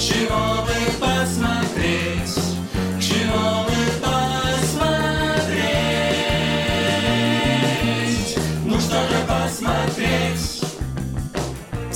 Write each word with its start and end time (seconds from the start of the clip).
Чего 0.00 0.64
бы 0.64 0.79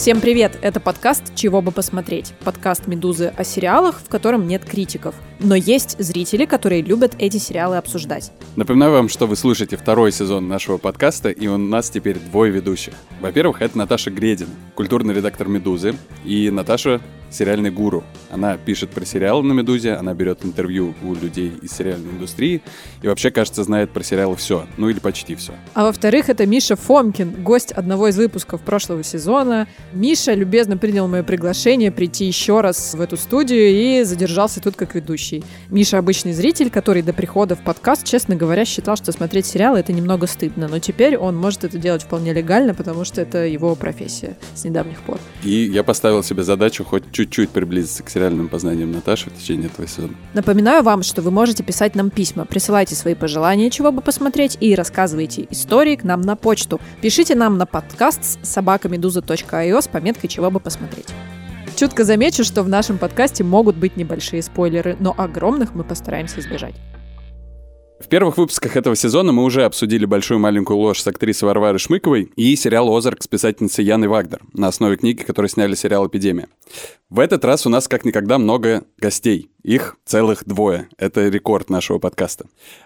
Всем 0.04 0.21
привет! 0.21 0.59
Это 0.61 0.80
подкаст 0.80 1.35
«Чего 1.35 1.62
бы 1.62 1.72
посмотреть?» 1.72 2.35
Подкаст 2.45 2.87
«Медузы» 2.87 3.32
о 3.34 3.43
сериалах, 3.43 4.02
в 4.05 4.11
котором 4.11 4.46
нет 4.46 4.62
критиков. 4.62 5.14
Но 5.41 5.55
есть 5.55 5.98
зрители, 5.98 6.45
которые 6.45 6.82
любят 6.82 7.14
эти 7.19 7.38
сериалы 7.38 7.79
обсуждать. 7.79 8.30
Напоминаю 8.55 8.93
вам, 8.93 9.09
что 9.09 9.27
вы 9.27 9.34
слушаете 9.34 9.79
второй 9.79 10.12
сезон 10.12 10.46
нашего 10.46 10.77
подкаста, 10.77 11.30
и 11.30 11.46
у 11.46 11.56
нас 11.56 11.88
теперь 11.88 12.19
двое 12.19 12.52
ведущих. 12.52 12.93
Во-первых, 13.23 13.62
это 13.62 13.79
Наташа 13.79 14.11
Гредин, 14.11 14.48
культурный 14.75 15.14
редактор 15.14 15.48
«Медузы», 15.48 15.96
и 16.23 16.50
Наташа 16.50 17.00
сериальный 17.34 17.71
гуру. 17.71 18.05
Она 18.30 18.57
пишет 18.57 18.91
про 18.91 19.05
сериалы 19.05 19.43
на 19.43 19.52
«Медузе», 19.52 19.95
она 19.95 20.15
берет 20.15 20.45
интервью 20.45 20.95
у 21.02 21.15
людей 21.15 21.52
из 21.60 21.73
сериальной 21.73 22.10
индустрии 22.12 22.62
и 23.02 23.09
вообще, 23.09 23.30
кажется, 23.30 23.65
знает 23.65 23.91
про 23.91 24.02
сериалы 24.02 24.37
все, 24.37 24.66
ну 24.77 24.88
или 24.88 24.98
почти 24.98 25.34
все. 25.34 25.52
А 25.74 25.84
во-вторых, 25.84 26.29
это 26.29 26.46
Миша 26.46 26.77
Фомкин, 26.77 27.43
гость 27.43 27.73
одного 27.73 28.09
из 28.09 28.16
выпусков 28.16 28.60
прошлого 28.60 29.02
сезона. 29.02 29.66
Миша 29.95 30.34
любезно 30.34 30.77
принял 30.77 31.07
мое 31.07 31.23
приглашение 31.23 31.93
прийти 31.93 32.25
еще 32.25 32.61
раз 32.61 32.95
в 32.95 33.01
эту 33.01 33.16
студию 33.16 33.71
и 33.71 34.02
задержался 34.02 34.61
тут 34.61 34.75
как 34.75 34.97
ведущий. 34.97 35.45
Миша 35.71 35.98
обычный 35.98 36.33
зритель, 36.33 36.69
который 36.69 37.02
до 37.02 37.12
прихода 37.12 37.55
в 37.55 37.61
подкаст, 37.61 38.05
честно 38.05 38.35
говоря, 38.35 38.65
считал, 38.65 38.97
что 38.97 39.12
смотреть 39.12 39.47
сериалы 39.47 39.79
это 39.79 39.93
немного 39.93 40.27
стыдно, 40.27 40.66
но 40.66 40.80
теперь 40.80 41.16
он 41.16 41.37
может 41.37 41.62
это 41.62 41.79
делать 41.79 42.02
вполне 42.02 42.33
легально, 42.33 42.75
потому 42.75 43.05
что 43.05 43.21
это 43.21 43.47
его 43.47 43.77
профессия 43.77 44.37
с 44.55 44.65
недавних 44.65 45.01
пор. 45.02 45.21
И 45.45 45.71
я 45.73 45.85
поставил 45.85 46.24
себе 46.24 46.43
задачу 46.43 46.85
хоть 46.85 47.05
чуть-чуть 47.13 47.51
приблизиться 47.51 48.02
к 48.02 48.11
сериальным 48.11 48.49
познаниям 48.49 48.91
Наташи 48.91 49.30
в 49.30 49.38
течение 49.38 49.69
этого 49.69 49.87
сезона. 49.87 50.15
Напоминаю 50.33 50.83
вам, 50.83 51.05
что 51.05 51.23
вы 51.23 51.30
можете 51.30 51.63
писать 51.63 51.95
нам 51.95 52.11
письма, 52.11 52.46
присылайте 52.46 52.96
свои 52.96 53.15
пожелания, 53.15 53.71
чего 53.71 53.93
бы 53.93 54.01
посмотреть, 54.01 54.59
и 54.61 54.74
рассказывайте 54.74 55.46
истории 55.51 55.95
к 55.95 56.02
нам 56.02 56.21
на 56.21 56.35
почту. 56.35 56.80
Пишите 57.01 57.37
нам 57.37 57.59
на 57.59 57.66
подкаст 57.66 58.40
собакамедуза.io 58.43 59.84
с 59.85 59.88
пометкой 59.88 60.29
«Чего 60.29 60.51
бы 60.51 60.60
посмотреть». 60.60 61.09
Чутко 61.77 62.04
замечу, 62.04 62.45
что 62.45 62.63
в 62.63 62.68
нашем 62.68 62.99
подкасте 62.99 63.43
могут 63.43 63.77
быть 63.77 63.96
небольшие 63.96 64.43
спойлеры, 64.43 64.97
но 65.00 65.15
огромных 65.16 65.75
мы 65.75 65.82
постараемся 65.82 66.41
избежать. 66.41 66.75
В 68.00 68.09
первых 68.09 68.37
выпусках 68.37 68.77
этого 68.77 68.97
сезона 68.97 69.32
мы 69.32 69.44
уже 69.44 69.65
обсудили 69.65 70.05
«Большую 70.05 70.38
маленькую 70.38 70.77
ложь» 70.77 71.00
с 71.00 71.06
актрисой 71.06 71.49
Варварой 71.49 71.78
Шмыковой 71.78 72.31
и 72.37 72.55
сериал 72.55 72.94
«Озарк» 72.94 73.22
с 73.22 73.28
писательницей 73.28 73.84
Яной 73.84 74.09
Вагдер 74.09 74.43
на 74.53 74.69
основе 74.69 74.97
книги, 74.97 75.22
которую 75.22 75.49
сняли 75.49 75.75
сериал 75.75 76.06
«Эпидемия». 76.06 76.49
В 77.09 77.19
этот 77.19 77.44
раз 77.44 77.66
у 77.66 77.71
нас 77.71 77.88
как 77.88 78.05
никогда 78.05 78.38
много 78.38 78.84
гостей. 78.99 79.50
Их 79.65 79.97
целых 80.04 80.44
двое. 80.44 80.88
Это 80.98 81.26
рекорд 81.28 81.70
нашего 81.70 81.98
подкаста. 81.98 82.44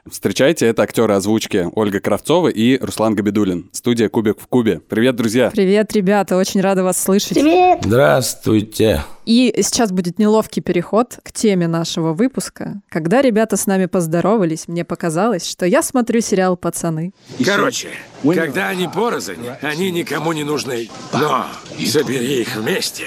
Встречайте, 0.09 0.67
это 0.67 0.85
актеры 0.85 1.13
озвучки 1.13 1.69
Ольга 1.75 1.99
Кравцова 1.99 2.47
и 2.47 2.79
Руслан 2.79 3.17
Габидулин. 3.17 3.69
Студия 3.73 4.09
«Кубик 4.09 4.41
в 4.41 4.47
кубе». 4.47 4.79
Привет, 4.79 5.17
друзья! 5.17 5.51
Привет, 5.51 5.93
ребята, 5.93 6.37
очень 6.37 6.61
рада 6.61 6.85
вас 6.85 7.03
слышать. 7.03 7.35
Привет! 7.35 7.81
Здравствуйте. 7.83 9.03
И 9.27 9.53
сейчас 9.57 9.91
будет 9.91 10.21
неловкий 10.21 10.63
переход 10.63 11.19
к 11.25 11.33
теме 11.33 11.67
нашего 11.67 12.15
выпуска. 12.15 12.81
Когда 12.89 13.23
ребята 13.23 13.57
с 13.57 13.67
нами 13.67 13.87
поздоровались, 13.87 14.69
мне 14.69 14.85
показалось, 14.85 15.45
что 15.45 15.67
я 15.67 15.83
смотрю 15.83 16.21
сериал 16.21 16.57
«Пацаны». 16.57 17.13
Короче, 17.45 17.89
когда 18.23 18.69
они 18.69 18.89
порознь, 18.89 19.47
они 19.63 19.91
никому 19.91 20.33
не 20.33 20.45
нужны. 20.45 20.89
Но 21.13 21.47
собери 21.87 22.43
их 22.43 22.57
вместе, 22.57 23.05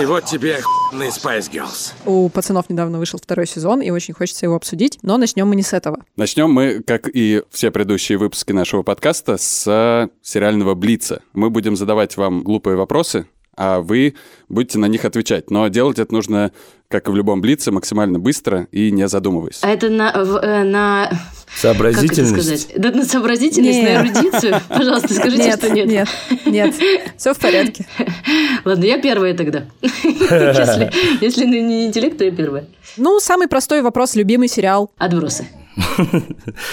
и 0.00 0.04
вот 0.04 0.24
тебе 0.24 0.56
охуенный 0.56 1.08
Spice 1.08 1.50
Girls. 1.50 1.92
У 2.04 2.28
«Пацанов» 2.28 2.68
недавно 2.68 2.98
вышел 2.98 3.18
второй 3.18 3.46
сезон, 3.46 3.80
и 3.80 3.90
очень 3.90 4.14
хочется 4.14 4.46
его 4.46 4.56
обсудить, 4.56 4.98
но 5.02 5.16
начнем 5.16 5.48
мы 5.48 5.56
не 5.56 5.62
с 5.62 5.72
этого. 5.72 6.04
Начнем 6.16 6.50
мы, 6.50 6.82
как 6.82 7.08
и 7.12 7.42
все 7.50 7.70
предыдущие 7.70 8.18
выпуски 8.18 8.52
нашего 8.52 8.82
подкаста, 8.82 9.36
с 9.36 10.10
сериального 10.22 10.74
Блица. 10.74 11.22
Мы 11.32 11.50
будем 11.50 11.76
задавать 11.76 12.16
вам 12.16 12.42
глупые 12.42 12.76
вопросы, 12.76 13.26
а 13.56 13.80
вы 13.80 14.14
будете 14.48 14.78
на 14.78 14.86
них 14.86 15.04
отвечать. 15.04 15.50
Но 15.50 15.68
делать 15.68 15.98
это 15.98 16.12
нужно, 16.12 16.52
как 16.88 17.08
и 17.08 17.10
в 17.10 17.16
любом 17.16 17.40
Блице, 17.40 17.70
максимально 17.70 18.18
быстро 18.18 18.66
и 18.72 18.90
не 18.90 19.08
задумываясь. 19.08 19.58
А 19.62 19.68
это 19.70 19.88
на, 19.90 20.12
в- 20.24 20.36
э, 20.42 20.64
на 20.64 21.08
как 21.10 21.18
это 21.18 21.60
Сообразительность. 21.60 22.32
сказать? 22.62 22.68
Да, 22.76 22.90
на 22.90 23.04
сообразительность, 23.04 23.78
Нет. 23.78 24.02
на 24.02 24.06
эрудицию? 24.08 24.60
Пожалуйста, 24.68 25.14
скажите, 25.14 25.52
что 25.52 25.70
нет. 25.70 25.86
нет, 25.86 26.08
нет, 26.46 26.74
все 27.16 27.32
в 27.32 27.38
порядке. 27.38 27.86
Ладно, 28.64 28.84
я 28.84 28.98
первая 29.00 29.34
тогда. 29.34 29.64
Если, 29.82 30.90
если 31.20 31.44
не 31.46 31.86
интеллект, 31.86 32.18
то 32.18 32.24
я 32.24 32.30
первая. 32.30 32.66
Ну, 32.96 33.20
самый 33.20 33.48
простой 33.48 33.82
вопрос, 33.82 34.14
любимый 34.16 34.48
сериал. 34.48 34.90
Отбросы. 34.98 35.46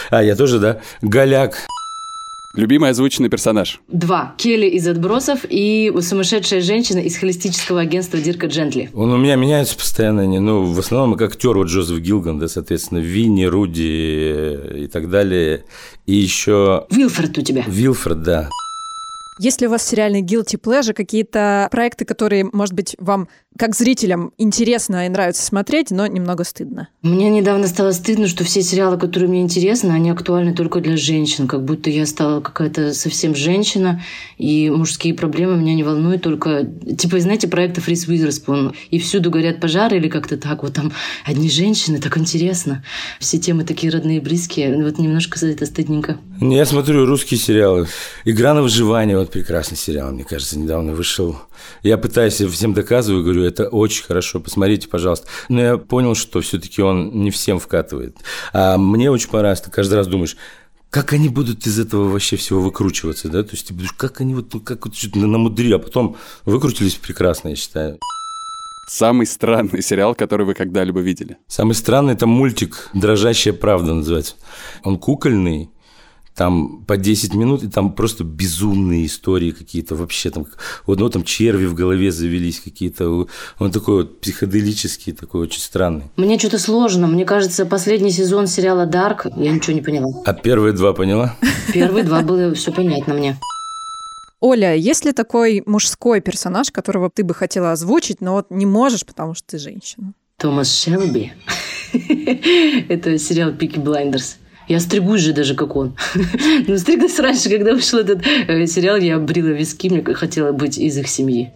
А, 0.10 0.24
я 0.24 0.36
тоже, 0.36 0.60
да? 0.60 0.80
Голяк. 1.02 1.58
Любимый 2.54 2.90
озвученный 2.90 3.30
персонаж. 3.30 3.80
Два. 3.88 4.36
Келли 4.38 4.68
из 4.68 4.86
«Отбросов» 4.88 5.46
и 5.48 5.94
сумасшедшая 6.02 6.62
женщина 6.62 7.00
из 7.00 7.16
холистического 7.16 7.80
агентства 7.80 8.20
Дирка 8.20 8.48
Джентли. 8.48 8.90
Он 8.94 9.12
у 9.12 9.18
меня 9.18 9.36
меняется 9.36 9.78
постоянно. 9.78 10.24
они, 10.24 10.40
Ну, 10.40 10.64
в 10.66 10.80
основном 10.80 11.18
как 11.18 11.32
актер 11.32 11.56
вот 11.56 11.68
Джозеф 11.68 12.00
Гилган, 12.00 12.40
да, 12.40 12.50
соответственно, 12.50 13.00
Винни, 13.00 13.46
Руди 13.46 13.88
э, 13.88 14.80
и 14.84 14.88
так 14.88 15.10
далее. 15.10 15.64
И 16.06 16.14
еще 16.14 16.86
Вилфорд 16.90 17.38
у 17.38 17.42
тебя. 17.42 17.64
Вилфред, 17.68 18.22
да. 18.22 18.50
Есть 19.40 19.62
ли 19.62 19.68
у 19.68 19.70
вас 19.72 19.88
сериальный 19.88 20.22
guilty 20.22 20.60
pleasure, 20.62 20.94
какие-то 20.94 21.68
проекты, 21.72 22.06
которые, 22.06 22.48
может 22.52 22.76
быть, 22.76 22.96
вам, 23.00 23.28
как 23.58 23.76
зрителям, 23.76 24.32
интересно 24.38 25.06
и 25.06 25.10
нравится 25.10 25.44
смотреть, 25.44 25.92
но 25.92 26.08
немного 26.08 26.44
стыдно? 26.44 26.88
Мне 27.02 27.30
недавно 27.30 27.68
стало 27.68 27.92
стыдно, 27.92 28.28
что 28.28 28.44
все 28.44 28.62
сериалы, 28.62 28.98
которые 28.98 29.30
мне 29.30 29.42
интересны, 29.42 29.92
они 29.92 30.10
актуальны 30.10 30.54
только 30.54 30.80
для 30.80 30.96
женщин. 30.96 31.48
Как 31.48 31.64
будто 31.64 31.90
я 31.90 32.06
стала 32.06 32.40
какая-то 32.40 32.94
совсем 32.94 33.36
женщина, 33.36 34.02
и 34.38 34.70
мужские 34.70 35.14
проблемы 35.14 35.58
меня 35.58 35.76
не 35.76 35.84
волнуют 35.84 36.22
только... 36.22 36.66
Типа, 36.98 37.20
знаете, 37.20 37.48
проектов 37.48 37.88
Рис 37.88 38.08
Уизерспун. 38.08 38.74
И 38.90 39.00
всюду 39.00 39.30
горят 39.30 39.60
пожары 39.60 39.98
или 39.98 40.08
как-то 40.08 40.38
так. 40.38 40.64
Вот 40.64 40.74
там 40.74 40.94
одни 41.26 41.50
женщины, 41.50 42.00
так 42.00 42.18
интересно. 42.18 42.84
Все 43.20 43.38
темы 43.38 43.64
такие 43.64 43.92
родные 43.92 44.18
и 44.18 44.22
близкие. 44.22 44.84
Вот 44.84 44.98
немножко 44.98 45.38
за 45.38 45.48
это 45.48 45.66
стыдненько. 45.66 46.18
Я 46.40 46.66
смотрю 46.66 47.06
русские 47.06 47.40
сериалы. 47.40 47.88
«Игра 48.26 48.54
на 48.54 48.62
выживание» 48.62 49.18
вот 49.18 49.30
прекрасный 49.32 49.78
сериал, 49.78 50.12
мне 50.12 50.24
кажется, 50.24 50.58
недавно 50.58 50.94
вышел. 50.94 51.38
Я 51.84 51.98
пытаюсь, 51.98 52.40
я 52.40 52.48
всем 52.48 52.74
доказываю, 52.74 53.24
говорю, 53.24 53.41
это 53.46 53.68
очень 53.68 54.04
хорошо, 54.04 54.40
посмотрите, 54.40 54.88
пожалуйста. 54.88 55.28
Но 55.50 55.62
я 55.62 55.78
понял, 55.78 56.16
что 56.16 56.42
все-таки 56.42 56.82
он 56.82 57.22
не 57.22 57.32
всем 57.32 57.60
вкатывает. 57.60 58.18
А 58.54 58.78
мне 58.78 59.12
очень 59.12 59.30
понравилось, 59.30 59.62
ты 59.62 59.72
каждый 59.72 59.96
раз 59.96 60.08
думаешь, 60.08 60.38
как 60.90 61.14
они 61.14 61.30
будут 61.30 61.66
из 61.66 61.80
этого 61.80 62.10
вообще 62.10 62.36
всего 62.36 62.62
выкручиваться, 62.62 63.30
да? 63.30 63.44
То 63.44 63.52
есть 63.52 63.68
ты 63.68 63.76
как 63.98 64.20
они 64.20 64.36
вот, 64.36 64.54
как 64.66 64.86
вот 64.86 64.96
что-то 64.96 65.20
намудрили, 65.20 65.74
а 65.74 65.80
потом 65.80 66.18
выкрутились 66.46 66.96
прекрасно, 66.96 67.50
я 67.50 67.56
считаю. 67.56 67.98
Самый 68.90 69.26
странный 69.26 69.82
сериал, 69.82 70.16
который 70.16 70.46
вы 70.46 70.54
когда-либо 70.54 71.00
видели. 71.00 71.38
Самый 71.48 71.76
странный– 71.76 72.14
это 72.16 72.28
мультик 72.28 72.90
«Дрожащая 72.94 73.54
правда» 73.54 73.94
называется. 73.94 74.36
Он 74.84 74.98
кукольный, 74.98 75.70
там 76.36 76.84
по 76.86 76.98
10 76.98 77.34
минут, 77.36 77.64
и 77.64 77.68
там 77.68 77.94
просто 77.94 78.24
безумные 78.24 79.06
истории 79.06 79.52
какие-то 79.52 79.96
вообще. 79.96 80.30
Там, 80.30 80.46
у 80.88 80.92
одного 80.92 81.10
там 81.10 81.24
черви 81.24 81.66
в 81.66 81.74
голове 81.74 82.12
завелись 82.12 82.60
какие-то. 82.60 83.28
Он 83.60 83.72
такой 83.72 83.96
вот 83.96 84.22
психоделический, 84.22 85.14
такой 85.14 85.42
очень 85.42 85.62
странный. 85.62 86.06
Мне 86.16 86.40
что-то 86.40 86.60
сложно. 86.60 87.08
Мне 87.08 87.26
кажется, 87.26 87.66
последний 87.66 88.12
сезон 88.12 88.48
сериала 88.48 88.86
«Дарк» 88.86 89.28
я 89.36 89.52
ничего 89.52 89.74
не 89.74 89.82
поняла. 89.82 90.24
А 90.26 90.34
первые 90.34 90.74
два 90.74 90.94
поняла? 90.94 91.36
Первые 91.74 92.04
два 92.04 92.22
было 92.22 92.54
все 92.54 92.72
понятно 92.72 93.14
мне. 93.14 93.38
Оля, 94.40 94.74
есть 94.76 95.06
ли 95.06 95.12
такой 95.12 95.62
мужской 95.68 96.20
персонаж, 96.20 96.72
которого 96.72 97.12
ты 97.12 97.24
бы 97.24 97.36
хотела 97.36 97.74
озвучить, 97.74 98.22
но 98.22 98.34
вот 98.34 98.48
не 98.50 98.66
можешь, 98.66 99.06
потому 99.06 99.36
что 99.36 99.50
ты 99.50 99.60
женщина? 99.60 100.14
Томас 100.38 100.74
Шелби. 100.74 101.32
Это 102.90 103.20
сериал 103.20 103.52
«Peaky 103.52 103.78
Blinders». 103.78 104.38
Я 104.68 104.80
стригусь 104.80 105.22
же 105.22 105.34
даже, 105.34 105.56
как 105.56 105.76
он. 105.76 105.96
Ну, 106.68 106.78
стриглась 106.78 107.20
раньше, 107.20 107.50
когда 107.50 107.74
вышел 107.74 108.00
этот 108.00 108.24
э, 108.48 108.66
сериал, 108.68 108.98
я 108.98 109.18
брила 109.20 109.48
виски, 109.48 109.90
мне 109.90 110.04
хотела 110.14 110.52
быть 110.52 110.78
из 110.78 110.98
их 110.98 111.08
семьи. 111.08 111.52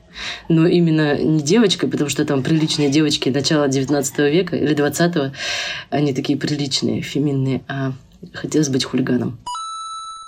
Но 0.49 0.67
именно 0.67 1.17
не 1.17 1.41
девочкой, 1.41 1.89
потому 1.89 2.09
что 2.09 2.25
там 2.25 2.43
приличные 2.43 2.89
девочки 2.89 3.29
начала 3.29 3.67
19 3.67 4.17
века 4.19 4.55
или 4.55 4.75
20-го, 4.75 5.33
они 5.89 6.13
такие 6.13 6.37
приличные, 6.37 7.01
феминные, 7.01 7.61
а 7.67 7.93
хотелось 8.33 8.69
быть 8.69 8.83
хулиганом. 8.83 9.37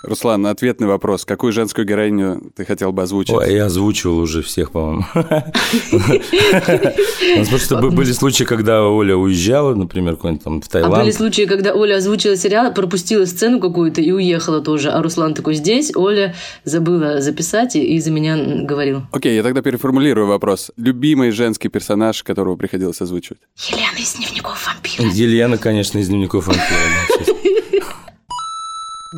Руслан, 0.04 0.46
ответный 0.46 0.86
вопрос. 0.86 1.24
Какую 1.24 1.52
женскую 1.52 1.84
героиню 1.84 2.52
ты 2.54 2.64
хотел 2.64 2.92
бы 2.92 3.02
озвучить? 3.02 3.34
Ой, 3.34 3.52
я 3.52 3.64
озвучивал 3.66 4.18
уже 4.18 4.42
всех, 4.42 4.70
по-моему. 4.70 5.04
Потому 5.12 7.58
что 7.58 7.90
были 7.90 8.12
случаи, 8.12 8.44
когда 8.44 8.84
Оля 8.84 9.16
уезжала, 9.16 9.74
например, 9.74 10.14
куда-нибудь 10.14 10.44
там 10.44 10.60
в 10.60 10.66
А 10.66 10.70
Таиланд. 10.70 11.02
были 11.02 11.10
случаи, 11.10 11.46
когда 11.46 11.74
Оля 11.74 11.96
озвучила 11.96 12.36
сериал, 12.36 12.72
пропустила 12.72 13.24
сцену 13.24 13.58
какую-то 13.58 14.00
и 14.00 14.12
уехала 14.12 14.60
тоже, 14.60 14.90
а 14.90 15.02
Руслан 15.02 15.34
такой 15.34 15.54
здесь, 15.54 15.90
Оля 15.96 16.36
забыла 16.64 17.20
записать 17.20 17.74
и 17.74 17.84
и 17.84 17.98
за 18.00 18.12
меня 18.12 18.36
говорил. 18.36 19.02
Окей, 19.10 19.34
я 19.34 19.42
тогда 19.42 19.62
переформулирую 19.62 20.28
вопрос. 20.28 20.70
Любимый 20.76 21.32
женский 21.32 21.68
персонаж, 21.68 22.22
которого 22.22 22.54
приходилось 22.54 23.00
озвучивать? 23.00 23.40
Елена 23.68 23.98
из 23.98 24.14
дневников 24.14 24.64
вампира. 24.64 25.08
Елена, 25.12 25.58
конечно, 25.58 25.98
из 25.98 26.06
дневников 26.08 26.46
вампира. 26.46 26.64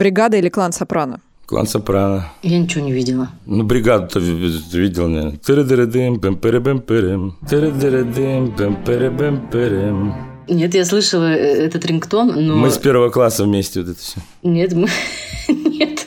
Бригада 0.00 0.38
или 0.38 0.48
клан 0.48 0.72
Сопрано? 0.72 1.20
Клан 1.44 1.66
Сопрано. 1.66 2.32
Я 2.42 2.58
ничего 2.58 2.82
не 2.82 2.90
видела. 2.90 3.28
Ну, 3.44 3.64
бригаду-то 3.64 4.18
ви- 4.18 4.62
видел, 4.72 5.08
наверное. 5.08 5.36
Тыры-дыры-дым, 5.36 6.18
пэм-пэрэ-бэм-пэрэм. 6.20 7.34
Тыры-дыры-дым, 7.46 8.56
пэм-пэрэ-бэм-пэрэм. 8.56 10.14
Нет, 10.48 10.74
я 10.74 10.84
слышала 10.86 11.30
э, 11.30 11.66
этот 11.66 11.84
рингтон, 11.84 12.32
но... 12.46 12.56
Мы 12.56 12.70
с 12.70 12.78
первого 12.78 13.10
класса 13.10 13.44
вместе 13.44 13.80
вот 13.80 13.90
это 13.90 14.00
все. 14.00 14.20
Нет, 14.42 14.72
мы... 14.72 14.88
Нет. 15.48 16.06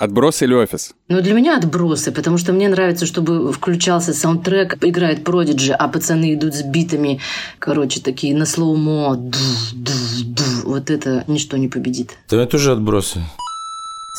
Отброс 0.00 0.42
или 0.42 0.54
офис? 0.54 0.92
Но 1.08 1.20
для 1.20 1.32
меня 1.32 1.56
отбросы, 1.56 2.10
потому 2.10 2.38
что 2.38 2.52
мне 2.52 2.68
нравится, 2.68 3.06
чтобы 3.06 3.52
включался 3.52 4.12
саундтрек, 4.12 4.84
играет 4.84 5.22
Продиджи, 5.22 5.72
а 5.72 5.86
пацаны 5.86 6.34
идут 6.34 6.54
с 6.54 6.62
битами, 6.64 7.20
короче, 7.60 8.00
такие 8.00 8.34
на 8.36 8.46
слоумо. 8.46 9.14
Ду, 9.16 9.38
ду, 9.74 9.92
ду. 10.24 10.42
Вот 10.66 10.90
это 10.90 11.24
ничто 11.28 11.56
не 11.56 11.68
победит. 11.68 12.18
Это 12.28 12.46
тоже 12.46 12.72
отбросы. 12.72 13.20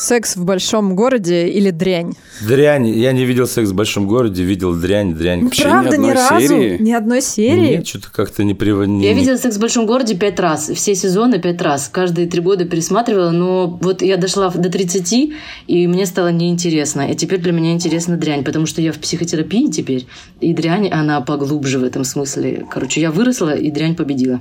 Секс 0.00 0.36
в 0.36 0.44
большом 0.44 0.94
городе 0.94 1.48
или 1.48 1.70
дрянь? 1.70 2.12
Дрянь. 2.46 2.88
Я 2.88 3.10
не 3.10 3.24
видел 3.24 3.48
секс 3.48 3.70
в 3.70 3.74
большом 3.74 4.06
городе, 4.06 4.44
видел 4.44 4.72
дрянь, 4.72 5.12
дрянь. 5.12 5.42
Вообще 5.42 5.64
Правда, 5.64 5.96
ни 5.96 6.06
ни, 6.06 6.10
разу? 6.12 6.38
серии? 6.48 6.80
Ни 6.80 6.92
одной 6.92 7.20
серии? 7.20 7.78
Нет, 7.78 7.86
что-то 7.88 8.06
как-то 8.12 8.44
не 8.44 8.54
приводили. 8.54 9.04
Я 9.04 9.12
видела 9.12 9.36
«Секс 9.36 9.56
в 9.56 9.60
большом 9.60 9.86
городе» 9.86 10.14
пять 10.14 10.38
раз. 10.38 10.68
Все 10.72 10.94
сезоны 10.94 11.40
пять 11.40 11.60
раз. 11.60 11.88
Каждые 11.88 12.28
три 12.28 12.40
года 12.40 12.64
пересматривала. 12.64 13.32
Но 13.32 13.66
вот 13.66 14.00
я 14.00 14.16
дошла 14.16 14.50
до 14.50 14.70
30, 14.70 15.32
и 15.66 15.86
мне 15.88 16.06
стало 16.06 16.28
неинтересно. 16.28 17.10
И 17.10 17.16
теперь 17.16 17.40
для 17.40 17.50
меня 17.50 17.72
интересна 17.72 18.16
дрянь, 18.16 18.44
потому 18.44 18.66
что 18.66 18.80
я 18.80 18.92
в 18.92 18.98
психотерапии 18.98 19.66
теперь. 19.66 20.06
И 20.40 20.54
дрянь, 20.54 20.88
она 20.90 21.20
поглубже 21.22 21.80
в 21.80 21.82
этом 21.82 22.04
смысле. 22.04 22.64
Короче, 22.70 23.00
я 23.00 23.10
выросла, 23.10 23.56
и 23.56 23.68
дрянь 23.72 23.96
победила. 23.96 24.40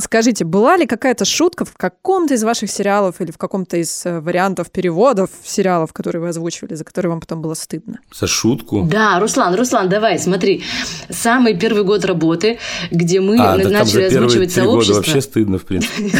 Скажите, 0.00 0.44
была 0.44 0.76
ли 0.76 0.86
какая-то 0.86 1.24
шутка 1.24 1.64
в 1.64 1.76
каком-то 1.76 2.34
из 2.34 2.42
ваших 2.42 2.70
сериалов 2.70 3.20
или 3.20 3.30
в 3.30 3.38
каком-то 3.38 3.76
из 3.76 4.06
э, 4.06 4.20
вариантов 4.20 4.70
переводов 4.70 5.30
сериалов, 5.44 5.92
которые 5.92 6.22
вы 6.22 6.28
озвучивали, 6.28 6.74
за 6.74 6.84
которые 6.84 7.10
вам 7.10 7.20
потом 7.20 7.42
было 7.42 7.54
стыдно? 7.54 8.00
За 8.12 8.26
шутку. 8.26 8.82
Да, 8.90 9.20
Руслан, 9.20 9.54
Руслан, 9.54 9.88
давай, 9.88 10.18
смотри. 10.18 10.62
Самый 11.10 11.54
первый 11.54 11.84
год 11.84 12.04
работы, 12.04 12.58
где 12.90 13.20
мы 13.20 13.36
А, 13.38 13.56
да 13.56 13.64
там 13.64 13.72
начали 13.72 13.90
за 13.90 14.10
первые 14.10 14.26
озвучивать 14.26 14.54
три 14.54 14.62
года 14.64 14.84
сообщество. 14.84 14.94
вообще 14.94 15.20
стыдно, 15.20 15.58
в 15.58 15.64
принципе. 15.64 16.02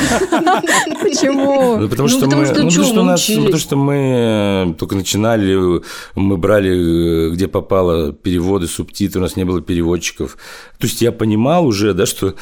Почему? 1.03 1.77
Ну, 1.79 1.89
потому 1.89 2.09
что 2.09 2.21
потому 2.21 2.43
мы, 2.43 2.49
потому 2.49 3.59
что 3.59 3.77
мы 3.77 4.75
только 4.79 4.95
начинали, 4.95 5.83
мы 6.15 6.37
брали, 6.37 7.29
э, 7.29 7.31
где 7.31 7.49
попало, 7.49 8.13
переводы, 8.13 8.67
субтитры, 8.67 9.21
у 9.21 9.23
нас 9.23 9.37
не 9.37 9.45
было 9.45 9.63
переводчиков. 9.63 10.37
То 10.79 10.87
есть 10.87 11.01
я 11.03 11.13
понимал 11.13 11.67
уже, 11.67 11.95
да, 11.95 12.07
что 12.07 12.35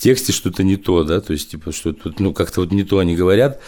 тексте 0.00 0.32
что-то 0.32 0.62
не 0.62 0.76
то, 0.76 1.04
да, 1.04 1.20
то 1.20 1.32
есть 1.32 1.50
типа 1.50 1.72
что 1.72 1.92
тут, 1.92 2.18
ну 2.18 2.32
как-то 2.32 2.62
вот 2.62 2.72
не 2.72 2.84
то 2.84 2.98
они 2.98 3.14
говорят. 3.14 3.60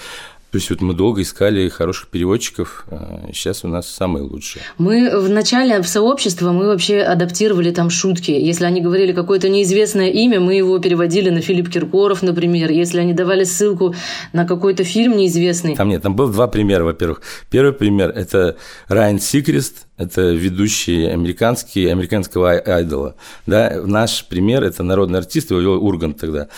То 0.53 0.59
есть 0.59 0.69
вот 0.69 0.83
мы 0.83 0.93
долго 0.93 1.23
искали 1.23 1.67
хороших 1.71 2.09
переводчиков, 2.09 2.85
а 2.91 3.31
сейчас 3.33 3.65
у 3.65 3.69
нас 3.69 3.89
самые 3.89 4.23
лучшие. 4.25 4.63
Мы 4.77 5.19
в 5.19 5.31
начале 5.31 5.81
в 5.81 5.89
сообщество 5.89 6.53
мы 6.53 6.67
вообще 6.67 7.01
адаптировали 7.01 7.71
там 7.71 7.89
шутки. 7.89 8.33
Если 8.33 8.67
они 8.67 8.83
говорили 8.83 9.13
какое-то 9.13 9.49
неизвестное 9.49 10.11
имя, 10.11 10.41
мы 10.41 10.55
его 10.55 10.79
переводили 10.79 11.31
на 11.31 11.41
Филипп 11.41 11.71
Киркоров, 11.71 12.23
например. 12.23 12.71
Если 12.71 12.99
они 13.01 13.15
давали 13.15 13.45
ссылку 13.45 13.95
на 14.35 14.47
какой-то 14.47 14.85
фильм 14.85 15.17
неизвестный, 15.17 15.75
Там 15.75 15.89
нет, 15.89 16.03
там 16.03 16.15
был 16.15 16.29
два 16.29 16.49
примера, 16.49 16.85
во-первых. 16.85 17.23
Первый 17.51 17.73
пример– 17.73 18.11
это 18.15 18.57
Райан 18.89 19.21
Сикрест, 19.21 19.87
это 19.97 20.33
ведущий 20.33 21.07
американский, 21.07 21.87
американского 21.87 22.49
ай- 22.51 22.59
айдола. 22.59 23.15
Да? 23.47 23.81
Наш 23.87 24.27
пример– 24.29 24.65
это 24.65 24.83
народный 24.83 25.19
артист, 25.19 25.51
его 25.51 25.61
вел 25.61 25.83
Ургант 25.83 26.21
тогда. 26.21 26.49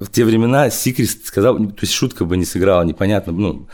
В 0.00 0.08
те 0.08 0.24
времена 0.24 0.70
Сикрест 0.70 1.26
сказал, 1.26 1.58
то 1.58 1.82
есть 1.82 1.92
шутка 1.92 2.24
бы 2.24 2.38
не 2.38 2.46
сыграла, 2.46 2.82
непонятно, 2.82 3.32
ну, 3.34 3.68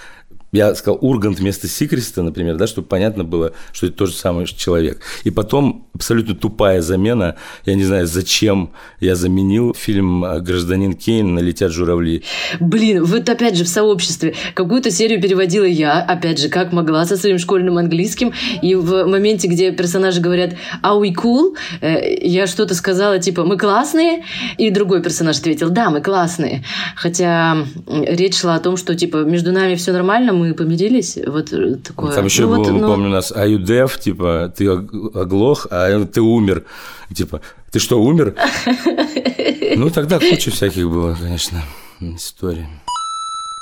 я 0.57 0.75
сказал 0.75 0.99
Ургант 1.03 1.39
вместо 1.39 1.69
Сикреста, 1.69 2.23
например, 2.23 2.57
да, 2.57 2.67
чтобы 2.67 2.89
понятно 2.89 3.25
было, 3.25 3.53
что 3.73 3.87
это 3.87 3.97
тот 3.97 4.09
же 4.09 4.15
самый 4.15 4.47
человек. 4.47 5.01
И 5.25 5.31
потом 5.31 5.87
абсолютно 5.95 6.35
тупая 6.35 6.81
замена, 6.81 7.37
я 7.65 7.75
не 7.75 7.85
знаю, 7.85 8.07
зачем 8.07 8.73
я 9.01 9.15
заменил 9.15 9.75
фильм 9.75 10.23
«Гражданин 10.41 10.95
Кейн» 10.95 11.35
на 11.35 11.41
«Летят 11.41 11.73
журавли». 11.73 12.23
Блин, 12.61 13.05
вот 13.05 13.29
опять 13.29 13.57
же 13.57 13.65
в 13.65 13.69
сообществе 13.69 14.35
какую-то 14.55 14.91
серию 14.91 15.21
переводила 15.21 15.65
я, 15.65 16.01
опять 16.01 16.41
же, 16.41 16.49
как 16.49 16.73
могла 16.73 17.05
со 17.05 17.17
своим 17.17 17.39
школьным 17.39 17.79
английским, 17.79 18.33
и 18.63 18.75
в 18.75 19.05
моменте, 19.07 19.49
где 19.49 19.73
персонажи 19.73 20.21
говорят 20.21 20.55
«Are 20.83 21.01
we 21.01 21.15
cool?», 21.15 21.57
э, 21.81 22.17
я 22.23 22.47
что-то 22.47 22.75
сказала 22.75 23.19
типа 23.19 23.45
«Мы 23.45 23.59
классные?», 23.59 24.25
и 24.57 24.71
другой 24.71 25.03
персонаж 25.03 25.39
ответил 25.39 25.71
«Да, 25.71 25.91
мы 25.91 26.01
классные». 26.01 26.65
Хотя 26.95 27.59
речь 27.87 28.39
шла 28.39 28.55
о 28.55 28.61
том, 28.61 28.77
что 28.77 28.95
типа 28.95 29.19
между 29.19 29.53
нами 29.53 29.75
все 29.75 29.93
нормально, 29.93 30.33
мы 30.33 30.46
помирились, 30.55 31.19
вот 31.27 31.53
э, 31.53 31.77
такое. 31.77 32.13
Там 32.13 32.25
еще 32.27 32.43
Ну 32.43 32.49
было, 32.49 32.59
вот, 32.59 32.71
ну, 32.73 32.87
помню, 32.87 33.07
у 33.09 33.13
нас 33.13 33.33
Are 33.33 33.49
you 33.49 33.59
deaf? 33.59 33.99
Типа, 34.01 34.53
ты 34.57 34.71
ог- 34.71 35.15
оглох, 35.17 35.67
а 35.71 36.05
ты 36.05 36.21
умер. 36.21 36.65
Типа, 37.15 37.41
ты 37.71 37.79
что, 37.79 38.03
умер? 38.03 38.35
Ну, 39.77 39.91
тогда 39.91 40.19
куча 40.19 40.51
всяких 40.51 40.89
было, 40.89 41.17
конечно, 41.21 41.61
историй. 42.01 42.67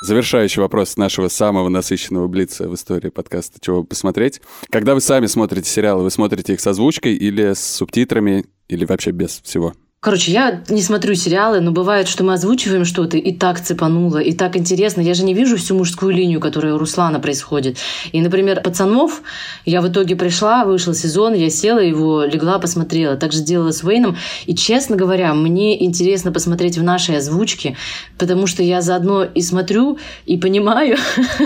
Завершающий 0.07 0.61
вопрос 0.61 0.99
нашего 0.99 1.29
самого 1.29 1.71
насыщенного 1.71 2.29
блица 2.29 2.69
в 2.69 2.75
истории 2.75 3.09
подкаста 3.09 3.59
«Чего 3.61 3.85
посмотреть». 3.85 4.43
Когда 4.71 4.95
вы 4.95 5.01
сами 5.01 5.27
смотрите 5.27 5.69
сериалы, 5.71 6.03
вы 6.03 6.11
смотрите 6.11 6.53
их 6.53 6.61
с 6.61 6.67
озвучкой 6.67 7.15
или 7.15 7.55
с 7.55 7.61
субтитрами, 7.65 8.45
или 8.69 8.85
вообще 8.85 9.13
без 9.13 9.41
всего? 9.43 9.73
Короче, 10.05 10.33
я 10.33 10.63
не 10.69 10.83
смотрю 10.83 11.15
сериалы, 11.15 11.61
но 11.61 11.73
бывает, 11.73 12.09
что 12.09 12.25
мы 12.25 12.35
озвучиваем 12.35 12.85
что-то, 12.85 13.17
и 13.17 13.33
так 13.33 13.59
цепануло, 13.59 14.19
и 14.19 14.35
так 14.35 14.55
интересно. 14.55 15.01
Я 15.01 15.15
же 15.15 15.25
не 15.25 15.33
вижу 15.33 15.57
всю 15.57 15.75
мужскую 15.75 16.15
линию, 16.15 16.41
которая 16.41 16.75
у 16.75 16.79
Руслана 16.79 17.21
происходит. 17.21 17.79
И, 18.13 18.21
например, 18.21 18.61
«Пацанов» 18.61 19.23
я 19.65 19.81
в 19.81 19.89
итоге 19.89 20.15
пришла, 20.15 20.67
вышел 20.67 20.93
сезон, 20.93 21.33
я 21.33 21.49
села 21.49 21.79
его, 21.79 22.25
легла, 22.25 22.59
посмотрела. 22.59 23.17
Так 23.17 23.33
же 23.33 23.41
делала 23.41 23.71
с 23.71 23.83
Уэйном. 23.83 24.19
И, 24.45 24.55
честно 24.55 24.95
говоря, 24.95 25.33
мне 25.33 25.83
интересно 25.83 26.33
посмотреть 26.33 26.77
в 26.77 26.83
нашей 26.83 27.17
озвучке, 27.17 27.75
потому 28.19 28.47
что 28.47 28.63
я 28.63 28.83
заодно 28.83 29.25
и 29.25 29.41
смотрю, 29.41 29.97
и 30.27 30.37
понимаю, 30.37 30.99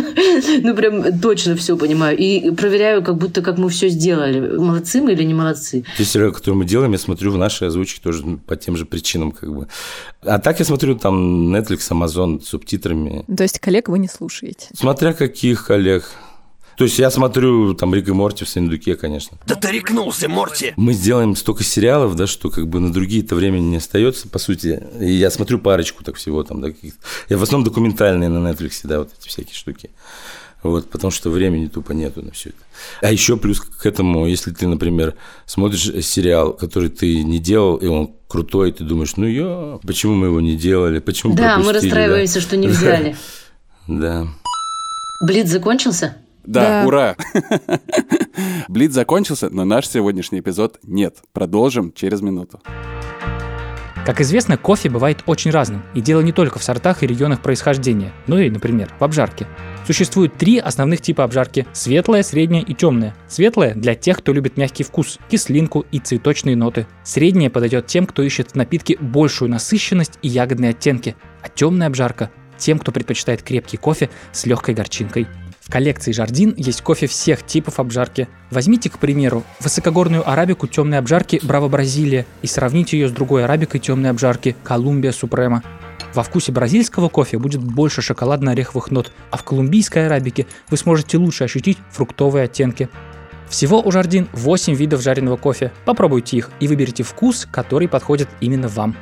ну 0.65 0.75
прям 0.75 1.21
точно 1.21 1.55
все 1.55 1.77
понимаю, 1.77 2.19
и 2.19 2.51
проверяю, 2.51 3.05
как 3.05 3.19
будто 3.19 3.41
как 3.41 3.57
мы 3.57 3.69
все 3.69 3.89
сделали. 3.89 4.41
Молодцы 4.41 5.01
мы 5.01 5.13
или 5.13 5.23
не 5.23 5.35
молодцы? 5.35 5.85
Те 5.97 6.05
сериалы, 6.05 6.33
которые 6.33 6.59
мы 6.59 6.65
делаем, 6.65 6.91
я 6.91 6.99
смотрю 6.99 7.31
в 7.31 7.37
нашей 7.37 7.69
озвучке 7.69 8.01
тоже 8.03 8.27
ну, 8.27 8.41
по 8.49 8.57
тем 8.57 8.77
же 8.77 8.87
причинам, 8.87 9.31
как 9.31 9.55
бы. 9.55 9.69
А 10.23 10.39
так 10.39 10.59
я 10.59 10.65
смотрю 10.65 10.97
там 10.97 11.55
Netflix, 11.55 11.91
Amazon 11.91 12.43
с 12.43 12.49
субтитрами. 12.49 13.25
То 13.35 13.45
есть 13.45 13.61
коллег 13.61 13.89
вы 13.89 13.99
не 13.99 14.09
слушаете. 14.09 14.69
Смотря 14.75 15.13
каких 15.13 15.67
коллег. 15.67 16.05
То 16.79 16.85
есть 16.85 16.97
я 17.01 17.11
смотрю 17.11 17.75
там 17.75 17.93
Рик 17.93 18.09
и 18.09 18.13
Морти 18.13 18.45
в 18.45 18.49
Сандуке, 18.49 18.95
конечно. 18.95 19.37
Да 19.47 19.57
ты 19.57 19.73
рехнулся, 19.73 20.29
Морти! 20.29 20.75
Мы 20.77 20.93
сделаем 20.93 21.35
столько 21.35 21.65
сериалов, 21.65 22.15
да, 22.15 22.29
что 22.29 22.51
как 22.51 22.69
бы 22.69 22.79
на 22.79 22.93
другие-то 22.93 23.35
времени 23.35 23.65
не 23.65 23.77
остается, 23.79 24.29
по 24.29 24.39
сути. 24.39 24.81
И 25.01 25.13
я 25.13 25.31
смотрю 25.31 25.59
парочку 25.59 26.05
так 26.05 26.15
всего 26.15 26.45
там, 26.45 26.61
да, 26.61 26.69
каких-то. 26.69 27.01
Я 27.29 27.37
в 27.37 27.43
основном 27.43 27.69
документальные 27.69 28.29
на 28.29 28.49
Netflix, 28.49 28.81
да, 28.85 29.01
вот 29.01 29.11
эти 29.19 29.29
всякие 29.29 29.55
штуки. 29.55 29.91
Вот, 30.63 30.89
потому 30.89 31.11
что 31.11 31.31
времени 31.31 31.67
тупо 31.67 31.93
нету 31.93 32.23
на 32.23 32.31
все 32.31 32.51
это. 32.51 32.59
А 33.01 33.11
еще 33.11 33.37
плюс 33.37 33.61
к 33.61 33.85
этому, 33.85 34.27
если 34.27 34.53
ты, 34.53 34.69
например, 34.69 35.17
смотришь 35.47 36.05
сериал, 36.05 36.53
который 36.53 36.91
ты 36.91 37.25
не 37.25 37.41
делал, 37.41 37.77
и 37.77 37.87
он 37.87 38.15
крутой, 38.29 38.73
ты 38.73 38.85
думаешь, 38.85 39.17
ну 39.17 39.27
ё, 39.27 39.81
почему 39.87 40.15
мы 40.15 40.27
его 40.27 40.41
не 40.41 40.57
делали, 40.57 40.99
почему 41.01 41.35
Да, 41.35 41.57
мы 41.59 41.65
пропустили, 41.65 41.91
да? 41.91 41.97
расстраиваемся, 41.97 42.41
что 42.41 42.57
не 42.57 42.69
взяли. 42.69 43.17
Да. 43.87 44.27
Блиц 45.27 45.49
закончился? 45.49 46.17
Да, 46.45 46.83
Да. 46.83 46.87
ура! 46.87 47.17
Блиц 48.69 48.93
закончился, 48.93 49.49
но 49.51 49.65
наш 49.65 49.89
сегодняшний 49.89 50.41
эпизод 50.41 50.79
нет. 50.83 51.17
Продолжим 51.33 51.93
через 51.93 52.21
минуту. 52.21 52.61
Как 54.07 54.21
известно, 54.23 54.57
кофе 54.57 54.89
бывает 54.89 55.23
очень 55.27 55.51
разным, 55.51 55.83
и 55.95 56.01
дело 56.01 56.23
не 56.23 56.33
только 56.33 56.59
в 56.59 56.65
сортах 56.65 57.03
и 57.03 57.07
регионах 57.07 57.43
происхождения, 57.43 58.13
но 58.27 58.39
и, 58.39 58.49
например, 58.49 58.91
в 58.99 59.05
обжарке. 59.05 59.47
Существует 59.89 60.37
три 60.37 60.59
основных 60.59 61.01
типа 61.01 61.25
обжарки– 61.25 61.67
светлая, 61.73 62.23
средняя 62.23 62.63
и 62.63 62.75
темная. 62.75 63.17
Светлая– 63.27 63.75
для 63.75 63.95
тех, 63.95 64.19
кто 64.19 64.35
любит 64.35 64.59
мягкий 64.59 64.85
вкус, 64.85 65.19
кислинку 65.31 65.87
и 65.91 65.99
цветочные 65.99 66.57
ноты. 66.57 66.87
Средняя 67.05 67.49
подойдет 67.49 67.87
тем, 67.87 68.05
кто 68.05 68.23
ищет 68.23 68.51
в 68.51 68.55
напитке 68.55 68.99
большую 69.01 69.51
насыщенность 69.51 70.19
и 70.21 70.29
ягодные 70.29 70.73
оттенки. 70.73 71.17
А 71.43 71.49
темная 71.49 71.87
обжарка– 71.87 72.31
тем, 72.59 72.79
кто 72.79 72.93
предпочитает 72.93 73.43
крепкий 73.43 73.79
кофе 73.79 74.11
с 74.31 74.45
легкой 74.45 74.75
горчинкой. 74.75 75.27
В 75.63 75.71
коллекции 75.71 76.13
Жардин 76.13 76.53
есть 76.59 76.83
кофе 76.83 77.07
всех 77.07 77.47
типов 77.47 77.81
обжарки. 77.81 78.29
Возьмите, 78.51 78.91
к 78.91 78.99
примеру, 78.99 79.43
высокогорную 79.61 80.29
арабику 80.29 80.67
темной 80.67 80.99
обжарки 80.99 81.41
Браво 81.43 81.69
Бразилия 81.69 82.27
и 82.43 82.47
сравните 82.47 82.99
ее 82.99 83.09
с 83.09 83.13
другой 83.13 83.45
арабикой 83.45 83.81
темной 83.81 84.11
обжарки 84.11 84.55
Колумбия 84.65 85.13
Супрема. 85.13 85.63
Во 86.15 86.23
вкусе 86.23 86.53
бразильского 86.53 87.09
кофе 87.09 87.39
будет 87.39 87.63
больше 87.63 88.03
шоколадно-ореховых 88.03 88.91
нот, 88.91 89.13
а 89.31 89.37
в 89.37 89.45
колумбийской 89.45 90.07
арабике 90.07 90.47
вы 90.71 90.77
сможете 90.77 91.19
лучше 91.19 91.45
ощутить 91.45 91.79
фруктовые 91.91 92.45
оттенки. 92.45 92.89
Всего 93.49 93.81
у 93.81 93.91
Жардин 93.91 94.29
8 94.33 94.75
видов 94.75 95.03
жареного 95.03 95.37
кофе. 95.37 95.73
Попробуйте 95.85 96.37
их 96.37 96.51
и 96.61 96.69
выберите 96.69 97.03
вкус, 97.03 97.47
который 97.51 97.89
подходит 97.89 98.29
именно 98.41 98.69
вам. 98.69 98.95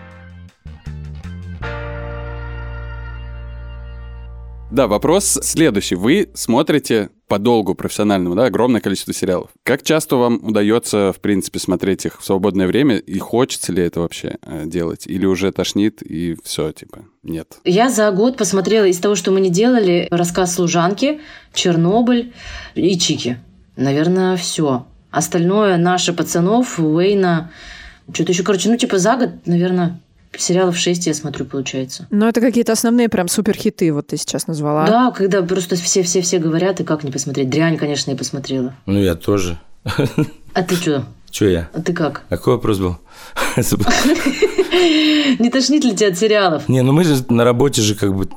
Да, 4.76 4.88
вопрос 4.88 5.38
следующий. 5.40 5.94
Вы 5.94 6.28
смотрите 6.34 7.08
подолгу 7.28 7.74
профессиональному, 7.74 8.34
да, 8.34 8.44
огромное 8.44 8.82
количество 8.82 9.14
сериалов. 9.14 9.48
Как 9.62 9.82
часто 9.82 10.16
вам 10.16 10.38
удается, 10.42 11.14
в 11.14 11.20
принципе, 11.20 11.58
смотреть 11.58 12.04
их 12.04 12.20
в 12.20 12.24
свободное 12.26 12.66
время? 12.66 12.98
И 12.98 13.18
хочется 13.18 13.72
ли 13.72 13.82
это 13.82 14.00
вообще 14.00 14.36
э, 14.42 14.64
делать? 14.66 15.06
Или 15.06 15.24
уже 15.24 15.50
тошнит 15.50 16.02
и 16.02 16.36
все, 16.44 16.72
типа, 16.72 17.06
нет? 17.22 17.56
Я 17.64 17.88
за 17.88 18.10
год 18.10 18.36
посмотрела 18.36 18.84
из 18.84 18.98
того, 18.98 19.14
что 19.14 19.30
мы 19.30 19.40
не 19.40 19.48
делали, 19.48 20.08
рассказ 20.10 20.54
служанки, 20.54 21.22
Чернобыль 21.54 22.34
и 22.74 22.98
Чики. 22.98 23.38
Наверное, 23.76 24.36
все. 24.36 24.86
Остальное 25.10 25.78
наши 25.78 26.12
пацанов, 26.12 26.78
Уэйна, 26.78 27.50
что-то 28.12 28.32
еще, 28.32 28.42
короче, 28.42 28.68
ну, 28.68 28.76
типа 28.76 28.98
за 28.98 29.16
год, 29.16 29.30
наверное, 29.46 30.02
сериалов 30.40 30.76
6 30.76 31.06
я 31.06 31.14
смотрю, 31.14 31.44
получается. 31.44 32.06
Но 32.10 32.28
это 32.28 32.40
какие-то 32.40 32.72
основные 32.72 33.08
прям 33.08 33.28
суперхиты, 33.28 33.92
вот 33.92 34.08
ты 34.08 34.16
сейчас 34.16 34.46
назвала. 34.46 34.86
Да, 34.86 35.10
когда 35.10 35.42
просто 35.42 35.76
все-все-все 35.76 36.38
говорят, 36.38 36.80
и 36.80 36.84
как 36.84 37.04
не 37.04 37.10
посмотреть. 37.10 37.50
Дрянь, 37.50 37.76
конечно, 37.76 38.10
я 38.10 38.16
посмотрела. 38.16 38.74
Ну, 38.86 38.98
я 38.98 39.14
тоже. 39.14 39.58
А 40.52 40.62
ты 40.62 40.74
что? 40.74 41.04
Че 41.30 41.50
я? 41.50 41.68
А 41.74 41.82
ты 41.82 41.92
как? 41.92 42.22
А 42.28 42.36
какой 42.36 42.54
вопрос 42.54 42.78
был? 42.78 42.96
Не 45.38 45.50
тошнит 45.50 45.84
ли 45.84 45.94
тебя 45.94 46.08
от 46.08 46.18
сериалов? 46.18 46.68
Не, 46.68 46.82
ну 46.82 46.92
мы 46.92 47.04
же 47.04 47.24
на 47.28 47.44
работе 47.44 47.82
же 47.82 47.94
как 47.94 48.14
бы 48.14 48.28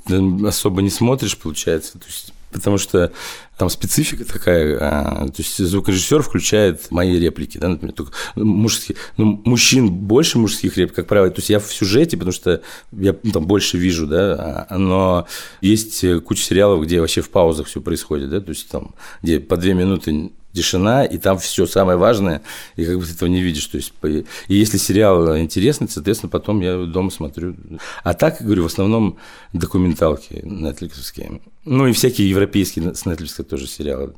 особо 0.48 0.82
не 0.82 0.89
смотришь, 0.89 1.38
получается. 1.38 1.94
То 1.94 2.06
есть 2.08 2.34
потому 2.51 2.77
что 2.77 3.12
там 3.60 3.70
специфика 3.70 4.24
такая, 4.24 4.78
а, 4.80 5.28
то 5.28 5.34
есть 5.38 5.58
звукорежиссер 5.58 6.24
включает 6.24 6.89
мои 6.92 7.20
реплики, 7.20 7.58
да, 7.58 7.68
например, 7.68 7.94
только 7.94 8.13
мужские, 8.36 8.98
ну, 9.18 9.42
мужчин 9.44 9.92
больше 9.92 10.39
мужских 10.39 10.78
реплик, 10.78 10.96
как 10.96 11.08
правило, 11.08 11.30
то 11.30 11.39
есть 11.39 11.50
я 11.50 11.60
в 11.60 11.66
сюжете, 11.66 12.16
потому 12.16 12.32
что 12.32 12.62
я 12.94 13.13
ну, 13.22 13.32
там 13.32 13.46
больше 13.46 13.78
вижу, 13.78 14.08
да, 14.08 14.66
а, 14.70 14.78
но 14.78 15.28
есть 15.60 16.06
куча 16.24 16.42
сериалов, 16.42 16.86
где 16.86 17.01
вообще 17.01 17.20
в 17.20 17.30
паузах 17.30 17.68
все 17.68 17.82
происходит, 17.82 18.30
да, 18.30 18.39
то 18.39 18.50
есть 18.50 18.70
там, 18.70 18.96
где 19.22 19.42
по 19.42 19.58
две 19.58 19.74
минуты 19.74 20.32
тишина, 20.54 21.06
и 21.06 21.18
там 21.18 21.38
все 21.38 21.66
самое 21.66 21.98
важное, 21.98 22.42
и 22.75 22.86
как 22.86 22.98
бы 22.98 23.06
ты 23.06 23.13
этого 23.13 23.30
не 23.30 23.42
видишь. 23.42 23.66
То 23.68 23.78
есть, 23.78 23.94
и 24.04 24.25
если 24.48 24.78
сериал 24.78 25.38
интересный, 25.38 25.88
соответственно, 25.89 26.30
потом 26.30 26.62
я 26.62 26.86
дома 26.86 27.12
смотрю. 27.12 27.56
А 28.04 28.13
так, 28.13 28.42
говорю, 28.42 28.63
в 28.63 28.68
основном 28.68 29.18
документалки 29.54 30.42
нетфликсовские. 30.44 31.42
Ну 31.66 31.88
и 31.88 31.94
всякие 31.94 32.30
европейские 32.30 32.96
с 32.96 33.06
Netflix 33.06 33.36
тоже 33.50 33.68
сериалы. 33.68 34.13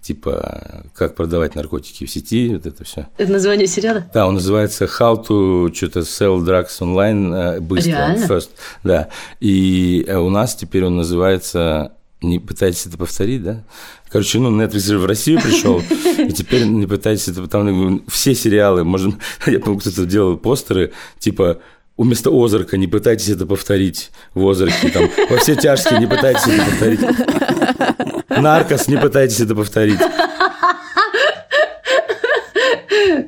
Типа 0.00 0.84
«Как 0.94 1.14
продавать 1.14 1.54
наркотики 1.54 2.06
в 2.06 2.10
сети», 2.10 2.50
вот 2.54 2.66
это 2.66 2.84
все. 2.84 3.08
Это 3.18 3.32
название 3.32 3.66
сериала? 3.66 4.06
Да, 4.14 4.26
он 4.26 4.34
называется 4.34 4.84
«How 4.84 5.26
to 5.26 5.74
что-то 5.74 6.00
sell 6.00 6.38
drugs 6.38 6.80
online» 6.80 7.34
э, 7.34 7.60
быстро. 7.60 7.90
Реально? 7.90 8.24
First. 8.24 8.50
Да. 8.84 9.08
И 9.40 10.04
э, 10.06 10.16
у 10.16 10.30
нас 10.30 10.54
теперь 10.54 10.84
он 10.84 10.96
называется 10.96 11.92
не 12.22 12.38
пытаетесь 12.38 12.86
это 12.86 12.96
повторить, 12.96 13.42
да? 13.42 13.62
Короче, 14.10 14.38
ну, 14.38 14.50
Netflix 14.50 14.86
же 14.86 14.98
в 14.98 15.06
Россию 15.06 15.40
пришел, 15.40 15.82
и 16.18 16.32
теперь 16.32 16.64
не 16.64 16.86
пытайтесь 16.86 17.28
это... 17.28 17.46
Там 17.46 18.02
все 18.08 18.34
сериалы, 18.34 18.84
можно... 18.84 19.18
Я 19.46 19.60
помню, 19.60 19.80
кто-то 19.80 20.06
делал 20.06 20.36
постеры, 20.36 20.92
типа 21.18 21.58
вместо 21.96 22.30
Озарка 22.30 22.76
не 22.76 22.86
пытайтесь 22.86 23.28
это 23.28 23.46
повторить 23.46 24.10
в 24.34 24.46
Озарке, 24.48 24.90
там, 24.90 25.10
во 25.28 25.38
все 25.38 25.56
тяжкие 25.56 25.98
не 26.00 26.06
пытайтесь 26.06 26.46
это 26.46 26.64
повторить. 26.70 28.14
Наркос, 28.28 28.88
не 28.88 28.96
пытайтесь 28.96 29.40
это 29.40 29.54
повторить. 29.54 30.00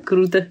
Круто. 0.04 0.48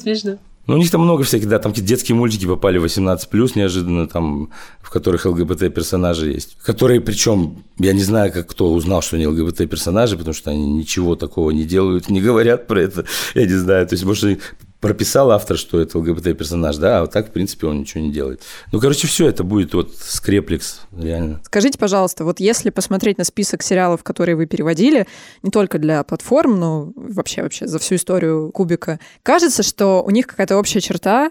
Смешно. 0.00 0.38
Ну, 0.66 0.76
у 0.76 0.78
них 0.78 0.90
там 0.90 1.00
много 1.00 1.24
всяких, 1.24 1.48
да, 1.48 1.58
там 1.58 1.72
какие 1.72 1.84
детские 1.84 2.14
мультики 2.14 2.46
попали 2.46 2.78
18 2.78 3.28
плюс 3.28 3.56
неожиданно, 3.56 4.06
там, 4.06 4.50
в 4.80 4.90
которых 4.90 5.24
ЛГБТ 5.24 5.74
персонажи 5.74 6.30
есть. 6.30 6.58
Которые, 6.62 7.00
причем, 7.00 7.64
я 7.78 7.92
не 7.92 8.02
знаю, 8.02 8.32
как 8.32 8.46
кто 8.46 8.72
узнал, 8.72 9.02
что 9.02 9.16
они 9.16 9.26
ЛГБТ 9.26 9.68
персонажи, 9.68 10.16
потому 10.16 10.32
что 10.32 10.50
они 10.50 10.64
ничего 10.70 11.16
такого 11.16 11.50
не 11.50 11.64
делают, 11.64 12.08
не 12.08 12.20
говорят 12.20 12.68
про 12.68 12.82
это. 12.82 13.04
Я 13.34 13.46
не 13.46 13.54
знаю. 13.54 13.86
То 13.88 13.94
есть, 13.94 14.04
может, 14.04 14.38
прописал 14.80 15.30
автор, 15.30 15.56
что 15.56 15.80
это 15.80 15.98
ЛГБТ-персонаж, 15.98 16.76
да, 16.76 16.98
а 16.98 17.00
вот 17.02 17.12
так, 17.12 17.28
в 17.28 17.32
принципе, 17.32 17.66
он 17.66 17.80
ничего 17.80 18.02
не 18.02 18.10
делает. 18.10 18.42
Ну, 18.72 18.80
короче, 18.80 19.06
все 19.06 19.28
это 19.28 19.44
будет 19.44 19.74
вот 19.74 19.94
скреплекс, 19.94 20.82
реально. 20.96 21.40
Скажите, 21.44 21.78
пожалуйста, 21.78 22.24
вот 22.24 22.40
если 22.40 22.70
посмотреть 22.70 23.18
на 23.18 23.24
список 23.24 23.62
сериалов, 23.62 24.02
которые 24.02 24.36
вы 24.36 24.46
переводили, 24.46 25.06
не 25.42 25.50
только 25.50 25.78
для 25.78 26.02
платформ, 26.02 26.58
но 26.58 26.92
вообще 26.96 27.42
вообще 27.42 27.66
за 27.66 27.78
всю 27.78 27.96
историю 27.96 28.50
Кубика, 28.52 28.98
кажется, 29.22 29.62
что 29.62 30.02
у 30.02 30.10
них 30.10 30.26
какая-то 30.26 30.56
общая 30.56 30.80
черта, 30.80 31.30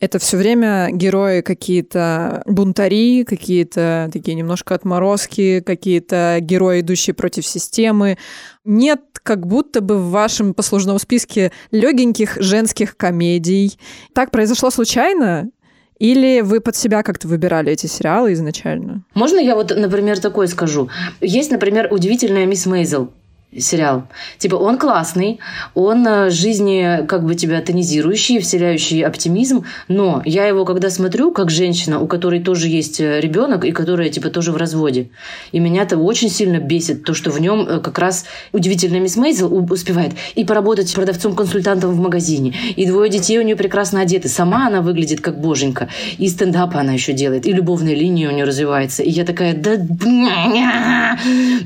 это 0.00 0.18
все 0.18 0.36
время 0.36 0.90
герои 0.92 1.40
какие-то 1.40 2.42
бунтари, 2.46 3.24
какие-то 3.24 4.08
такие 4.12 4.34
немножко 4.34 4.74
отморозки, 4.74 5.60
какие-то 5.60 6.38
герои, 6.40 6.80
идущие 6.80 7.14
против 7.14 7.46
системы. 7.46 8.16
Нет 8.64 9.00
как 9.22 9.46
будто 9.46 9.80
бы 9.80 9.98
в 9.98 10.10
вашем 10.10 10.54
послужном 10.54 10.98
списке 10.98 11.52
легеньких 11.70 12.40
женских 12.40 12.96
комедий. 12.96 13.78
Так 14.14 14.30
произошло 14.30 14.70
случайно? 14.70 15.50
Или 15.98 16.40
вы 16.42 16.60
под 16.60 16.76
себя 16.76 17.02
как-то 17.02 17.26
выбирали 17.26 17.72
эти 17.72 17.86
сериалы 17.86 18.32
изначально? 18.32 19.04
Можно 19.14 19.38
я 19.38 19.54
вот, 19.56 19.72
например, 19.76 20.20
такое 20.20 20.46
скажу? 20.46 20.88
Есть, 21.20 21.50
например, 21.50 21.88
удивительная 21.90 22.46
мисс 22.46 22.66
Мейзел 22.66 23.12
сериал. 23.56 24.04
Типа 24.36 24.56
он 24.56 24.78
классный, 24.78 25.40
он 25.74 26.06
э, 26.06 26.30
жизни 26.30 27.06
как 27.06 27.24
бы 27.24 27.34
тебя 27.34 27.62
тонизирующий, 27.62 28.40
вселяющий 28.40 29.02
оптимизм, 29.02 29.64
но 29.88 30.22
я 30.26 30.46
его 30.46 30.66
когда 30.66 30.90
смотрю, 30.90 31.32
как 31.32 31.50
женщина, 31.50 31.98
у 31.98 32.06
которой 32.06 32.40
тоже 32.40 32.68
есть 32.68 33.00
э, 33.00 33.20
ребенок 33.20 33.64
и 33.64 33.72
которая 33.72 34.10
типа 34.10 34.28
тоже 34.28 34.52
в 34.52 34.58
разводе, 34.58 35.08
и 35.50 35.60
меня 35.60 35.82
это 35.82 35.96
очень 35.96 36.28
сильно 36.28 36.58
бесит, 36.58 37.04
то, 37.04 37.14
что 37.14 37.30
в 37.30 37.40
нем 37.40 37.66
э, 37.66 37.80
как 37.80 37.98
раз 37.98 38.26
удивительная 38.52 39.00
мисс 39.00 39.16
Мейзел 39.16 39.52
успевает 39.70 40.12
и 40.34 40.44
поработать 40.44 40.94
продавцом-консультантом 40.94 41.92
в 41.92 41.98
магазине, 41.98 42.54
и 42.76 42.84
двое 42.84 43.10
детей 43.10 43.38
у 43.38 43.42
нее 43.42 43.56
прекрасно 43.56 44.02
одеты, 44.02 44.28
сама 44.28 44.66
она 44.66 44.82
выглядит 44.82 45.22
как 45.22 45.40
боженька, 45.40 45.88
и 46.18 46.28
стендап 46.28 46.76
она 46.76 46.92
еще 46.92 47.14
делает, 47.14 47.46
и 47.46 47.52
любовная 47.52 47.94
линия 47.94 48.28
у 48.28 48.32
нее 48.32 48.44
развивается, 48.44 49.02
и 49.02 49.10
я 49.10 49.24
такая, 49.24 49.54
да, 49.54 49.76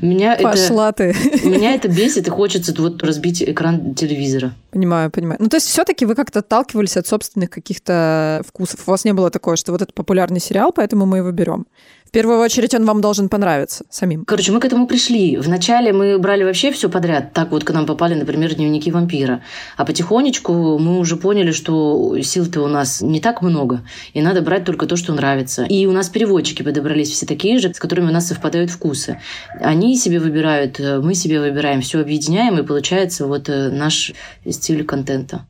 меня 0.01 0.37
Пошла 0.41 0.89
это... 0.89 1.13
ты. 1.13 1.47
Меня 1.47 1.72
это 1.75 1.87
бесит, 1.87 2.27
и 2.27 2.29
хочется 2.29 2.73
вот 2.77 3.03
разбить 3.03 3.41
экран 3.43 3.95
телевизора. 3.95 4.53
Понимаю, 4.71 5.11
понимаю. 5.11 5.37
Ну, 5.41 5.49
то 5.49 5.57
есть 5.57 5.67
все-таки 5.67 6.05
вы 6.05 6.15
как-то 6.15 6.39
отталкивались 6.39 6.97
от 6.97 7.07
собственных 7.07 7.49
каких-то 7.49 8.41
вкусов. 8.47 8.81
У 8.87 8.91
вас 8.91 9.05
не 9.05 9.13
было 9.13 9.29
такое, 9.29 9.55
что 9.55 9.71
вот 9.71 9.81
это 9.81 9.93
популярный 9.93 10.39
сериал, 10.39 10.71
поэтому 10.71 11.05
мы 11.05 11.17
его 11.17 11.31
берем. 11.31 11.65
Первую 12.13 12.39
очередь 12.41 12.75
он 12.75 12.85
вам 12.85 13.01
должен 13.01 13.27
понравиться 13.27 13.85
самим. 13.89 14.23
Короче, 14.25 14.51
мы 14.51 14.59
к 14.59 14.65
этому 14.65 14.85
пришли. 14.85 15.35
Вначале 15.37 15.91
мы 15.91 16.19
брали 16.19 16.43
вообще 16.43 16.71
все 16.71 16.87
подряд. 16.87 17.33
Так 17.33 17.49
вот 17.49 17.63
к 17.63 17.71
нам 17.71 17.87
попали, 17.87 18.13
например, 18.13 18.53
дневники 18.53 18.91
вампира. 18.91 19.41
А 19.77 19.83
потихонечку 19.83 20.77
мы 20.77 20.99
уже 20.99 21.17
поняли, 21.17 21.51
что 21.51 22.21
сил-то 22.21 22.61
у 22.61 22.67
нас 22.67 23.01
не 23.01 23.19
так 23.19 23.41
много, 23.41 23.81
и 24.13 24.21
надо 24.21 24.43
брать 24.43 24.63
только 24.63 24.85
то, 24.85 24.95
что 24.95 25.11
нравится. 25.11 25.63
И 25.63 25.87
у 25.87 25.91
нас 25.91 26.07
переводчики 26.07 26.61
подобрались 26.61 27.09
все 27.09 27.25
такие 27.25 27.57
же, 27.57 27.73
с 27.73 27.79
которыми 27.79 28.09
у 28.09 28.13
нас 28.13 28.27
совпадают 28.27 28.69
вкусы. 28.69 29.19
Они 29.59 29.97
себе 29.97 30.19
выбирают, 30.19 30.79
мы 30.79 31.15
себе 31.15 31.39
выбираем, 31.39 31.81
все 31.81 31.99
объединяем, 31.99 32.59
и 32.59 32.63
получается 32.63 33.25
вот 33.25 33.49
э, 33.49 33.69
наш 33.71 34.13
стиль 34.47 34.85
контента. 34.85 35.47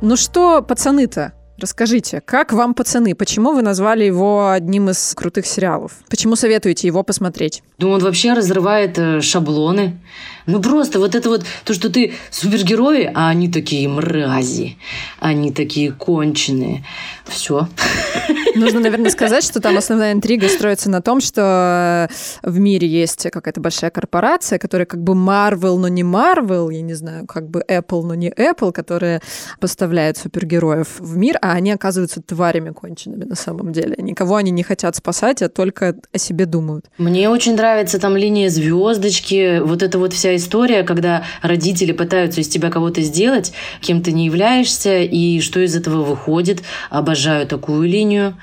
Ну 0.00 0.14
что, 0.14 0.62
пацаны-то, 0.62 1.32
Расскажите, 1.64 2.20
как 2.20 2.52
вам 2.52 2.74
«Пацаны»? 2.74 3.14
Почему 3.14 3.54
вы 3.54 3.62
назвали 3.62 4.04
его 4.04 4.50
одним 4.50 4.90
из 4.90 5.14
крутых 5.14 5.46
сериалов? 5.46 5.92
Почему 6.10 6.36
советуете 6.36 6.86
его 6.86 7.02
посмотреть? 7.02 7.62
Ну, 7.78 7.88
он 7.88 8.02
вообще 8.02 8.34
разрывает 8.34 8.98
э, 8.98 9.22
шаблоны. 9.22 9.98
Ну, 10.44 10.60
просто 10.60 10.98
вот 10.98 11.14
это 11.14 11.30
вот, 11.30 11.46
то, 11.64 11.72
что 11.72 11.88
ты 11.88 12.12
супергерои, 12.30 13.10
а 13.14 13.30
они 13.30 13.50
такие 13.50 13.88
мрази, 13.88 14.76
они 15.20 15.52
такие 15.52 15.90
конченые. 15.90 16.84
Все. 17.24 17.66
Нужно, 18.54 18.80
наверное, 18.80 19.10
сказать, 19.10 19.44
что 19.44 19.60
там 19.60 19.76
основная 19.76 20.12
интрига 20.12 20.48
строится 20.48 20.90
на 20.90 21.02
том, 21.02 21.20
что 21.20 22.08
в 22.42 22.58
мире 22.58 22.86
есть 22.86 23.30
какая-то 23.30 23.60
большая 23.60 23.90
корпорация, 23.90 24.58
которая 24.58 24.86
как 24.86 25.02
бы 25.02 25.14
Marvel, 25.14 25.76
но 25.78 25.88
не 25.88 26.02
Marvel, 26.02 26.72
я 26.72 26.82
не 26.82 26.94
знаю, 26.94 27.26
как 27.26 27.48
бы 27.48 27.64
Apple, 27.68 28.02
но 28.02 28.14
не 28.14 28.30
Apple, 28.30 28.72
которая 28.72 29.20
поставляет 29.60 30.18
супергероев 30.18 30.98
в 30.98 31.16
мир, 31.16 31.38
а 31.42 31.52
они 31.52 31.72
оказываются 31.72 32.22
тварями 32.22 32.70
конченными 32.70 33.24
на 33.24 33.34
самом 33.34 33.72
деле. 33.72 33.96
Никого 33.98 34.36
они 34.36 34.50
не 34.50 34.62
хотят 34.62 34.96
спасать, 34.96 35.42
а 35.42 35.48
только 35.48 35.96
о 36.12 36.18
себе 36.18 36.46
думают. 36.46 36.86
Мне 36.98 37.28
очень 37.28 37.54
нравится 37.54 37.98
там 37.98 38.16
линия 38.16 38.48
звездочки, 38.48 39.60
вот 39.60 39.82
эта 39.82 39.98
вот 39.98 40.12
вся 40.12 40.36
история, 40.36 40.82
когда 40.82 41.24
родители 41.42 41.92
пытаются 41.92 42.40
из 42.40 42.48
тебя 42.48 42.70
кого-то 42.70 43.00
сделать, 43.02 43.52
кем 43.80 44.02
ты 44.02 44.12
не 44.12 44.26
являешься, 44.26 44.98
и 44.98 45.40
что 45.40 45.60
из 45.60 45.74
этого 45.76 46.02
выходит. 46.02 46.62
Обожаю 46.90 47.46
такую 47.46 47.88
линию. 47.88 48.36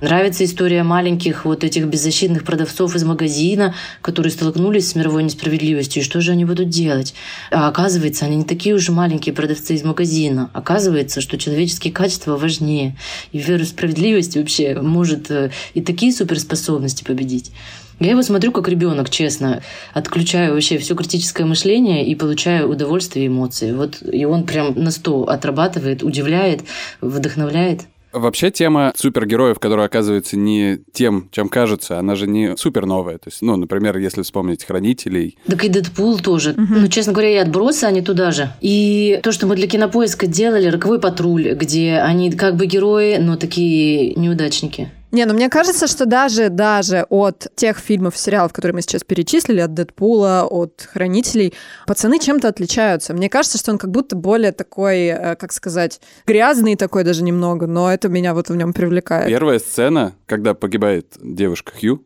Нравится 0.00 0.44
история 0.44 0.82
маленьких 0.82 1.44
вот 1.44 1.64
этих 1.64 1.86
беззащитных 1.86 2.44
продавцов 2.44 2.94
из 2.94 3.04
магазина, 3.04 3.74
которые 4.02 4.30
столкнулись 4.30 4.90
с 4.90 4.94
мировой 4.94 5.22
несправедливостью. 5.22 6.02
И 6.02 6.04
что 6.04 6.20
же 6.20 6.32
они 6.32 6.44
будут 6.44 6.68
делать? 6.68 7.14
А 7.50 7.68
оказывается, 7.68 8.26
они 8.26 8.36
не 8.36 8.44
такие 8.44 8.74
уже 8.74 8.92
маленькие 8.92 9.34
продавцы 9.34 9.74
из 9.74 9.84
магазина. 9.84 10.50
Оказывается, 10.52 11.20
что 11.20 11.38
человеческие 11.38 11.92
качества 11.92 12.36
важнее. 12.36 12.96
И 13.32 13.38
вера 13.38 13.64
в 13.64 13.68
справедливость 13.68 14.36
вообще 14.36 14.74
может 14.80 15.30
э, 15.30 15.50
и 15.74 15.80
такие 15.80 16.12
суперспособности 16.12 17.04
победить. 17.04 17.52
Я 17.98 18.10
его 18.10 18.22
смотрю 18.22 18.52
как 18.52 18.68
ребенок, 18.68 19.08
честно. 19.08 19.62
Отключаю 19.94 20.52
вообще 20.52 20.76
все 20.76 20.94
критическое 20.94 21.46
мышление 21.46 22.06
и 22.06 22.14
получаю 22.14 22.68
удовольствие 22.68 23.24
и 23.24 23.28
эмоции. 23.28 23.72
Вот 23.72 24.02
и 24.02 24.26
он 24.26 24.44
прям 24.44 24.74
на 24.76 24.90
сто 24.90 25.24
отрабатывает, 25.24 26.02
удивляет, 26.02 26.62
вдохновляет. 27.00 27.82
Вообще 28.16 28.50
тема 28.50 28.94
супергероев, 28.96 29.58
которая 29.58 29.86
оказывается 29.86 30.38
не 30.38 30.78
тем, 30.92 31.28
чем 31.32 31.50
кажется, 31.50 31.98
она 31.98 32.14
же 32.14 32.26
не 32.26 32.56
супер 32.56 32.86
новая. 32.86 33.18
То 33.18 33.28
есть, 33.28 33.42
ну, 33.42 33.56
например, 33.56 33.98
если 33.98 34.22
вспомнить 34.22 34.64
«Хранителей». 34.64 35.36
Так 35.46 35.64
и 35.64 35.68
«Дэдпул» 35.68 36.18
тоже. 36.18 36.52
Угу. 36.52 36.80
Ну, 36.80 36.88
честно 36.88 37.12
говоря, 37.12 37.30
и 37.30 37.36
«Отбросы» 37.36 37.84
они 37.84 38.00
туда 38.00 38.30
же. 38.30 38.48
И 38.62 39.20
то, 39.22 39.32
что 39.32 39.46
мы 39.46 39.54
для 39.54 39.66
«Кинопоиска» 39.66 40.26
делали, 40.26 40.68
«Роковой 40.68 40.98
патруль», 40.98 41.52
где 41.52 41.96
они 41.96 42.32
как 42.32 42.56
бы 42.56 42.64
герои, 42.64 43.18
но 43.18 43.36
такие 43.36 44.14
неудачники. 44.14 44.90
Не, 45.12 45.24
ну 45.24 45.34
мне 45.34 45.48
кажется, 45.48 45.86
что 45.86 46.04
даже, 46.04 46.48
даже 46.48 47.06
от 47.08 47.46
тех 47.54 47.78
фильмов, 47.78 48.16
сериалов, 48.16 48.52
которые 48.52 48.74
мы 48.74 48.82
сейчас 48.82 49.04
перечислили, 49.04 49.60
от 49.60 49.72
Дэдпула, 49.72 50.46
от 50.50 50.88
Хранителей, 50.92 51.54
пацаны 51.86 52.18
чем-то 52.18 52.48
отличаются. 52.48 53.14
Мне 53.14 53.28
кажется, 53.28 53.58
что 53.58 53.72
он 53.72 53.78
как 53.78 53.90
будто 53.90 54.16
более 54.16 54.52
такой, 54.52 55.06
э, 55.06 55.36
как 55.36 55.52
сказать, 55.52 56.00
грязный 56.26 56.76
такой 56.76 57.04
даже 57.04 57.22
немного, 57.22 57.66
но 57.66 57.92
это 57.92 58.08
меня 58.08 58.34
вот 58.34 58.48
в 58.48 58.56
нем 58.56 58.72
привлекает. 58.72 59.28
Первая 59.28 59.58
сцена, 59.58 60.14
когда 60.26 60.54
погибает 60.54 61.14
девушка 61.20 61.72
Хью, 61.78 62.02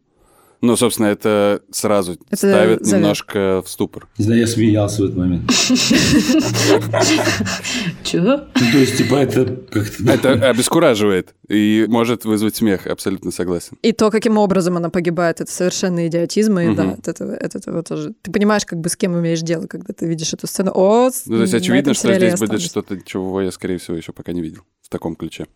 ну, 0.62 0.76
собственно, 0.76 1.07
это 1.07 1.62
сразу 1.71 2.12
это 2.12 2.37
ставит 2.37 2.85
завет. 2.85 3.02
немножко 3.02 3.62
в 3.64 3.69
ступор. 3.71 4.09
Не 4.19 4.25
знаю, 4.26 4.40
я 4.40 4.47
смеялся 4.47 5.02
в 5.02 5.05
этот 5.07 5.17
момент. 5.17 5.50
Чего? 8.05 8.31
Ну, 8.55 8.73
то 8.73 8.79
есть, 8.79 8.99
типа, 8.99 9.14
это 9.14 9.47
как-то... 9.71 10.12
Это 10.12 10.50
обескураживает 10.50 11.35
и 11.49 11.87
может 11.88 12.26
вызвать 12.26 12.57
смех, 12.57 12.87
абсолютно 12.87 13.31
согласен. 13.31 13.79
И 13.83 13.93
то, 13.93 14.11
каким 14.11 14.37
образом 14.37 14.76
она 14.76 14.90
погибает, 14.90 15.40
это 15.40 15.50
совершенно 15.50 16.07
идиотизм, 16.07 16.59
и 16.59 16.75
да, 16.75 16.90
от 16.93 17.09
этого, 17.09 17.35
от 17.35 17.55
этого 17.55 17.83
тоже... 17.83 18.12
Ты 18.23 18.31
понимаешь, 18.31 18.67
как 18.67 18.81
бы 18.81 18.90
с 18.90 18.97
кем 18.97 19.19
имеешь 19.19 19.40
дело, 19.40 19.67
когда 19.67 19.95
ты 19.95 20.07
видишь 20.07 20.35
эту 20.35 20.47
сцену. 20.47 20.73
О, 20.75 21.11
ну, 21.26 21.37
то 21.37 21.43
есть 21.43 21.55
очевидно, 21.55 21.95
что 21.95 22.12
здесь 22.14 22.38
будет 22.38 22.61
что-то, 22.61 23.00
чего 23.00 23.40
я, 23.40 23.50
скорее 23.50 23.79
всего, 23.79 23.97
еще 23.97 24.12
пока 24.12 24.33
не 24.33 24.43
видел 24.43 24.62
в 24.83 24.90
таком 24.90 25.17
ключе. 25.17 25.47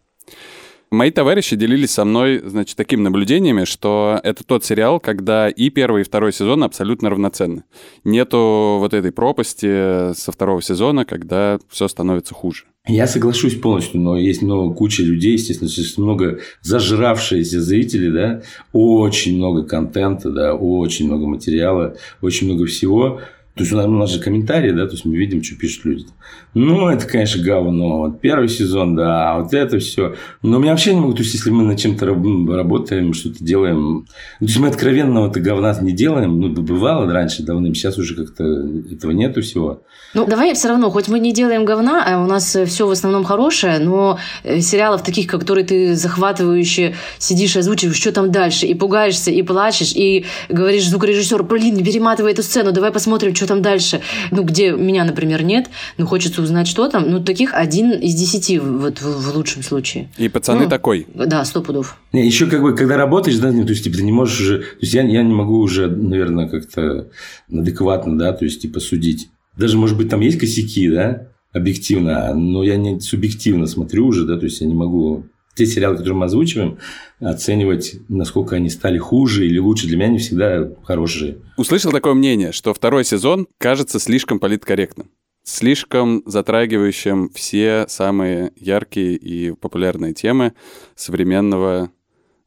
Мои 0.95 1.11
товарищи 1.11 1.57
делились 1.57 1.91
со 1.91 2.05
мной, 2.05 2.41
значит, 2.45 2.77
такими 2.77 3.01
наблюдениями, 3.01 3.65
что 3.65 4.21
это 4.23 4.45
тот 4.45 4.65
сериал, 4.65 5.01
когда 5.01 5.49
и 5.49 5.69
первый, 5.69 6.03
и 6.03 6.05
второй 6.05 6.33
сезон 6.33 6.63
абсолютно 6.63 7.11
равноценны. 7.11 7.65
Нету 8.05 8.77
вот 8.79 8.95
этой 8.95 9.11
пропасти 9.11 10.15
со 10.15 10.31
второго 10.31 10.63
сезона, 10.63 11.05
когда 11.05 11.59
все 11.69 11.89
становится 11.89 12.33
хуже. 12.33 12.67
Я 12.87 13.09
соглашусь 13.09 13.57
полностью, 13.57 14.01
но 14.03 14.17
есть 14.17 14.43
много 14.43 14.73
куча 14.73 15.03
людей, 15.03 15.33
естественно, 15.33 15.69
много 16.05 16.39
зажравшиеся 16.63 17.61
зрители, 17.61 18.11
да, 18.11 18.43
очень 18.73 19.37
много 19.37 19.65
контента, 19.65 20.31
да, 20.31 20.55
очень 20.55 21.09
много 21.09 21.27
материала, 21.27 21.97
очень 22.23 22.47
много 22.47 22.67
всего. 22.67 23.21
То 23.55 23.63
есть 23.63 23.73
у 23.73 23.77
нас, 23.77 23.87
у 23.87 23.91
нас 23.91 24.11
же 24.13 24.21
комментарии, 24.21 24.71
да, 24.71 24.87
то 24.87 24.93
есть 24.93 25.05
мы 25.05 25.17
видим, 25.17 25.43
что 25.43 25.57
пишут 25.57 25.85
люди. 25.87 26.07
Ну, 26.55 26.89
это, 26.89 27.07
конечно, 27.07 27.43
говно. 27.43 27.99
Вот 27.99 28.21
первый 28.21 28.49
сезон, 28.49 28.95
да, 28.95 29.39
вот 29.39 29.53
это 29.53 29.79
все. 29.79 30.15
Но 30.43 30.59
меня 30.59 30.71
вообще 30.71 30.95
не 30.95 31.01
могу, 31.01 31.13
то 31.13 31.23
есть 31.23 31.35
если 31.35 31.51
мы 31.51 31.65
над 31.65 31.79
чем-то 31.79 32.07
работаем, 32.07 33.13
что-то 33.13 33.43
делаем, 33.45 34.07
то 34.39 34.45
есть 34.45 34.59
мы 34.59 34.69
откровенного 34.69 35.29
это 35.29 35.41
говна 35.41 35.77
не 35.81 35.93
делаем, 35.93 36.39
ну, 36.41 36.49
бывало 36.51 37.13
раньше 37.13 37.43
давным, 37.43 37.75
сейчас 37.75 37.99
уже 37.99 38.15
как-то 38.15 38.45
этого 38.45 39.11
нету 39.11 39.43
всего. 39.43 39.83
Ну, 40.15 40.27
давай 40.27 40.55
все 40.55 40.69
равно, 40.69 40.91
хоть 40.91 41.09
мы 41.09 41.19
не 41.19 41.33
делаем 41.33 41.65
говна, 41.65 42.05
а 42.07 42.23
у 42.23 42.27
нас 42.27 42.57
все 42.67 42.87
в 42.87 42.91
основном 42.91 43.25
хорошее, 43.25 43.81
но 43.81 44.21
э, 44.45 44.61
сериалов 44.61 45.03
таких, 45.03 45.27
которые 45.27 45.67
ты 45.67 45.97
захватывающе 45.97 46.95
сидишь, 47.19 47.57
озвучиваешь, 47.57 47.97
что 47.97 48.13
там 48.13 48.31
дальше, 48.31 48.67
и 48.67 48.75
пугаешься, 48.75 49.33
и 49.33 49.43
плачешь, 49.43 49.93
и 49.93 50.25
говоришь 50.49 50.89
звукорежиссеру, 50.89 51.43
блин, 51.43 51.85
перематывай 51.85 52.31
эту 52.31 52.45
сцену, 52.45 52.71
давай 52.71 52.93
посмотрим, 52.93 53.35
что 53.35 53.49
там 53.49 53.61
дальше, 53.61 54.03
ну, 54.31 54.45
где 54.45 54.71
меня, 54.71 55.05
например, 55.05 55.43
нет, 55.43 55.69
но 55.99 56.07
хочется 56.07 56.44
узнать, 56.45 56.69
что 56.69 56.89
там, 56.89 57.11
ну, 57.11 57.23
таких 57.23 57.55
один 57.55 57.93
из 57.93 58.15
десяти 58.15 58.59
вот 58.59 59.01
в, 59.01 59.31
в 59.33 59.37
лучшем 59.37 59.63
случае. 59.63 60.11
И 60.17 60.29
пацаны 60.29 60.65
ну, 60.65 60.71
такой. 60.71 61.07
Да, 61.15 61.45
сто 61.45 61.63
пудов. 61.63 61.99
Не, 62.13 62.25
еще 62.25 62.47
как 62.47 62.63
бы, 62.63 62.75
когда 62.75 62.97
работаешь, 62.97 63.39
да, 63.39 63.51
то 63.51 63.57
есть, 63.57 63.85
типа, 63.85 63.97
ты 63.97 64.05
не 64.05 64.13
можешь 64.13 64.41
уже, 64.41 64.59
то 64.59 64.79
есть, 64.81 64.95
я, 64.95 65.03
я 65.03 65.23
не 65.23 65.33
могу 65.33 65.59
уже, 65.59 65.89
наверное, 65.89 66.49
как-то 66.49 67.09
адекватно, 67.51 68.19
да, 68.19 68.33
то 68.33 68.45
есть, 68.45 68.63
типа, 68.63 68.81
судить. 68.81 69.29
Даже, 69.57 69.77
может 69.77 69.97
быть, 69.97 70.09
там 70.09 70.21
есть 70.21 70.39
косяки, 70.39 70.89
да, 70.91 71.29
объективно, 71.53 72.35
но 72.35 72.63
я 72.63 72.77
не 72.77 73.01
субъективно 73.01 73.67
смотрю 73.67 74.07
уже, 74.07 74.25
да, 74.25 74.39
то 74.39 74.45
есть, 74.45 74.61
я 74.61 74.67
не 74.67 74.75
могу 74.75 75.27
те 75.55 75.67
сериалы, 75.67 75.97
которые 75.97 76.17
мы 76.19 76.27
озвучиваем, 76.27 76.79
оценивать, 77.21 77.95
насколько 78.09 78.57
они 78.57 78.71
стали 78.71 78.99
хуже 78.99 79.47
или 79.47 79.59
лучше, 79.59 79.87
для 79.87 79.97
меня 79.97 80.09
не 80.09 80.19
всегда 80.19 80.69
хорошие. 80.83 81.39
Услышал 81.57 81.93
такое 81.93 82.15
мнение, 82.15 82.53
что 82.53 82.75
второй 82.75 83.05
сезон 83.05 83.47
кажется 83.59 83.99
слишком 83.99 84.41
политкорректным 84.41 85.11
слишком 85.45 86.23
затрагивающим 86.27 87.31
все 87.31 87.87
самые 87.89 88.53
яркие 88.57 89.15
и 89.15 89.53
популярные 89.53 90.15
темы 90.15 90.55
современного, 90.97 91.91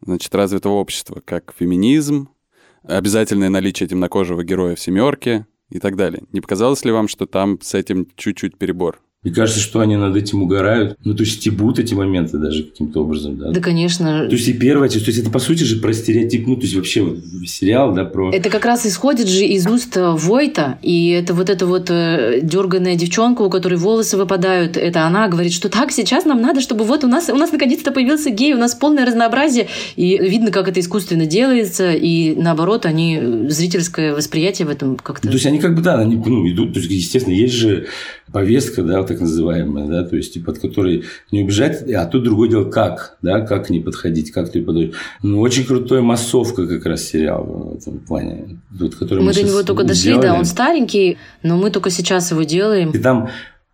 значит, 0.01 0.33
развитого 0.35 0.73
общества, 0.73 1.21
как 1.23 1.53
феминизм, 1.57 2.29
обязательное 2.83 3.49
наличие 3.49 3.87
темнокожего 3.87 4.43
героя 4.43 4.75
в 4.75 4.79
«семерке» 4.79 5.45
и 5.69 5.79
так 5.79 5.95
далее. 5.95 6.23
Не 6.31 6.41
показалось 6.41 6.83
ли 6.83 6.91
вам, 6.91 7.07
что 7.07 7.25
там 7.25 7.59
с 7.61 7.73
этим 7.73 8.07
чуть-чуть 8.15 8.57
перебор? 8.57 9.01
Мне 9.27 9.35
кажется, 9.35 9.59
что 9.59 9.81
они 9.81 9.97
над 9.97 10.15
этим 10.15 10.41
угорают. 10.43 10.97
Ну, 11.03 11.13
то 11.13 11.23
есть, 11.23 11.41
стебут 11.41 11.79
эти 11.79 11.93
моменты 11.93 12.37
даже 12.37 12.63
каким-то 12.63 13.01
образом, 13.01 13.37
да? 13.37 13.51
Да, 13.51 13.59
конечно. 13.59 14.25
То 14.25 14.33
есть, 14.33 14.47
и 14.47 14.53
первая 14.53 14.87
часть, 14.87 15.03
то 15.03 15.11
есть, 15.11 15.21
это, 15.21 15.29
по 15.29 15.39
сути 15.39 15.63
же, 15.63 15.81
про 15.81 15.91
стереотип, 15.91 16.47
ну, 16.47 16.55
то 16.55 16.61
есть, 16.61 16.75
вообще 16.75 17.01
вот, 17.01 17.17
сериал, 17.45 17.93
да, 17.93 18.05
про... 18.05 18.31
Это 18.31 18.49
как 18.49 18.63
раз 18.63 18.85
исходит 18.85 19.27
же 19.27 19.43
из 19.43 19.67
уст 19.67 19.97
э, 19.97 20.11
Войта, 20.11 20.79
и 20.81 21.09
это 21.09 21.33
вот 21.33 21.49
эта 21.49 21.65
вот 21.65 21.89
э, 21.89 22.39
дерганная 22.41 22.95
девчонка, 22.95 23.41
у 23.41 23.49
которой 23.49 23.75
волосы 23.75 24.15
выпадают, 24.15 24.77
это 24.77 25.05
она 25.05 25.27
говорит, 25.27 25.51
что 25.51 25.67
так, 25.67 25.91
сейчас 25.91 26.23
нам 26.23 26.41
надо, 26.41 26.61
чтобы 26.61 26.85
вот 26.85 27.03
у 27.03 27.07
нас, 27.09 27.27
у 27.27 27.35
нас 27.35 27.51
наконец-то 27.51 27.91
появился 27.91 28.29
гей, 28.29 28.53
у 28.53 28.57
нас 28.57 28.75
полное 28.75 29.05
разнообразие, 29.05 29.67
и 29.97 30.17
видно, 30.17 30.51
как 30.51 30.69
это 30.69 30.79
искусственно 30.79 31.25
делается, 31.25 31.91
и 31.91 32.33
наоборот, 32.33 32.85
они, 32.85 33.19
э, 33.21 33.49
зрительское 33.49 34.15
восприятие 34.15 34.69
в 34.69 34.71
этом 34.71 34.95
как-то... 34.95 35.27
То 35.27 35.33
есть, 35.33 35.45
они 35.45 35.59
как 35.59 35.75
бы, 35.75 35.81
да, 35.81 35.99
они, 35.99 36.15
ну, 36.15 36.49
идут, 36.49 36.71
то 36.75 36.79
есть, 36.79 36.89
естественно, 36.89 37.33
есть 37.33 37.55
же 37.55 37.87
повестка, 38.31 38.83
да, 38.83 39.03
так 39.17 39.21
называемая, 39.21 39.87
да, 39.87 40.03
то 40.03 40.15
есть, 40.15 40.33
типа, 40.33 40.51
от 40.51 40.59
которой 40.59 41.03
не 41.31 41.43
убежать, 41.43 41.89
а 41.91 42.05
тут 42.05 42.23
другое 42.23 42.49
дело, 42.49 42.69
как, 42.69 43.17
да, 43.21 43.41
как 43.41 43.67
к 43.67 43.69
ней 43.69 43.81
подходить, 43.81 44.31
как 44.31 44.51
ты 44.51 44.61
подойдешь. 44.61 44.95
Ну, 45.23 45.39
очень 45.41 45.65
крутой 45.65 46.01
массовка 46.01 46.67
как 46.67 46.85
раз 46.85 47.03
сериал 47.03 47.43
в 47.43 47.77
этом 47.77 47.99
плане. 47.99 48.59
Вот, 48.71 48.95
который 48.95 49.19
мы, 49.19 49.27
мы 49.27 49.33
до 49.33 49.43
него 49.43 49.63
только 49.63 49.83
дошли, 49.83 50.17
да, 50.19 50.35
он 50.35 50.45
старенький, 50.45 51.17
но 51.43 51.57
мы 51.57 51.71
только 51.71 51.89
сейчас 51.89 52.31
его 52.31 52.43
делаем. 52.43 52.91
И 52.91 52.99
там 52.99 53.29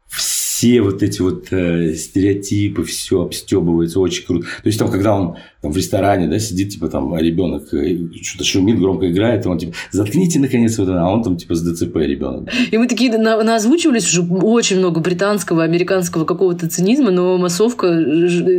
все 0.07 0.42
вот 0.79 1.03
эти 1.03 1.21
вот 1.21 1.47
э, 1.51 1.93
стереотипы, 1.93 2.83
все 2.83 3.23
обстебывается, 3.23 3.99
очень 3.99 4.25
круто. 4.25 4.45
То 4.45 4.67
есть 4.67 4.79
там, 4.79 4.89
когда 4.89 5.15
он 5.15 5.35
там, 5.61 5.71
в 5.71 5.77
ресторане, 5.77 6.27
да, 6.27 6.39
сидит, 6.39 6.71
типа 6.71 6.89
там 6.89 7.17
ребенок 7.17 7.73
э, 7.73 7.97
что-то 8.21 8.43
шумит, 8.43 8.79
громко 8.79 9.09
играет, 9.09 9.45
и 9.45 9.49
он 9.49 9.57
типа, 9.57 9.73
заткните 9.91 10.39
наконец 10.39 10.77
вот 10.77 10.89
а 10.89 11.09
он 11.09 11.23
там 11.23 11.37
типа 11.37 11.55
с 11.55 11.61
ДЦП 11.61 11.97
ребенок. 11.97 12.49
И 12.71 12.77
мы 12.77 12.87
такие 12.87 13.17
на, 13.17 13.55
озвучивались 13.55 14.07
уже 14.07 14.23
очень 14.23 14.79
много 14.79 14.99
британского, 14.99 15.63
американского 15.63 16.25
какого-то 16.25 16.69
цинизма, 16.69 17.11
но 17.11 17.37
массовка, 17.37 17.87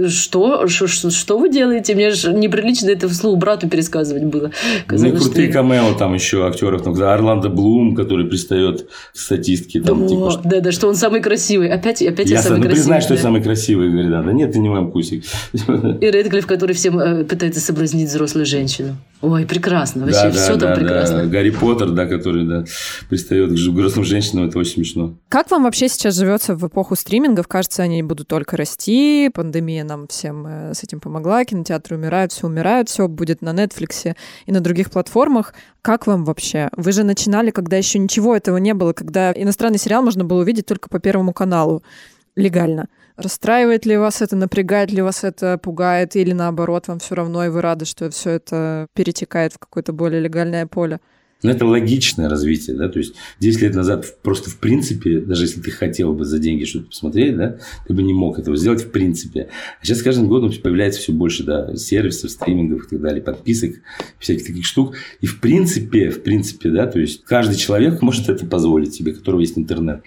что, 0.08 0.66
что, 0.66 1.10
что 1.10 1.38
вы 1.38 1.50
делаете? 1.50 1.94
Мне 1.94 2.10
же 2.10 2.32
неприлично 2.32 2.88
это 2.88 3.08
вслух 3.08 3.38
брату 3.38 3.68
пересказывать 3.68 4.24
было. 4.24 4.50
Казалось, 4.86 5.12
ну 5.12 5.18
и 5.18 5.20
крутые 5.20 5.50
что... 5.50 5.58
камео 5.58 5.94
там 5.94 6.14
еще 6.14 6.46
актеров, 6.46 6.82
там, 6.82 6.94
Орландо 7.02 7.48
Блум, 7.48 7.94
который 7.94 8.26
пристает 8.26 8.88
к 9.12 9.16
статистке. 9.16 9.80
Там, 9.80 10.04
О, 10.04 10.08
типа, 10.08 10.40
да, 10.44 10.60
да, 10.60 10.72
что 10.72 10.88
он 10.88 10.94
самый 10.94 11.20
красивый. 11.20 11.68
Опять 11.68 11.93
опять, 11.94 12.02
опять 12.02 12.30
я, 12.30 12.36
я 12.36 12.42
самый 12.42 12.56
ну, 12.56 12.62
красивый. 12.62 12.76
признай, 12.76 13.00
что 13.00 13.08
да. 13.10 13.14
я 13.14 13.20
самый 13.20 13.42
красивый. 13.42 13.90
Говорит, 13.90 14.10
да, 14.10 14.22
да 14.22 14.32
нет, 14.32 14.52
ты 14.52 14.58
не 14.58 14.68
мой 14.68 14.86
вкусик. 14.86 15.24
И 15.54 16.10
Редклифф, 16.10 16.46
который 16.46 16.74
всем 16.74 16.98
э, 16.98 17.24
пытается 17.24 17.60
соблазнить 17.60 18.08
взрослую 18.08 18.46
женщину. 18.46 18.96
Ой, 19.24 19.46
прекрасно. 19.46 20.04
Вообще 20.04 20.24
Да, 20.24 20.30
все 20.32 20.56
да, 20.56 20.60
там 20.60 20.68
да, 20.68 20.74
прекрасно. 20.74 21.16
да. 21.20 21.26
Гарри 21.26 21.48
Поттер, 21.50 21.90
да, 21.92 22.06
который 22.06 22.44
да, 22.46 22.64
пристает 23.08 23.50
к 23.50 23.52
взрослым 23.54 24.04
женщинам, 24.04 24.46
это 24.48 24.58
очень 24.58 24.74
смешно. 24.74 25.14
Как 25.30 25.50
вам 25.50 25.62
вообще 25.62 25.88
сейчас 25.88 26.14
живется 26.14 26.54
в 26.54 26.66
эпоху 26.66 26.94
стримингов? 26.94 27.48
Кажется, 27.48 27.82
они 27.82 28.02
будут 28.02 28.28
только 28.28 28.58
расти. 28.58 29.30
Пандемия 29.32 29.82
нам 29.82 30.08
всем 30.08 30.46
э, 30.46 30.74
с 30.74 30.84
этим 30.84 31.00
помогла. 31.00 31.42
Кинотеатры 31.46 31.96
умирают, 31.96 32.32
все 32.32 32.46
умирают, 32.46 32.90
все 32.90 33.08
будет 33.08 33.40
на 33.40 33.50
Netflix 33.54 34.14
и 34.44 34.52
на 34.52 34.60
других 34.60 34.90
платформах. 34.90 35.54
Как 35.80 36.06
вам 36.06 36.24
вообще? 36.24 36.68
Вы 36.76 36.92
же 36.92 37.02
начинали, 37.02 37.50
когда 37.50 37.78
еще 37.78 37.98
ничего 37.98 38.36
этого 38.36 38.58
не 38.58 38.74
было, 38.74 38.92
когда 38.92 39.32
иностранный 39.32 39.78
сериал 39.78 40.02
можно 40.02 40.24
было 40.24 40.42
увидеть 40.42 40.66
только 40.66 40.90
по 40.90 40.98
Первому 40.98 41.32
каналу 41.32 41.82
легально. 42.36 42.88
Расстраивает 43.16 43.86
ли 43.86 43.96
вас 43.96 44.22
это, 44.22 44.34
напрягает 44.34 44.90
ли 44.90 45.00
вас 45.00 45.22
это, 45.22 45.56
пугает, 45.56 46.16
или 46.16 46.32
наоборот, 46.32 46.88
вам 46.88 46.98
все 46.98 47.14
равно, 47.14 47.44
и 47.44 47.48
вы 47.48 47.60
рады, 47.60 47.84
что 47.84 48.10
все 48.10 48.30
это 48.30 48.88
перетекает 48.92 49.52
в 49.52 49.58
какое-то 49.58 49.92
более 49.92 50.20
легальное 50.20 50.66
поле? 50.66 51.00
Но 51.44 51.50
это 51.50 51.66
логичное 51.66 52.30
развитие, 52.30 52.74
да, 52.74 52.88
то 52.88 52.98
есть 52.98 53.14
10 53.38 53.60
лет 53.60 53.74
назад 53.74 54.22
просто 54.22 54.48
в 54.48 54.56
принципе, 54.56 55.20
даже 55.20 55.44
если 55.44 55.60
ты 55.60 55.70
хотел 55.70 56.14
бы 56.14 56.24
за 56.24 56.38
деньги 56.38 56.64
что-то 56.64 56.86
посмотреть, 56.86 57.36
да, 57.36 57.58
ты 57.86 57.92
бы 57.92 58.02
не 58.02 58.14
мог 58.14 58.38
этого 58.38 58.56
сделать 58.56 58.82
в 58.82 58.90
принципе. 58.90 59.48
А 59.78 59.84
сейчас 59.84 59.98
с 59.98 60.02
каждым 60.02 60.26
годом 60.26 60.50
появляется 60.62 61.00
все 61.00 61.12
больше, 61.12 61.44
да, 61.44 61.76
сервисов, 61.76 62.30
стримингов 62.30 62.86
и 62.86 62.88
так 62.88 63.00
далее, 63.02 63.22
подписок, 63.22 63.74
всяких 64.18 64.46
таких 64.46 64.64
штук. 64.64 64.94
И 65.20 65.26
в 65.26 65.40
принципе, 65.40 66.08
в 66.08 66.22
принципе, 66.22 66.70
да, 66.70 66.86
то 66.86 66.98
есть 66.98 67.22
каждый 67.24 67.56
человек 67.56 68.00
может 68.00 68.30
это 68.30 68.46
позволить 68.46 68.94
себе, 68.94 69.12
у 69.12 69.16
которого 69.16 69.40
есть 69.40 69.58
интернет. 69.58 70.02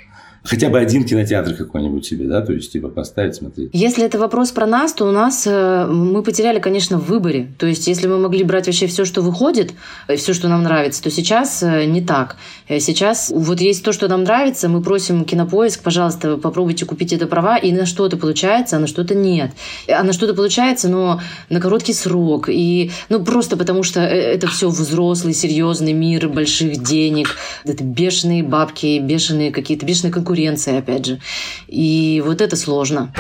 Хотя 0.48 0.70
бы 0.70 0.80
один 0.80 1.04
кинотеатр 1.04 1.54
какой-нибудь 1.54 2.06
себе, 2.06 2.26
да, 2.28 2.42
то 2.42 2.54
есть 2.54 2.72
типа 2.72 2.88
поставить, 2.88 3.36
смотреть. 3.36 3.70
Если 3.74 4.04
это 4.04 4.18
вопрос 4.18 4.52
про 4.52 4.66
нас, 4.66 4.94
то 4.94 5.06
у 5.06 5.12
нас 5.12 5.46
э, 5.46 5.86
мы 5.86 6.24
потеряли, 6.24 6.60
конечно, 6.60 6.98
в 6.98 7.06
выборе. 7.06 7.50
То 7.60 7.68
есть, 7.68 7.88
если 7.88 8.08
мы 8.08 8.18
могли 8.18 8.44
брать 8.44 8.66
вообще 8.66 8.88
все, 8.88 9.06
что 9.06 9.22
выходит, 9.22 9.74
все, 10.16 10.34
что 10.34 10.48
нам 10.48 10.64
нравится, 10.64 11.04
то 11.04 11.12
сейчас 11.12 11.62
э, 11.62 11.86
не 11.86 12.02
так. 12.02 12.38
Э, 12.68 12.80
Сейчас 12.80 13.32
вот 13.36 13.60
есть 13.60 13.84
то, 13.84 13.92
что 13.92 14.08
нам 14.08 14.24
нравится, 14.24 14.70
мы 14.70 14.82
просим 14.82 15.26
кинопоиск, 15.26 15.84
пожалуйста, 15.84 16.38
попробуйте 16.38 16.86
купить 16.86 17.12
это 17.12 17.28
права, 17.28 17.58
и 17.58 17.74
на 17.74 17.86
что-то 17.86 18.16
получается, 18.16 18.78
а 18.78 18.80
на 18.80 18.88
что-то 18.88 19.14
нет. 19.14 19.52
А 19.90 20.04
на 20.04 20.14
что-то 20.14 20.34
получается, 20.34 20.88
но 20.88 21.20
на 21.50 21.60
короткий 21.60 21.94
срок. 21.94 22.48
И, 22.48 22.92
ну, 23.10 23.24
просто 23.26 23.58
потому 23.58 23.84
что 23.84 24.00
э, 24.00 24.36
это 24.36 24.48
все 24.48 24.70
взрослый, 24.70 25.34
серьезный 25.34 25.92
мир 25.92 26.30
больших 26.30 26.82
денег, 26.82 27.36
это 27.66 27.84
бешеные 27.84 28.42
бабки, 28.42 29.00
бешеные 29.00 29.52
какие-то, 29.52 29.86
бешеная 29.86 30.14
конкуренция, 30.38 30.80
опять 30.80 31.06
же. 31.06 31.20
И 31.68 32.22
вот 32.26 32.42
это 32.42 32.56
сложно. 32.56 33.14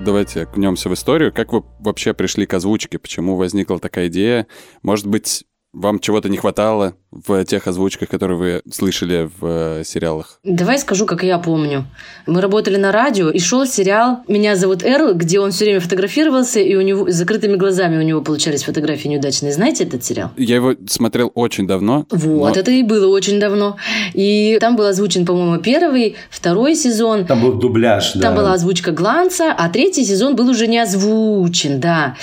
Давайте 0.00 0.42
окунемся 0.42 0.88
в 0.88 0.94
историю. 0.94 1.32
Как 1.32 1.52
вы 1.52 1.64
вообще 1.80 2.14
пришли 2.14 2.46
к 2.46 2.54
озвучке? 2.54 2.98
Почему 2.98 3.36
возникла 3.36 3.80
такая 3.80 4.06
идея? 4.06 4.46
Может 4.82 5.06
быть, 5.06 5.44
вам 5.72 5.98
чего-то 5.98 6.28
не 6.28 6.36
хватало 6.36 6.96
в 7.10 7.44
тех 7.44 7.66
озвучках, 7.66 8.08
которые 8.08 8.38
вы 8.38 8.62
слышали 8.70 9.30
в 9.40 9.46
э, 9.80 9.82
сериалах? 9.84 10.38
Давай 10.44 10.78
скажу, 10.78 11.06
как 11.06 11.22
я 11.22 11.38
помню. 11.38 11.84
Мы 12.26 12.40
работали 12.40 12.76
на 12.76 12.92
радио, 12.92 13.30
и 13.30 13.38
шел 13.38 13.66
сериал 13.66 14.18
«Меня 14.28 14.56
зовут 14.56 14.82
Эрл», 14.84 15.14
где 15.14 15.40
он 15.40 15.50
все 15.52 15.64
время 15.64 15.80
фотографировался, 15.80 16.60
и 16.60 16.74
у 16.74 16.80
него 16.82 17.10
с 17.10 17.14
закрытыми 17.14 17.56
глазами 17.56 17.96
у 17.96 18.02
него 18.02 18.20
получались 18.20 18.64
фотографии 18.64 19.08
неудачные. 19.08 19.52
Знаете 19.52 19.84
этот 19.84 20.04
сериал? 20.04 20.30
Я 20.36 20.56
его 20.56 20.74
смотрел 20.88 21.30
очень 21.34 21.66
давно. 21.66 22.06
Вот, 22.10 22.54
но- 22.54 22.60
это 22.60 22.70
и 22.70 22.82
было 22.82 23.06
очень 23.08 23.38
давно. 23.40 23.76
И 24.12 24.58
там 24.60 24.76
был 24.76 24.86
озвучен, 24.86 25.24
по-моему, 25.24 25.62
первый, 25.62 26.16
второй 26.30 26.74
сезон. 26.74 27.24
Там 27.26 27.40
был 27.40 27.54
дубляж, 27.54 28.12
да. 28.14 28.20
Там 28.20 28.34
была 28.34 28.52
озвучка 28.52 28.90
Гланца, 28.92 29.54
а 29.56 29.68
третий 29.68 30.04
сезон 30.04 30.36
был 30.36 30.48
уже 30.48 30.66
не 30.66 30.78
озвучен, 30.78 31.80
да. 31.80 32.16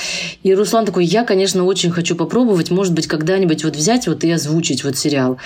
И 0.43 0.53
Руслан 0.53 0.85
такой, 0.85 1.05
я, 1.05 1.23
конечно, 1.23 1.63
очень 1.63 1.91
хочу 1.91 2.15
попробовать, 2.15 2.69
может 2.71 2.93
быть, 2.93 3.07
когда-нибудь 3.07 3.63
вот 3.63 3.75
взять 3.75 4.07
вот 4.07 4.23
и 4.23 4.31
озвучить 4.31 4.82
вот 4.83 4.97
сериал. 4.97 5.37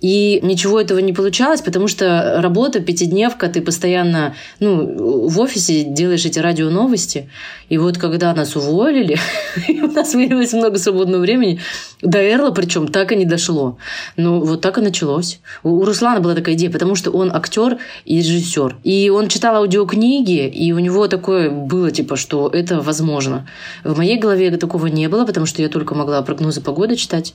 И 0.00 0.40
ничего 0.42 0.80
этого 0.80 0.98
не 0.98 1.12
получалось, 1.12 1.60
потому 1.60 1.88
что 1.88 2.40
работа, 2.40 2.80
пятидневка, 2.80 3.48
ты 3.48 3.62
постоянно, 3.62 4.34
ну, 4.60 5.28
в 5.28 5.40
офисе 5.40 5.84
делаешь 5.84 6.24
эти 6.24 6.38
радионовости, 6.38 7.28
и 7.68 7.78
вот 7.78 7.98
когда 7.98 8.34
нас 8.34 8.56
уволили, 8.56 9.18
у 9.82 9.86
нас 9.88 10.12
появилось 10.12 10.52
много 10.52 10.78
свободного 10.78 11.22
времени, 11.22 11.60
до 12.02 12.18
Эрла 12.18 12.50
причем 12.50 12.88
так 12.88 13.12
и 13.12 13.16
не 13.16 13.24
дошло. 13.24 13.78
Ну, 14.16 14.40
вот 14.40 14.60
так 14.60 14.78
и 14.78 14.80
началось. 14.80 15.40
У 15.62 15.84
Руслана 15.84 16.20
была 16.20 16.34
такая 16.34 16.54
идея, 16.54 16.70
потому 16.70 16.94
что 16.94 17.10
он 17.10 17.34
актер 17.34 17.78
и 18.04 18.18
режиссер. 18.18 18.76
И 18.84 19.10
он 19.10 19.28
читал 19.28 19.56
аудиокниги, 19.56 20.46
и 20.48 20.72
у 20.72 20.78
него 20.78 21.08
такое 21.08 21.50
было, 21.50 21.90
типа, 21.90 22.16
что 22.16 22.48
это 22.48 22.80
возможно. 22.80 23.48
В 23.82 23.96
моей 23.96 24.18
голове 24.18 24.50
такого 24.56 24.86
не 24.86 25.08
было, 25.08 25.24
потому 25.24 25.46
что 25.46 25.62
я 25.62 25.68
только 25.68 25.94
могла 25.94 26.22
прогнозы 26.22 26.60
погоды 26.60 26.96
читать 26.96 27.34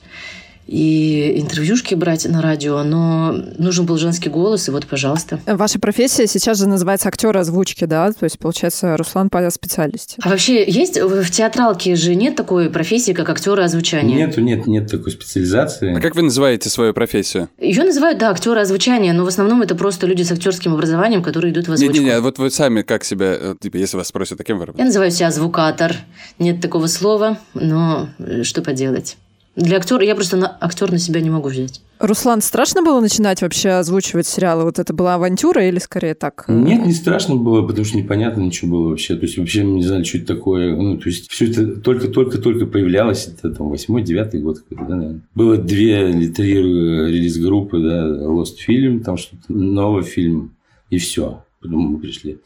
и 0.70 1.40
интервьюшки 1.40 1.96
брать 1.96 2.26
на 2.26 2.40
радио, 2.40 2.84
но 2.84 3.32
нужен 3.58 3.86
был 3.86 3.98
женский 3.98 4.28
голос, 4.28 4.68
и 4.68 4.70
вот, 4.70 4.86
пожалуйста. 4.86 5.40
Ваша 5.44 5.80
профессия 5.80 6.28
сейчас 6.28 6.58
же 6.58 6.68
называется 6.68 7.08
актер 7.08 7.36
озвучки, 7.36 7.86
да? 7.86 8.12
То 8.12 8.24
есть, 8.24 8.38
получается, 8.38 8.96
Руслан 8.96 9.30
по 9.30 9.50
специальности. 9.50 10.16
А 10.22 10.28
вообще 10.28 10.64
есть 10.70 10.96
в 10.96 11.30
театралке 11.30 11.96
же 11.96 12.14
нет 12.14 12.36
такой 12.36 12.70
профессии, 12.70 13.10
как 13.10 13.28
актера 13.30 13.64
озвучания? 13.64 14.16
Нету, 14.16 14.40
нет, 14.42 14.68
нет 14.68 14.88
такой 14.88 15.10
специализации. 15.10 15.96
А 15.96 16.00
как 16.00 16.14
вы 16.14 16.22
называете 16.22 16.68
свою 16.68 16.94
профессию? 16.94 17.48
Ее 17.58 17.82
называют, 17.82 18.18
да, 18.18 18.30
актеры 18.30 18.60
озвучания, 18.60 19.12
но 19.12 19.24
в 19.24 19.28
основном 19.28 19.62
это 19.62 19.74
просто 19.74 20.06
люди 20.06 20.22
с 20.22 20.30
актерским 20.30 20.74
образованием, 20.74 21.24
которые 21.24 21.52
идут 21.52 21.66
в 21.66 21.72
озвучку. 21.72 21.94
Не-не-не, 21.94 22.20
вот 22.20 22.38
вы 22.38 22.48
сами 22.48 22.82
как 22.82 23.02
себя, 23.02 23.36
э, 23.40 23.54
типа, 23.60 23.76
если 23.76 23.96
вас 23.96 24.06
спросят, 24.06 24.38
таким 24.38 24.58
вы 24.58 24.68
Я 24.76 24.84
называю 24.84 25.10
себя 25.10 25.32
звукатор. 25.32 25.96
Нет 26.38 26.60
такого 26.60 26.86
слова, 26.86 27.38
но 27.54 28.08
э, 28.20 28.44
что 28.44 28.62
поделать. 28.62 29.16
Для 29.60 29.76
актера 29.76 30.02
я 30.02 30.14
просто 30.14 30.36
на, 30.36 30.56
актер 30.60 30.90
на 30.90 30.98
себя 30.98 31.20
не 31.20 31.28
могу 31.28 31.50
взять. 31.50 31.82
Руслан, 31.98 32.40
страшно 32.40 32.82
было 32.82 32.98
начинать 33.00 33.42
вообще 33.42 33.70
озвучивать 33.70 34.26
сериалы? 34.26 34.64
Вот 34.64 34.78
это 34.78 34.94
была 34.94 35.16
авантюра 35.16 35.68
или 35.68 35.78
скорее 35.78 36.14
так? 36.14 36.46
э, 36.48 36.52
Нет, 36.52 36.86
не 36.86 36.94
страшно 36.94 37.36
было, 37.36 37.66
потому 37.66 37.84
что 37.84 37.98
непонятно 37.98 38.40
ничего 38.40 38.70
было 38.70 38.88
вообще. 38.88 39.16
То 39.16 39.26
есть, 39.26 39.36
вообще 39.36 39.64
мы 39.64 39.76
не 39.76 39.84
знали, 39.84 40.02
что 40.04 40.16
это 40.16 40.28
такое. 40.28 40.74
Ну, 40.74 40.96
то 40.96 41.10
есть, 41.10 41.30
все 41.30 41.50
это 41.50 41.76
только-только-только 41.78 42.64
появлялось. 42.64 43.28
Это 43.28 43.54
там 43.54 43.68
восьмой, 43.68 44.02
девятый 44.02 44.40
год 44.40 44.60
какой-то, 44.60 44.84
да, 44.88 44.96
наверное. 44.96 45.20
Было 45.34 45.58
две 45.58 46.08
или 46.08 46.28
три 46.28 46.54
э, 46.56 47.10
релиз-группы, 47.10 47.80
да, 47.80 48.08
Lost 48.08 48.56
Film, 48.66 49.00
там 49.00 49.18
что-то, 49.18 49.52
новый 49.52 50.02
фильм, 50.02 50.56
и 50.88 50.96
все. 50.96 51.44
Потом 51.60 51.80
мы 51.80 51.98
пришли. 51.98 52.38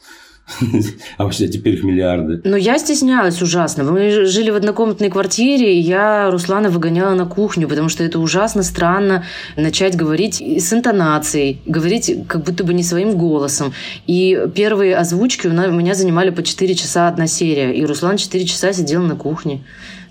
А 1.17 1.23
вообще 1.23 1.47
теперь 1.47 1.75
их 1.75 1.83
миллиарды. 1.83 2.41
Но 2.43 2.55
я 2.57 2.77
стеснялась 2.77 3.41
ужасно. 3.41 3.83
Мы 3.83 4.25
жили 4.25 4.51
в 4.51 4.55
однокомнатной 4.55 5.09
квартире, 5.09 5.77
и 5.77 5.81
я 5.81 6.29
Руслана 6.31 6.69
выгоняла 6.69 7.15
на 7.15 7.25
кухню, 7.25 7.67
потому 7.67 7.89
что 7.89 8.03
это 8.03 8.19
ужасно 8.19 8.63
странно 8.63 9.23
начать 9.55 9.95
говорить 9.95 10.41
с 10.41 10.73
интонацией, 10.73 11.61
говорить 11.65 12.27
как 12.27 12.43
будто 12.43 12.63
бы 12.63 12.73
не 12.73 12.83
своим 12.83 13.17
голосом. 13.17 13.73
И 14.07 14.39
первые 14.53 14.95
озвучки 14.95 15.47
у 15.47 15.51
меня 15.51 15.95
занимали 15.95 16.29
по 16.29 16.43
4 16.43 16.75
часа 16.75 17.07
одна 17.07 17.27
серия, 17.27 17.73
и 17.73 17.85
Руслан 17.85 18.17
4 18.17 18.45
часа 18.45 18.73
сидел 18.73 19.01
на 19.01 19.15
кухне. 19.15 19.61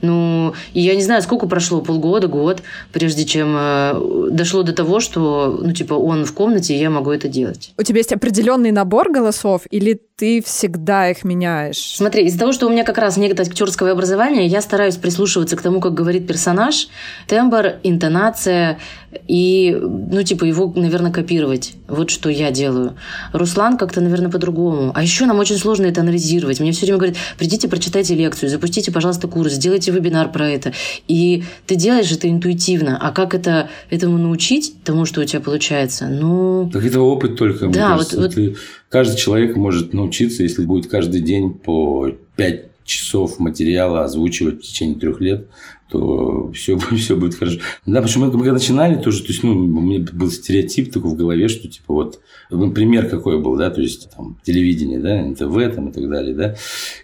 Ну, 0.04 0.54
и 0.74 0.80
я 0.80 0.94
не 0.94 1.02
знаю, 1.02 1.22
сколько 1.22 1.46
прошло, 1.46 1.80
полгода, 1.80 2.28
год, 2.28 2.62
прежде 2.92 3.24
чем 3.24 3.54
э, 3.56 4.28
дошло 4.30 4.62
до 4.62 4.72
того, 4.72 5.00
что, 5.00 5.58
ну, 5.62 5.72
типа, 5.72 5.94
он 5.94 6.26
в 6.26 6.34
комнате, 6.34 6.74
и 6.74 6.78
я 6.78 6.90
могу 6.90 7.10
это 7.10 7.28
делать. 7.28 7.72
У 7.78 7.82
тебя 7.82 7.98
есть 7.98 8.12
определенный 8.12 8.70
набор 8.70 9.10
голосов, 9.10 9.62
или 9.70 10.00
ты 10.16 10.40
всегда 10.42 11.10
их 11.10 11.24
меняешь? 11.24 11.96
Смотри, 11.96 12.24
из-за 12.26 12.38
того, 12.38 12.52
что 12.52 12.66
у 12.66 12.70
меня 12.70 12.84
как 12.84 12.98
раз 12.98 13.16
нет 13.16 13.38
актерского 13.38 13.90
образования, 13.90 14.46
я 14.46 14.60
стараюсь 14.60 14.96
прислушиваться 14.96 15.56
к 15.56 15.62
тому, 15.62 15.80
как 15.80 15.94
говорит 15.94 16.26
персонаж, 16.28 16.88
тембр, 17.26 17.74
интонация 17.82 18.78
и, 19.26 19.76
ну, 19.80 20.22
типа, 20.22 20.44
его, 20.44 20.72
наверное, 20.76 21.10
копировать. 21.10 21.74
Вот 21.88 22.10
что 22.10 22.28
я 22.30 22.50
делаю. 22.52 22.96
Руслан 23.32 23.76
как-то, 23.76 24.00
наверное, 24.00 24.30
по-другому. 24.30 24.92
А 24.94 25.02
еще 25.02 25.26
нам 25.26 25.38
очень 25.40 25.56
сложно 25.56 25.86
это 25.86 26.00
анализировать. 26.02 26.60
Мне 26.60 26.70
все 26.72 26.82
время 26.82 26.98
говорят, 26.98 27.16
придите, 27.36 27.68
прочитайте 27.68 28.14
лекцию, 28.14 28.50
запустите, 28.50 28.92
пожалуйста, 28.92 29.26
курс, 29.26 29.52
сделайте 29.52 29.90
вебинар 29.90 30.30
про 30.30 30.48
это. 30.48 30.72
И 31.08 31.42
ты 31.66 31.74
делаешь 31.74 32.10
это 32.12 32.28
интуитивно. 32.30 32.98
А 33.00 33.10
как 33.12 33.34
это, 33.34 33.68
этому 33.90 34.18
научить, 34.18 34.74
тому, 34.84 35.06
что 35.06 35.20
у 35.20 35.24
тебя 35.24 35.40
получается? 35.40 36.06
Ну, 36.06 36.70
Так 36.72 36.84
это 36.84 37.00
опыт 37.00 37.36
только. 37.36 37.66
мне 37.66 37.74
Да, 37.74 37.88
кажется. 37.90 38.16
вот- 38.16 38.24
вот- 38.26 38.34
Ты- 38.34 38.56
каждый 38.94 39.16
человек 39.16 39.56
может 39.56 39.92
научиться, 39.92 40.44
если 40.44 40.64
будет 40.64 40.86
каждый 40.86 41.20
день 41.20 41.52
по 41.52 42.12
5 42.36 42.84
часов 42.84 43.40
материала 43.40 44.04
озвучивать 44.04 44.60
в 44.60 44.62
течение 44.62 44.96
трех 44.96 45.20
лет, 45.20 45.48
то 45.90 46.52
все, 46.52 46.78
все 46.96 47.16
будет 47.16 47.34
хорошо. 47.34 47.58
Да, 47.86 48.06
что 48.06 48.20
мы 48.20 48.30
когда 48.30 48.52
начинали 48.52 48.94
тоже, 48.94 49.22
то 49.22 49.32
есть, 49.32 49.42
ну, 49.42 49.50
у 49.50 49.80
меня 49.80 50.06
был 50.12 50.30
стереотип 50.30 50.92
такой 50.92 51.10
в 51.10 51.16
голове, 51.16 51.48
что 51.48 51.66
типа 51.66 51.92
вот, 51.92 52.20
ну, 52.50 52.70
пример 52.70 53.08
какой 53.08 53.42
был, 53.42 53.56
да, 53.56 53.68
то 53.70 53.80
есть 53.80 54.10
там 54.16 54.38
телевидение, 54.44 55.00
да, 55.00 55.22
НТВ 55.22 55.74
там 55.74 55.88
и 55.88 55.92
так 55.92 56.08
далее, 56.08 56.36
да, 56.36 56.54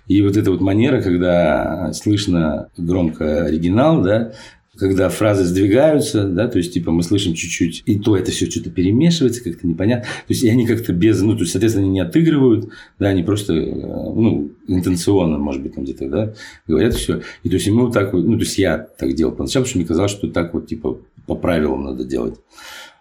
и 0.07 0.22
вот 0.22 0.37
эта 0.37 0.53
вот 0.53 0.61
манера, 0.61 1.03
когда 1.03 1.92
слышно 1.92 2.68
громко 2.76 3.46
оригинал, 3.46 4.00
да, 4.00 4.33
когда 4.81 5.09
фразы 5.09 5.45
сдвигаются, 5.45 6.25
да, 6.25 6.49
то 6.49 6.59
есть, 6.59 6.73
типа, 6.73 6.90
мы 6.90 7.03
слышим 7.03 7.35
чуть-чуть, 7.35 7.83
и 7.87 7.99
то 7.99 8.16
это 8.16 8.31
все 8.31 8.51
что-то 8.51 8.71
перемешивается, 8.71 9.45
как-то 9.45 9.66
непонятно. 9.66 10.05
То 10.05 10.33
есть, 10.33 10.43
и 10.43 10.49
они 10.49 10.66
как-то 10.66 10.93
без, 10.93 11.21
ну, 11.21 11.35
то 11.35 11.40
есть, 11.40 11.53
соответственно, 11.53 11.87
они 11.87 11.95
не 11.95 12.01
отыгрывают, 12.01 12.71
да, 12.99 13.09
они 13.09 13.23
просто, 13.23 13.55
э, 13.55 13.71
ну, 13.71 14.51
интенционно, 14.66 15.38
может 15.38 15.62
быть, 15.62 15.75
там 15.75 15.85
где-то, 15.85 16.09
да, 16.09 16.35
говорят 16.66 16.95
все. 16.95 17.21
И 17.43 17.49
то 17.49 17.55
есть, 17.55 17.69
мы 17.69 17.85
вот 17.85 17.93
так 17.93 18.12
вот, 18.12 18.25
ну, 18.25 18.35
то 18.35 18.45
есть, 18.45 18.59
я 18.59 18.79
так 18.79 19.14
делал 19.14 19.33
поначалу, 19.33 19.64
потому 19.64 19.66
что 19.66 19.79
мне 19.79 19.87
казалось, 19.87 20.12
что 20.12 20.29
так 20.29 20.55
вот, 20.55 20.66
типа, 20.66 20.99
по 21.27 21.37
правилам 21.37 21.85
надо 21.85 22.05
делать. 22.05 22.37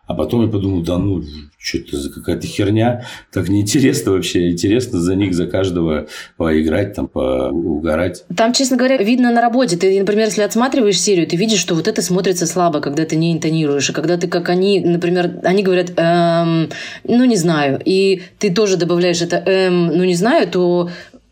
А 0.10 0.16
потом 0.16 0.42
я 0.42 0.48
подумал, 0.48 0.82
да 0.82 0.98
ну, 0.98 1.22
что 1.60 1.78
это 1.78 1.98
за 1.98 2.10
какая-то 2.10 2.48
херня, 2.48 3.06
так 3.32 3.48
неинтересно 3.48 4.14
вообще, 4.14 4.50
интересно 4.50 5.00
за 5.00 5.14
них, 5.14 5.36
за 5.36 5.46
каждого 5.46 6.08
поиграть, 6.36 6.96
там, 6.96 7.08
поугарать. 7.08 8.26
Там, 8.36 8.54
честно 8.54 8.76
говоря, 8.76 8.98
видно 8.98 9.32
на 9.32 9.40
работе. 9.40 9.78
Ты, 9.78 10.00
например, 10.00 10.26
если 10.26 10.42
отсматриваешь 10.42 11.00
серию, 11.00 11.28
ты 11.28 11.36
видишь, 11.36 11.60
что 11.60 11.76
вот 11.76 11.88
это 11.88 12.02
смотрится 12.02 12.48
слабо, 12.48 12.80
когда 12.80 13.06
ты 13.06 13.18
не 13.18 13.32
интонируешь, 13.32 13.88
и 13.88 13.94
когда 13.94 14.18
ты, 14.18 14.28
как 14.28 14.50
они, 14.50 14.80
например, 14.80 15.42
они 15.44 15.62
говорят, 15.62 15.92
эм, 15.96 16.70
ну, 17.04 17.26
не 17.26 17.36
знаю, 17.36 17.80
и 17.86 18.24
ты 18.40 18.52
тоже 18.52 18.78
добавляешь 18.78 19.22
это, 19.22 19.36
эм, 19.36 19.96
ну, 19.96 20.06
не 20.06 20.16
знаю, 20.16 20.48
то 20.48 20.90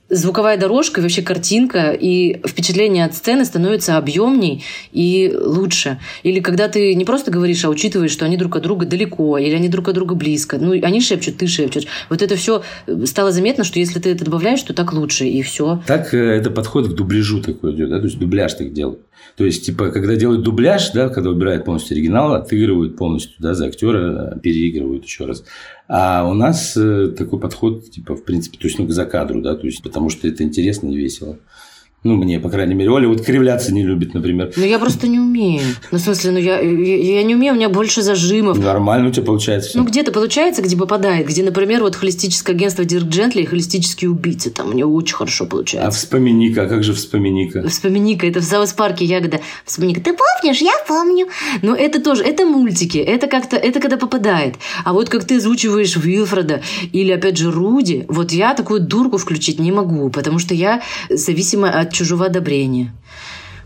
звуковая 0.09 0.57
дорожка, 0.57 1.01
вообще 1.01 1.21
картинка 1.21 1.91
и 1.91 2.41
впечатление 2.47 3.05
от 3.05 3.15
сцены 3.15 3.45
становится 3.45 3.97
объемней 3.97 4.63
и 4.91 5.33
лучше. 5.39 5.99
Или 6.23 6.39
когда 6.39 6.67
ты 6.67 6.95
не 6.95 7.05
просто 7.05 7.31
говоришь, 7.31 7.63
а 7.65 7.69
учитываешь, 7.69 8.11
что 8.11 8.25
они 8.25 8.37
друг 8.37 8.55
от 8.55 8.63
друга 8.63 8.85
далеко, 8.85 9.37
или 9.37 9.53
они 9.53 9.69
друг 9.69 9.89
от 9.89 9.95
друга 9.95 10.15
близко. 10.15 10.57
Ну, 10.57 10.71
они 10.71 11.01
шепчут, 11.01 11.37
ты 11.37 11.47
шепчешь. 11.47 11.85
Вот 12.09 12.21
это 12.21 12.35
все 12.35 12.63
стало 13.05 13.31
заметно, 13.31 13.63
что 13.63 13.79
если 13.79 13.99
ты 13.99 14.11
это 14.11 14.25
добавляешь, 14.25 14.61
то 14.61 14.73
так 14.73 14.93
лучше, 14.93 15.25
и 15.25 15.41
все. 15.41 15.81
Так 15.85 16.13
э, 16.13 16.17
это 16.17 16.49
подход 16.49 16.87
к 16.87 16.93
дубляжу 16.93 17.41
такой 17.41 17.73
идет, 17.73 17.89
да, 17.89 17.99
то 17.99 18.05
есть 18.05 18.17
дубляж 18.17 18.53
так 18.53 18.73
делают. 18.73 19.01
То 19.38 19.45
есть, 19.45 19.67
типа, 19.67 19.91
когда 19.91 20.15
делают 20.15 20.41
дубляж, 20.41 20.89
да, 20.93 21.10
когда 21.10 21.30
убирают 21.30 21.63
полностью 21.63 21.93
оригинал, 21.93 22.34
отыгрывают 22.34 22.97
полностью, 22.97 23.36
да, 23.38 23.54
за 23.54 23.67
актера, 23.67 24.36
переигрывают 24.41 25.06
еще 25.06 25.26
раз. 25.26 25.43
А 25.88 26.28
у 26.28 26.34
нас 26.34 26.76
э, 26.76 27.10
такой 27.15 27.39
подход, 27.39 27.88
типа, 27.91 28.15
в 28.15 28.26
принципе, 28.26 28.58
то 28.58 28.65
есть, 28.65 28.80
ну, 28.80 28.89
за 28.89 29.06
кадру, 29.06 29.41
да, 29.41 29.56
то 29.56 29.67
есть, 29.67 29.84
потому 29.84 30.10
что 30.10 30.28
это 30.28 30.41
интересно 30.41 30.89
и 30.89 30.97
весело. 30.97 31.38
Ну, 32.03 32.15
мне, 32.15 32.39
по 32.39 32.49
крайней 32.49 32.75
мере. 32.75 32.91
Оля 32.91 33.07
вот 33.07 33.21
кривляться 33.21 33.73
не 33.73 33.83
любит, 33.83 34.13
например. 34.13 34.53
Ну, 34.55 34.63
я 34.63 34.77
просто 34.77 35.07
не 35.07 35.19
умею. 35.19 35.63
Ну, 35.91 35.97
в 35.97 36.01
смысле, 36.01 36.31
ну, 36.31 36.38
я, 36.38 36.60
я, 36.60 37.15
я 37.19 37.23
не 37.23 37.33
умею, 37.33 37.53
у 37.53 37.55
меня 37.57 37.69
больше 37.69 38.03
зажимов. 38.03 38.60
Нормально 38.60 39.10
у 39.10 39.12
тебя 39.12 39.25
получается 39.25 39.69
все. 39.69 39.79
Ну, 39.79 39.83
где-то 39.83 40.12
получается, 40.12 40.62
где 40.62 40.77
попадает. 40.77 41.27
Где, 41.27 41.43
например, 41.43 41.81
вот 41.81 41.95
холистическое 41.95 42.55
агентство 42.55 42.86
Дирк 42.86 43.07
Джентли 43.07 43.41
и 43.41 43.45
холистические 43.45 44.12
убийцы. 44.12 44.51
Там 44.51 44.69
мне 44.69 44.86
очень 44.86 45.15
хорошо 45.15 45.47
получается. 45.47 45.88
А 45.88 45.91
вспоминика, 45.91 46.63
а 46.63 46.67
как 46.67 46.83
же 46.83 46.93
вспоминика? 46.93 47.67
Вспоминика, 47.67 48.27
это 48.27 48.41
в 48.41 48.43
South 48.43 48.73
Park 48.73 49.03
е 49.03 49.08
ягода. 49.08 49.41
Вспоминика, 49.65 50.01
ты 50.01 50.13
помнишь? 50.13 50.62
Я 50.62 50.73
помню. 50.88 51.27
Но 51.63 51.75
это 51.75 51.99
тоже, 51.99 52.23
это 52.23 52.45
мультики. 52.45 52.99
Это 52.99 53.25
как-то, 53.25 53.57
это 53.57 53.79
когда 53.79 53.97
попадает. 53.97 54.55
А 54.86 54.93
вот 54.93 55.10
как 55.10 55.25
ты 55.25 55.38
озвучиваешь 55.38 55.95
Вилфреда 55.95 56.62
или, 56.91 57.12
опять 57.12 57.38
же, 57.38 57.51
Руди, 57.51 58.05
вот 58.07 58.31
я 58.31 58.53
такую 58.53 58.81
дурку 58.81 59.17
включить 59.17 59.60
не 59.60 59.71
могу, 59.71 60.12
потому 60.12 60.38
что 60.38 60.53
я 60.53 60.83
зависима 61.10 61.71
от 61.71 61.87
чужого 61.93 62.26
одобрения. 62.26 62.93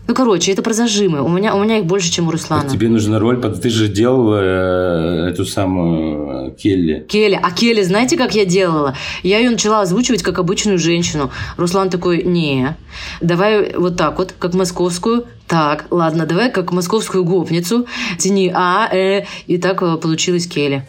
Ну, 0.08 0.14
короче, 0.14 0.50
это 0.50 0.62
про 0.62 0.72
зажимы. 0.72 1.22
У 1.22 1.28
меня, 1.28 1.54
у 1.54 1.62
меня 1.62 1.78
их 1.78 1.84
больше, 1.84 2.10
чем 2.10 2.26
у 2.26 2.32
Руслана. 2.32 2.68
Тебе 2.68 2.88
нужна 2.88 3.20
роль, 3.20 3.40
ты 3.40 3.70
же 3.70 3.86
делал 3.86 4.34
э, 4.34 5.28
эту 5.30 5.46
самую 5.46 6.48
э, 6.48 6.56
Келли. 6.56 7.06
Келли. 7.08 7.38
А 7.40 7.50
Келли, 7.52 7.82
знаете, 7.82 8.16
как 8.16 8.34
я 8.34 8.44
делала? 8.44 8.96
Я 9.22 9.38
ее 9.38 9.50
начала 9.50 9.80
озвучивать 9.80 10.24
как 10.24 10.40
обычную 10.40 10.78
женщину. 10.78 11.30
Руслан 11.56 11.88
такой, 11.88 12.24
не, 12.24 12.76
давай 13.20 13.74
вот 13.76 13.96
так 13.96 14.18
вот, 14.18 14.34
как 14.36 14.54
московскую. 14.54 15.26
Так, 15.46 15.86
ладно, 15.90 16.26
давай 16.26 16.50
как 16.50 16.72
московскую 16.72 17.24
гопницу. 17.24 17.86
Тяни 18.18 18.50
А, 18.52 18.88
Э. 18.92 19.24
И 19.46 19.58
так 19.58 19.82
э, 19.82 19.96
получилась 19.98 20.48
Келли. 20.48 20.86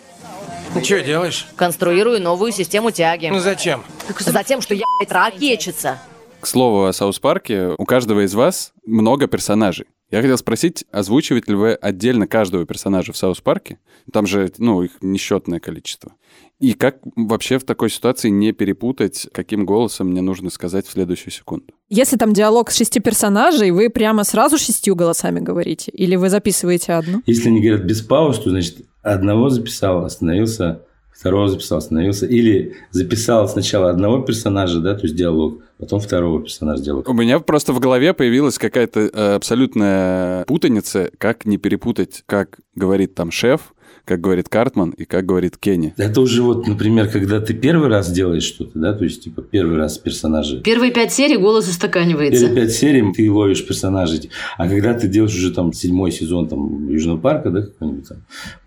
Ты 0.74 0.84
что 0.84 1.02
делаешь? 1.02 1.46
Конструирую 1.56 2.20
новую 2.20 2.52
систему 2.52 2.90
тяги. 2.90 3.28
Ну 3.28 3.40
зачем? 3.40 3.84
Затем, 4.20 4.60
что 4.60 4.74
я, 4.74 4.86
блядь, 4.98 5.12
ракетчица. 5.12 6.00
К 6.44 6.46
слову 6.46 6.84
о 6.84 6.92
South 6.92 7.20
Park 7.20 7.53
е, 7.53 7.70
у 7.78 7.86
каждого 7.86 8.26
из 8.26 8.34
вас 8.34 8.74
много 8.86 9.28
персонажей. 9.28 9.86
Я 10.12 10.20
хотел 10.22 10.38
спросить, 10.38 10.84
озвучиваете 10.92 11.54
ли 11.54 11.58
вы 11.58 11.74
отдельно 11.74 12.28
каждого 12.28 12.66
персонажа 12.66 13.14
в 13.14 13.18
South 13.18 13.40
Park 13.40 13.67
е? 13.67 13.80
Там 14.12 14.28
же, 14.28 14.52
ну, 14.58 14.84
их 14.84 14.92
несчетное 15.00 15.62
количество. 15.62 16.12
И 16.60 16.74
как 16.74 16.98
вообще 17.16 17.60
в 17.60 17.64
такой 17.64 17.90
ситуации 17.90 18.28
не 18.28 18.52
перепутать, 18.52 19.30
каким 19.32 19.66
голосом 19.66 20.10
мне 20.10 20.20
нужно 20.20 20.50
сказать 20.50 20.86
в 20.86 20.92
следующую 20.92 21.32
секунду? 21.32 21.74
Если 21.88 22.18
там 22.18 22.34
диалог 22.34 22.72
с 22.72 22.76
шести 22.76 23.00
персонажей, 23.00 23.72
вы 23.72 23.90
прямо 23.90 24.26
сразу 24.26 24.58
шестью 24.58 24.98
голосами 24.98 25.40
говорите? 25.40 25.92
Или 25.92 26.18
вы 26.18 26.30
записываете 26.30 26.92
одну? 26.92 27.22
Если 27.26 27.48
они 27.48 27.62
говорят 27.62 27.86
без 27.86 28.02
пауз, 28.02 28.38
то, 28.40 28.50
значит, 28.50 28.80
одного 29.02 29.48
записал, 29.48 30.04
остановился, 30.04 30.82
второго 31.14 31.48
записал, 31.48 31.78
остановился. 31.78 32.26
Или 32.26 32.76
записал 32.92 33.48
сначала 33.48 33.90
одного 33.90 34.22
персонажа, 34.22 34.80
да, 34.80 34.96
то 34.96 35.04
есть 35.04 35.16
диалог, 35.16 35.62
потом 35.78 36.00
второго 36.00 36.42
персонажа 36.42 36.84
диалог. 36.84 37.08
У 37.08 37.14
меня 37.14 37.40
просто 37.40 37.74
в 37.74 37.80
голове 37.80 38.14
появилась 38.14 38.58
какая-то 38.58 39.00
э, 39.02 39.36
абсолютная 39.36 40.46
путаница, 40.46 41.12
как 41.18 41.46
не 41.46 41.58
перепутать, 41.58 42.24
как 42.26 42.60
говорит 42.76 43.16
там 43.16 43.32
шеф, 43.32 43.74
как 44.06 44.20
говорит 44.20 44.50
Картман 44.50 44.92
и 44.92 45.06
как 45.06 45.26
говорит 45.26 45.58
Кенни. 45.58 45.94
Это 45.98 46.22
уже 46.22 46.42
вот, 46.44 46.68
например, 46.68 47.10
когда 47.10 47.40
ты 47.40 47.54
первый 47.54 47.88
раз 47.88 48.12
делаешь 48.12 48.44
что-то, 48.44 48.78
да, 48.78 48.94
то 48.94 49.04
есть, 49.04 49.24
типа, 49.24 49.42
первый 49.42 49.78
раз 49.78 49.98
персонажи. 49.98 50.62
Первые 50.62 50.92
пять 50.92 51.14
серий 51.14 51.38
голос 51.38 51.70
устаканивается. 51.70 52.46
Первые 52.46 52.66
пять 52.66 52.76
серий 52.76 53.14
ты 53.14 53.32
ловишь 53.32 53.66
персонажей. 53.66 54.30
А 54.58 54.68
когда 54.68 54.94
ты 54.94 55.08
делаешь 55.08 55.36
уже 55.36 55.54
там 55.54 55.72
седьмой 55.72 56.12
сезон 56.12 56.48
там 56.48 56.90
Южного 56.90 57.18
парка, 57.18 57.50
да, 57.50 57.62
какой-нибудь 57.62 58.08
там, 58.08 58.18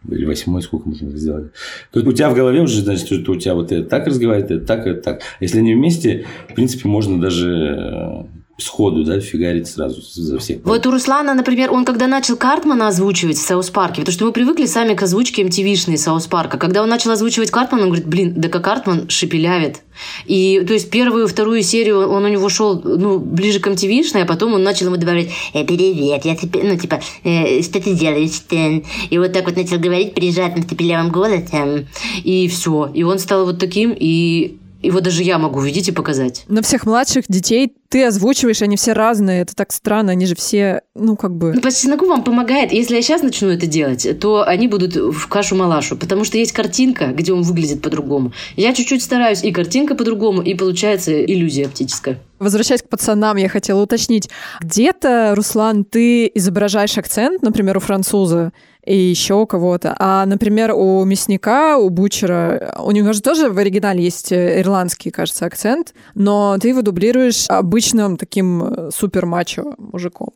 или 0.08 0.24
восьмой, 0.24 0.62
сколько 0.62 0.88
мы 0.88 0.94
там 0.94 1.10
сделали, 1.16 1.50
то 1.92 2.00
у 2.00 2.12
тебя 2.12 2.30
в 2.30 2.34
голове 2.34 2.62
уже, 2.62 2.80
значит, 2.82 3.06
что 3.06 3.32
у 3.32 3.36
тебя 3.36 3.54
вот 3.54 3.72
это 3.72 3.88
так 3.88 4.06
разговаривает, 4.06 4.50
это 4.50 4.66
так, 4.66 4.86
это 4.86 5.02
так. 5.02 5.22
Если 5.40 5.58
они 5.58 5.74
вместе, 5.74 6.26
в 6.48 6.54
принципе, 6.54 6.88
можно 6.88 7.20
даже 7.20 8.26
сходу, 8.58 9.04
да, 9.04 9.20
фигарить 9.20 9.68
сразу 9.68 10.00
за 10.00 10.38
всех. 10.38 10.60
Вот 10.64 10.86
у 10.86 10.90
Руслана, 10.90 11.34
например, 11.34 11.70
он 11.70 11.84
когда 11.84 12.06
начал 12.06 12.36
Картмана 12.36 12.88
озвучивать 12.88 13.36
в 13.36 13.42
South 13.42 13.68
Park 13.68 13.89
е, 13.89 14.00
потому 14.00 14.12
что 14.12 14.24
мы 14.24 14.32
привыкли 14.32 14.64
сами 14.64 14.94
к 14.94 15.02
озвучке 15.02 15.42
MTV-шной 15.42 15.98
South 15.98 16.26
Park 16.26 16.46
а. 16.46 16.56
Когда 16.56 16.82
он 16.82 16.88
начал 16.88 17.10
озвучивать 17.10 17.50
Картмана, 17.50 17.84
он 17.84 17.88
говорит, 17.90 18.06
блин, 18.06 18.32
да 18.36 18.48
как 18.48 18.64
Картман 18.64 19.10
шепелявит. 19.10 19.82
И, 20.24 20.64
то 20.66 20.72
есть, 20.72 20.90
первую, 20.90 21.28
вторую 21.28 21.62
серию 21.62 22.08
он 22.08 22.24
у 22.24 22.28
него 22.28 22.48
шел, 22.48 22.80
ну, 22.82 23.18
ближе 23.18 23.60
к 23.60 23.66
MTV-шной, 23.66 24.22
а 24.22 24.26
потом 24.26 24.54
он 24.54 24.62
начал 24.62 24.86
ему 24.86 24.96
добавлять, 24.96 25.28
э, 25.52 25.64
привет, 25.64 26.24
я 26.24 26.34
теперь, 26.34 26.66
ну, 26.66 26.78
типа, 26.78 27.00
э, 27.24 27.62
что 27.62 27.80
ты 27.82 27.94
делаешь, 27.94 28.32
Стэн? 28.32 28.84
И 29.10 29.18
вот 29.18 29.32
так 29.32 29.44
вот 29.44 29.56
начал 29.56 29.78
говорить 29.78 30.14
прижатым 30.14 30.62
степелявым 30.62 31.10
голосом, 31.10 31.86
и 32.24 32.48
все. 32.48 32.90
И 32.94 33.02
он 33.02 33.18
стал 33.18 33.44
вот 33.44 33.58
таким, 33.58 33.94
и 33.98 34.58
его 34.86 35.00
даже 35.00 35.22
я 35.22 35.38
могу 35.38 35.60
видеть 35.60 35.88
и 35.88 35.92
показать. 35.92 36.44
Но 36.48 36.62
всех 36.62 36.86
младших 36.86 37.24
детей 37.28 37.72
ты 37.88 38.04
озвучиваешь, 38.04 38.62
они 38.62 38.76
все 38.76 38.92
разные. 38.92 39.42
Это 39.42 39.54
так 39.54 39.72
странно, 39.72 40.12
они 40.12 40.26
же 40.26 40.34
все, 40.34 40.82
ну, 40.94 41.16
как 41.16 41.36
бы... 41.36 41.52
Ну, 41.52 41.60
по 41.60 41.70
чесноку 41.70 42.06
вам 42.06 42.24
помогает. 42.24 42.72
Если 42.72 42.96
я 42.96 43.02
сейчас 43.02 43.22
начну 43.22 43.48
это 43.48 43.66
делать, 43.66 44.18
то 44.20 44.46
они 44.46 44.68
будут 44.68 44.96
в 44.96 45.28
кашу-малашу, 45.28 45.96
потому 45.96 46.24
что 46.24 46.38
есть 46.38 46.52
картинка, 46.52 47.06
где 47.06 47.32
он 47.32 47.42
выглядит 47.42 47.82
по-другому. 47.82 48.32
Я 48.56 48.72
чуть-чуть 48.74 49.02
стараюсь, 49.02 49.44
и 49.44 49.52
картинка 49.52 49.94
по-другому, 49.94 50.42
и 50.42 50.54
получается 50.54 51.24
иллюзия 51.24 51.66
оптическая. 51.66 52.18
Возвращаясь 52.38 52.82
к 52.82 52.88
пацанам, 52.88 53.36
я 53.36 53.48
хотела 53.48 53.82
уточнить. 53.82 54.28
Где-то, 54.60 55.32
Руслан, 55.34 55.84
ты 55.84 56.30
изображаешь 56.34 56.98
акцент, 56.98 57.42
например, 57.42 57.78
у 57.78 57.80
француза, 57.80 58.52
и 58.86 58.96
еще 58.96 59.34
у 59.34 59.46
кого-то. 59.46 59.94
А, 59.98 60.24
например, 60.26 60.72
у 60.72 61.04
мясника, 61.04 61.76
у 61.76 61.90
бучера, 61.90 62.74
у 62.82 62.92
него 62.92 63.12
же 63.12 63.20
тоже 63.20 63.50
в 63.50 63.58
оригинале 63.58 64.02
есть 64.02 64.32
э, 64.32 64.60
ирландский, 64.60 65.10
кажется, 65.10 65.44
акцент, 65.44 65.92
но 66.14 66.56
ты 66.58 66.68
его 66.68 66.82
дублируешь 66.82 67.46
обычным 67.48 68.16
таким 68.16 68.62
э, 68.62 68.90
супер-мачо 68.94 69.74
мужиком. 69.78 70.30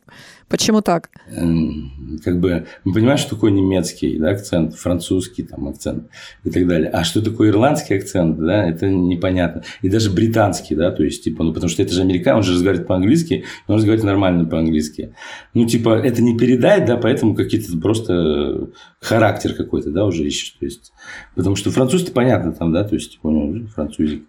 Почему 0.51 0.81
так? 0.81 1.09
Как 2.25 2.39
бы, 2.41 2.65
мы 2.83 2.93
понимаем, 2.93 3.17
что 3.17 3.35
такое 3.35 3.51
немецкий 3.51 4.17
да, 4.19 4.31
акцент, 4.31 4.75
французский 4.75 5.43
там 5.43 5.69
акцент 5.69 6.09
и 6.43 6.49
так 6.49 6.67
далее. 6.67 6.89
А 6.89 7.05
что 7.05 7.21
такое 7.21 7.51
ирландский 7.51 7.93
акцент, 7.93 8.37
да, 8.37 8.67
это 8.67 8.89
непонятно. 8.89 9.63
И 9.81 9.87
даже 9.87 10.11
британский, 10.11 10.75
да, 10.75 10.91
то 10.91 11.03
есть, 11.03 11.23
типа, 11.23 11.45
ну, 11.45 11.53
потому 11.53 11.69
что 11.69 11.81
это 11.81 11.93
же 11.93 12.01
американ, 12.01 12.35
он 12.35 12.43
же 12.43 12.51
разговаривает 12.51 12.85
по-английски, 12.85 13.45
он 13.67 13.77
разговаривает 13.77 14.03
нормально 14.03 14.43
по-английски. 14.43 15.13
Ну, 15.53 15.65
типа, 15.65 15.97
это 15.97 16.21
не 16.21 16.37
передать, 16.37 16.83
да, 16.85 16.97
поэтому 16.97 17.33
какие-то 17.33 17.77
просто 17.77 18.40
характер 18.99 19.53
какой-то, 19.53 19.91
да, 19.91 20.05
уже 20.05 20.23
ищешь. 20.25 20.55
То 20.59 20.65
есть, 20.65 20.93
потому 21.35 21.55
что 21.55 21.71
француз-то 21.71 22.11
понятно 22.11 22.53
там, 22.53 22.71
да, 22.71 22.83
то 22.83 22.95
есть, 22.95 23.13
типа, 23.13 23.29
ну, 23.29 23.67
французик. 23.67 24.23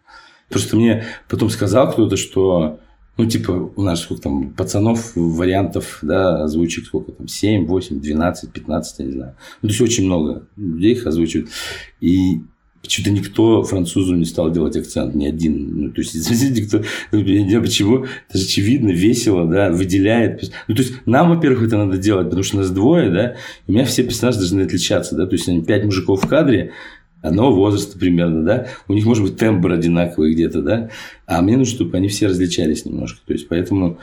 Просто 0.48 0.76
мне 0.76 1.04
потом 1.28 1.48
сказал 1.50 1.90
кто-то, 1.90 2.16
что 2.16 2.78
ну, 3.18 3.26
типа, 3.26 3.72
у 3.76 3.82
нас 3.82 4.00
сколько 4.00 4.22
там 4.22 4.50
пацанов, 4.52 5.12
вариантов, 5.14 5.98
да, 6.02 6.44
озвучек 6.44 6.86
сколько 6.86 7.12
там, 7.12 7.28
7, 7.28 7.66
8, 7.66 8.00
12, 8.00 8.52
15, 8.52 8.98
я 8.98 9.04
не 9.04 9.12
знаю. 9.12 9.34
Ну, 9.60 9.68
то 9.68 9.72
есть, 9.72 9.80
очень 9.82 10.06
много 10.06 10.46
людей 10.56 10.92
их 10.92 11.06
озвучивают. 11.06 11.50
И 12.00 12.40
Почему-то 12.82 13.12
никто 13.12 13.62
французу 13.62 14.16
не 14.16 14.24
стал 14.24 14.50
делать 14.50 14.76
акцент, 14.76 15.14
ни 15.14 15.26
один. 15.26 15.82
Ну, 15.82 15.90
то 15.92 16.00
есть, 16.00 16.16
извините, 16.16 16.66
кто... 16.66 16.82
Я 17.16 17.42
не 17.42 17.48
знаю, 17.48 17.62
почему. 17.62 18.06
Это 18.28 18.38
же 18.38 18.44
очевидно, 18.44 18.90
весело, 18.90 19.46
да, 19.46 19.70
выделяет. 19.70 20.52
Ну, 20.66 20.74
то 20.74 20.82
есть, 20.82 20.94
нам, 21.06 21.30
во-первых, 21.30 21.62
это 21.64 21.76
надо 21.76 21.96
делать, 21.96 22.26
потому 22.26 22.42
что 22.42 22.58
нас 22.58 22.70
двое, 22.70 23.10
да, 23.10 23.36
у 23.68 23.72
меня 23.72 23.84
все 23.84 24.02
персонажи 24.02 24.38
должны 24.38 24.62
отличаться, 24.62 25.14
да, 25.14 25.26
то 25.26 25.32
есть, 25.32 25.48
они 25.48 25.62
пять 25.62 25.84
мужиков 25.84 26.24
в 26.24 26.28
кадре, 26.28 26.72
одного 27.22 27.54
возраста 27.54 27.98
примерно, 27.98 28.44
да, 28.44 28.66
у 28.88 28.94
них 28.94 29.06
может 29.06 29.22
быть 29.24 29.36
тембр 29.36 29.72
одинаковый 29.72 30.34
где-то, 30.34 30.60
да, 30.60 30.90
а 31.26 31.40
мне 31.40 31.56
нужно, 31.56 31.74
чтобы 31.74 31.96
они 31.96 32.08
все 32.08 32.26
различались 32.26 32.84
немножко, 32.84 33.20
то 33.24 33.32
есть, 33.32 33.48
поэтому 33.48 33.98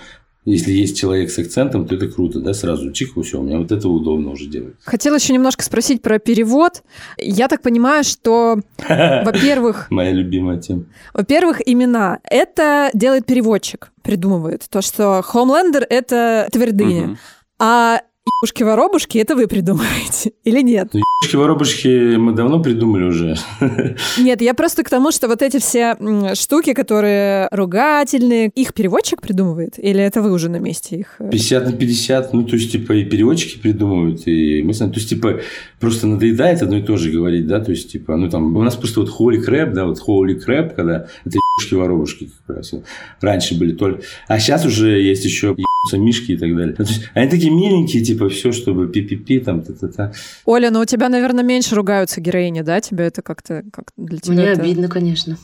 если 0.50 0.72
есть 0.72 0.98
человек 0.98 1.30
с 1.30 1.38
акцентом, 1.38 1.88
то 1.88 1.96
это 1.96 2.08
круто, 2.08 2.40
да, 2.40 2.54
сразу 2.54 2.92
чих, 2.92 3.12
все, 3.24 3.40
у 3.40 3.44
меня 3.44 3.60
вот 3.60 3.72
это 3.72 3.88
удобно 3.88 4.32
уже 4.32 4.48
делать. 4.48 4.76
Хотела 4.84 5.16
еще 5.16 5.34
немножко 5.34 5.64
спросить 5.64 6.02
про 6.02 6.20
перевод. 6.20 6.84
Я 7.18 7.48
так 7.48 7.62
понимаю, 7.62 8.04
что, 8.04 8.60
во-первых... 8.88 9.88
Моя 9.90 10.12
любимая 10.12 10.60
тема. 10.60 10.86
Во-первых, 11.14 11.62
имена. 11.66 12.20
Это 12.24 12.90
делает 12.94 13.26
переводчик, 13.26 13.92
придумывает. 14.02 14.66
То, 14.70 14.82
что 14.82 15.24
Homelander— 15.34 15.86
это 15.90 16.48
твердыня. 16.52 17.18
А 17.60 18.02
Ебушки-воробушки, 18.42 19.18
это 19.18 19.36
вы 19.36 19.48
придумаете 19.48 20.32
или 20.44 20.62
нет? 20.62 20.90
Ну, 20.94 21.02
ебушки-воробушки 21.22 22.16
мы 22.16 22.34
давно 22.34 22.62
придумали 22.62 23.04
уже. 23.04 23.36
Нет, 24.18 24.42
я 24.42 24.54
просто 24.54 24.84
к 24.84 24.90
тому, 24.90 25.12
что 25.12 25.28
вот 25.28 25.42
эти 25.42 25.60
все 25.60 25.98
штуки, 26.36 26.74
которые 26.74 27.48
ругательные, 27.52 28.52
их 28.56 28.74
переводчик 28.74 29.22
придумывает? 29.22 29.78
Или 29.78 30.02
это 30.02 30.22
вы 30.22 30.32
уже 30.32 30.50
на 30.50 30.58
месте 30.58 30.98
их? 30.98 31.20
50 31.32 31.66
на 31.66 31.72
50, 31.74 32.34
ну, 32.34 32.44
то 32.44 32.56
есть, 32.56 32.72
типа, 32.72 32.94
и 32.94 33.06
переводчики 33.06 33.58
придумывают, 33.60 34.28
и 34.28 34.64
мы 34.64 34.74
сами, 34.74 34.92
то 34.92 34.98
есть, 34.98 35.10
типа, 35.10 35.42
просто 35.80 36.08
надоедает 36.08 36.62
одно 36.62 36.78
и 36.78 36.82
то 36.82 36.98
же 36.98 37.12
говорить, 37.12 37.48
да, 37.48 37.60
то 37.60 37.72
есть, 37.72 37.92
типа, 37.92 38.16
ну, 38.16 38.30
там, 38.30 38.56
у 38.56 38.64
нас 38.64 38.76
просто 38.76 39.02
вот 39.02 39.10
holy 39.10 39.46
crap, 39.46 39.74
да, 39.74 39.86
вот 39.86 40.00
holy 40.08 40.40
crap, 40.46 40.76
когда 40.76 41.08
это 41.26 41.38
ебушки-воробушки 41.60 42.30
как 42.46 42.58
раз. 42.58 42.74
Раньше 43.22 43.58
были 43.58 43.74
только... 43.74 44.02
А 44.28 44.40
сейчас 44.40 44.66
уже 44.66 45.02
есть 45.02 45.26
еще 45.26 45.56
мишки 45.94 46.34
и 46.34 46.38
так 46.38 46.54
далее. 46.56 46.76
Ну, 46.78 46.86
то 46.86 46.92
есть, 46.92 47.10
они 47.14 47.30
такие 47.30 47.52
миленькие, 47.52 48.04
типа, 48.04 48.19
все, 48.28 48.52
чтобы 48.52 48.88
пи-пи-пи, 48.88 49.40
там, 49.40 49.62
та-та-та. 49.62 50.12
Оля, 50.46 50.72
ну 50.72 50.82
у 50.82 50.86
тебя, 50.86 51.08
наверное, 51.08 51.44
меньше 51.44 51.76
ругаются 51.76 52.20
героини, 52.20 52.62
да? 52.62 52.82
Тебе 52.82 53.06
это 53.06 53.22
как-то 53.22 53.64
как 53.72 53.94
для 53.96 54.20
тебя 54.20 54.34
Мне 54.34 54.46
это... 54.46 54.62
обидно, 54.62 54.90
конечно. 54.90 55.38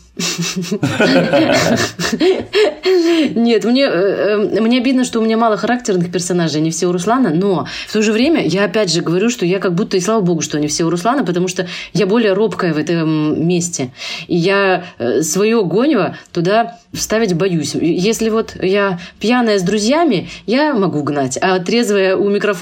Нет, 3.35 3.63
мне, 3.65 3.83
э, 3.83 3.87
э, 3.87 4.61
мне 4.61 4.79
обидно, 4.79 5.03
что 5.03 5.19
у 5.19 5.23
меня 5.23 5.37
мало 5.37 5.57
характерных 5.57 6.11
персонажей, 6.11 6.61
они 6.61 6.71
все 6.71 6.87
у 6.87 6.91
Руслана, 6.91 7.31
но 7.33 7.67
в 7.87 7.93
то 7.93 8.01
же 8.01 8.11
время 8.11 8.45
я 8.45 8.65
опять 8.65 8.91
же 8.91 9.01
говорю, 9.01 9.29
что 9.29 9.45
я 9.45 9.59
как 9.59 9.73
будто, 9.73 9.97
и 9.97 9.99
слава 9.99 10.21
богу, 10.21 10.41
что 10.41 10.57
они 10.57 10.67
все 10.67 10.83
у 10.83 10.89
Руслана, 10.89 11.23
потому 11.25 11.47
что 11.47 11.67
я 11.93 12.07
более 12.07 12.33
робкая 12.33 12.73
в 12.73 12.77
этом 12.77 13.47
месте. 13.47 13.91
И 14.27 14.35
я 14.35 14.85
э, 14.97 15.21
свое 15.21 15.63
гонево 15.63 16.17
туда 16.31 16.77
вставить 16.93 17.33
боюсь. 17.35 17.75
Если 17.75 18.29
вот 18.29 18.55
я 18.61 18.99
пьяная 19.19 19.59
с 19.59 19.63
друзьями, 19.63 20.29
я 20.45 20.73
могу 20.73 21.03
гнать, 21.03 21.37
а 21.41 21.59
трезвая 21.59 22.15
у 22.15 22.29
микрофона, 22.29 22.54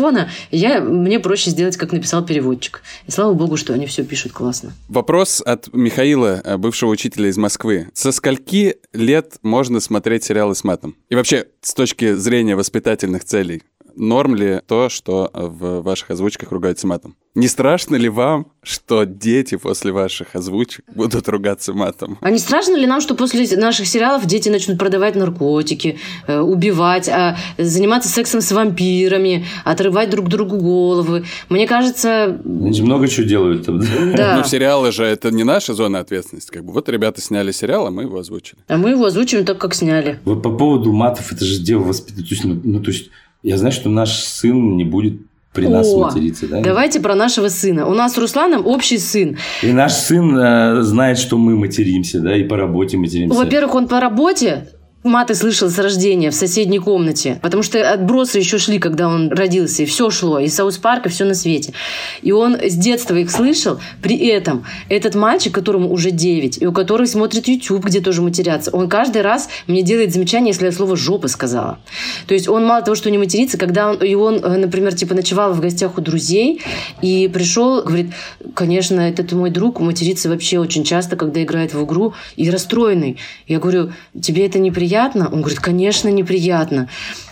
я, 0.52 0.82
мне 0.82 1.20
проще 1.20 1.50
сделать, 1.50 1.78
как 1.78 1.92
написал 1.92 2.26
переводчик. 2.26 2.82
И 3.08 3.12
слава 3.12 3.34
богу, 3.34 3.58
что 3.58 3.74
они 3.74 3.86
все 3.86 4.04
пишут 4.04 4.32
классно. 4.32 4.74
Вопрос 4.90 5.42
от 5.46 5.74
Михаила, 5.74 6.42
бывшего 6.58 6.90
учителя 6.90 7.30
из 7.30 7.38
Москвы. 7.38 7.90
Со 7.94 8.12
скольки 8.12 8.78
лет 8.94 9.36
можно 9.42 9.80
смотреть 9.80 10.24
сериалы 10.24 10.56
с 10.56 10.64
матом? 10.64 10.96
И 11.10 11.16
вообще, 11.16 11.46
с 11.62 11.74
точки 11.74 12.14
зрения 12.14 12.56
воспитательных 12.56 13.24
целей, 13.24 13.64
норм 13.96 14.36
ли 14.36 14.62
то, 14.68 14.90
что 14.90 15.30
в 15.34 15.82
ваших 15.82 16.12
озвучках 16.12 16.52
ругаются 16.52 16.88
матом? 16.88 17.16
Не 17.36 17.48
страшно 17.48 17.96
ли 17.96 18.10
вам, 18.10 18.46
что 18.62 19.06
дети 19.06 19.56
после 19.56 19.92
ваших 19.92 20.36
озвучек 20.36 20.86
будут 20.94 21.28
ругаться 21.28 21.74
матом? 21.74 22.20
А 22.22 22.30
не 22.30 22.38
страшно 22.38 22.76
ли 22.76 22.86
нам, 22.86 23.02
что 23.02 23.16
после 23.16 23.58
наших 23.58 23.88
сериалов 23.88 24.28
дети 24.28 24.50
начнут 24.50 24.78
продавать 24.78 25.16
наркотики, 25.16 25.98
э, 26.28 26.40
убивать, 26.40 27.10
а 27.10 27.36
заниматься 27.58 28.08
сексом 28.10 28.42
с 28.42 28.52
вампирами, 28.52 29.48
отрывать 29.66 30.12
друг 30.12 30.28
другу 30.28 30.58
головы? 30.58 31.26
Мне 31.50 31.68
кажется... 31.68 32.40
Они 32.46 32.74
же 32.74 32.84
много 32.84 33.08
чего 33.08 33.26
делают 33.26 33.66
там. 33.66 33.80
Да. 34.16 34.38
Ну, 34.38 34.44
сериалы 34.44 34.92
же 34.92 35.04
это 35.04 35.32
не 35.32 35.44
наша 35.44 35.74
зона 35.74 36.00
ответственности. 36.00 36.52
Как 36.52 36.64
бы 36.64 36.72
вот 36.72 36.88
ребята 36.88 37.20
сняли 37.20 37.52
сериал, 37.52 37.88
а 37.88 37.92
мы 37.92 38.04
его 38.04 38.20
озвучили. 38.20 38.62
А 38.68 38.78
мы 38.78 38.92
его 38.92 39.06
озвучиваем 39.06 39.44
так, 39.44 39.58
как 39.58 39.74
сняли. 39.74 40.20
Вот 40.24 40.44
по 40.44 40.56
поводу 40.56 40.94
матов, 40.94 41.32
это 41.32 41.46
же 41.46 41.60
дело 41.60 41.82
воспитания. 41.82 42.28
То 42.28 42.36
есть, 42.36 42.44
ну, 42.44 42.62
ну, 42.64 42.80
то 42.80 42.92
есть 42.92 43.10
я 43.44 43.58
знаю, 43.58 43.74
что 43.74 43.90
наш 43.90 44.24
сын 44.24 44.78
не 44.78 44.86
будет 44.86 45.20
при 45.54 45.68
нас 45.68 45.88
О, 45.94 46.06
материться, 46.06 46.48
да? 46.48 46.62
Давайте 46.62 47.00
про 47.00 47.14
нашего 47.14 47.48
сына. 47.50 47.86
У 47.88 47.94
нас 47.94 48.14
с 48.14 48.18
Русланом 48.18 48.66
общий 48.66 48.98
сын. 48.98 49.38
И 49.62 49.72
наш 49.72 49.94
сын 49.94 50.36
э, 50.36 50.82
знает, 50.82 51.20
что 51.20 51.38
мы 51.38 51.56
материмся, 51.56 52.20
да, 52.22 52.36
и 52.36 52.44
по 52.44 52.58
работе 52.58 52.98
материмся. 52.98 53.38
Во-первых, 53.38 53.76
он 53.76 53.88
по 53.88 54.00
работе 54.00 54.68
маты 55.04 55.36
слышал 55.36 55.70
с 55.70 55.78
рождения 55.78 56.32
в 56.32 56.36
соседней 56.36 56.80
комнате, 56.80 57.40
потому 57.42 57.62
что 57.62 57.92
отбросы 57.92 58.40
еще 58.40 58.58
шли, 58.58 58.80
когда 58.80 59.08
он 59.08 59.30
родился, 59.30 59.84
и 59.84 59.86
все 59.86 60.10
шло, 60.10 60.40
и 60.40 60.48
South 60.48 60.78
Park, 60.78 61.06
и 61.06 61.10
все 61.10 61.26
на 61.26 61.36
свете. 61.36 61.74
И 62.22 62.32
он 62.32 62.56
с 62.56 62.76
детства 62.76 63.16
их 63.16 63.30
слышал. 63.30 63.80
При 64.02 64.18
этом 64.28 64.66
этот 64.90 65.16
мальчик, 65.16 65.54
которому 65.54 65.92
уже 65.92 66.12
9, 66.12 66.62
и 66.62 66.66
у 66.66 66.72
которого 66.72 67.06
смотрит 67.06 67.48
YouTube, 67.48 67.86
где 67.86 68.00
тоже 68.00 68.22
матерятся, 68.22 68.72
он 68.72 68.88
каждый 68.88 69.22
раз 69.22 69.50
мне 69.68 69.82
делает 69.82 70.14
замечание, 70.14 70.52
если 70.52 70.66
я 70.66 70.72
слово 70.72 70.96
«жопа» 70.96 71.28
сказала. 71.28 71.80
То 72.28 72.34
есть 72.34 72.48
он 72.48 72.66
мало 72.66 72.82
того, 72.82 72.96
что 72.96 73.12
не 73.12 73.18
матерится, 73.18 73.58
когда 73.58 73.90
он, 73.92 73.98
и 73.98 74.16
он, 74.16 74.38
например, 74.38 74.96
типа 74.96 75.14
ночевал 75.16 75.54
в 75.54 75.60
гостях 75.60 75.98
у 75.98 76.02
друзей, 76.02 76.62
и 77.02 77.30
пришел, 77.34 77.84
говорит, 77.84 78.12
конечно, 78.54 79.02
этот 79.02 79.34
мой 79.34 79.50
друг 79.50 79.82
матерится 79.82 80.30
вообще 80.30 80.60
очень 80.60 80.86
часто, 80.86 81.18
когда 81.18 81.44
играет 81.44 81.74
в 81.74 81.84
игру, 81.84 82.14
и 82.38 82.50
расстроенный. 82.50 83.18
Я 83.48 83.60
говорю, 83.60 83.92
тебе 84.22 84.46
это 84.46 84.60
неприятно? 84.60 84.93
Неприятно? 84.94 85.30
Он 85.32 85.42
говорит, 85.42 85.60
конечно, 85.60 86.10
неприятно. 86.10 86.90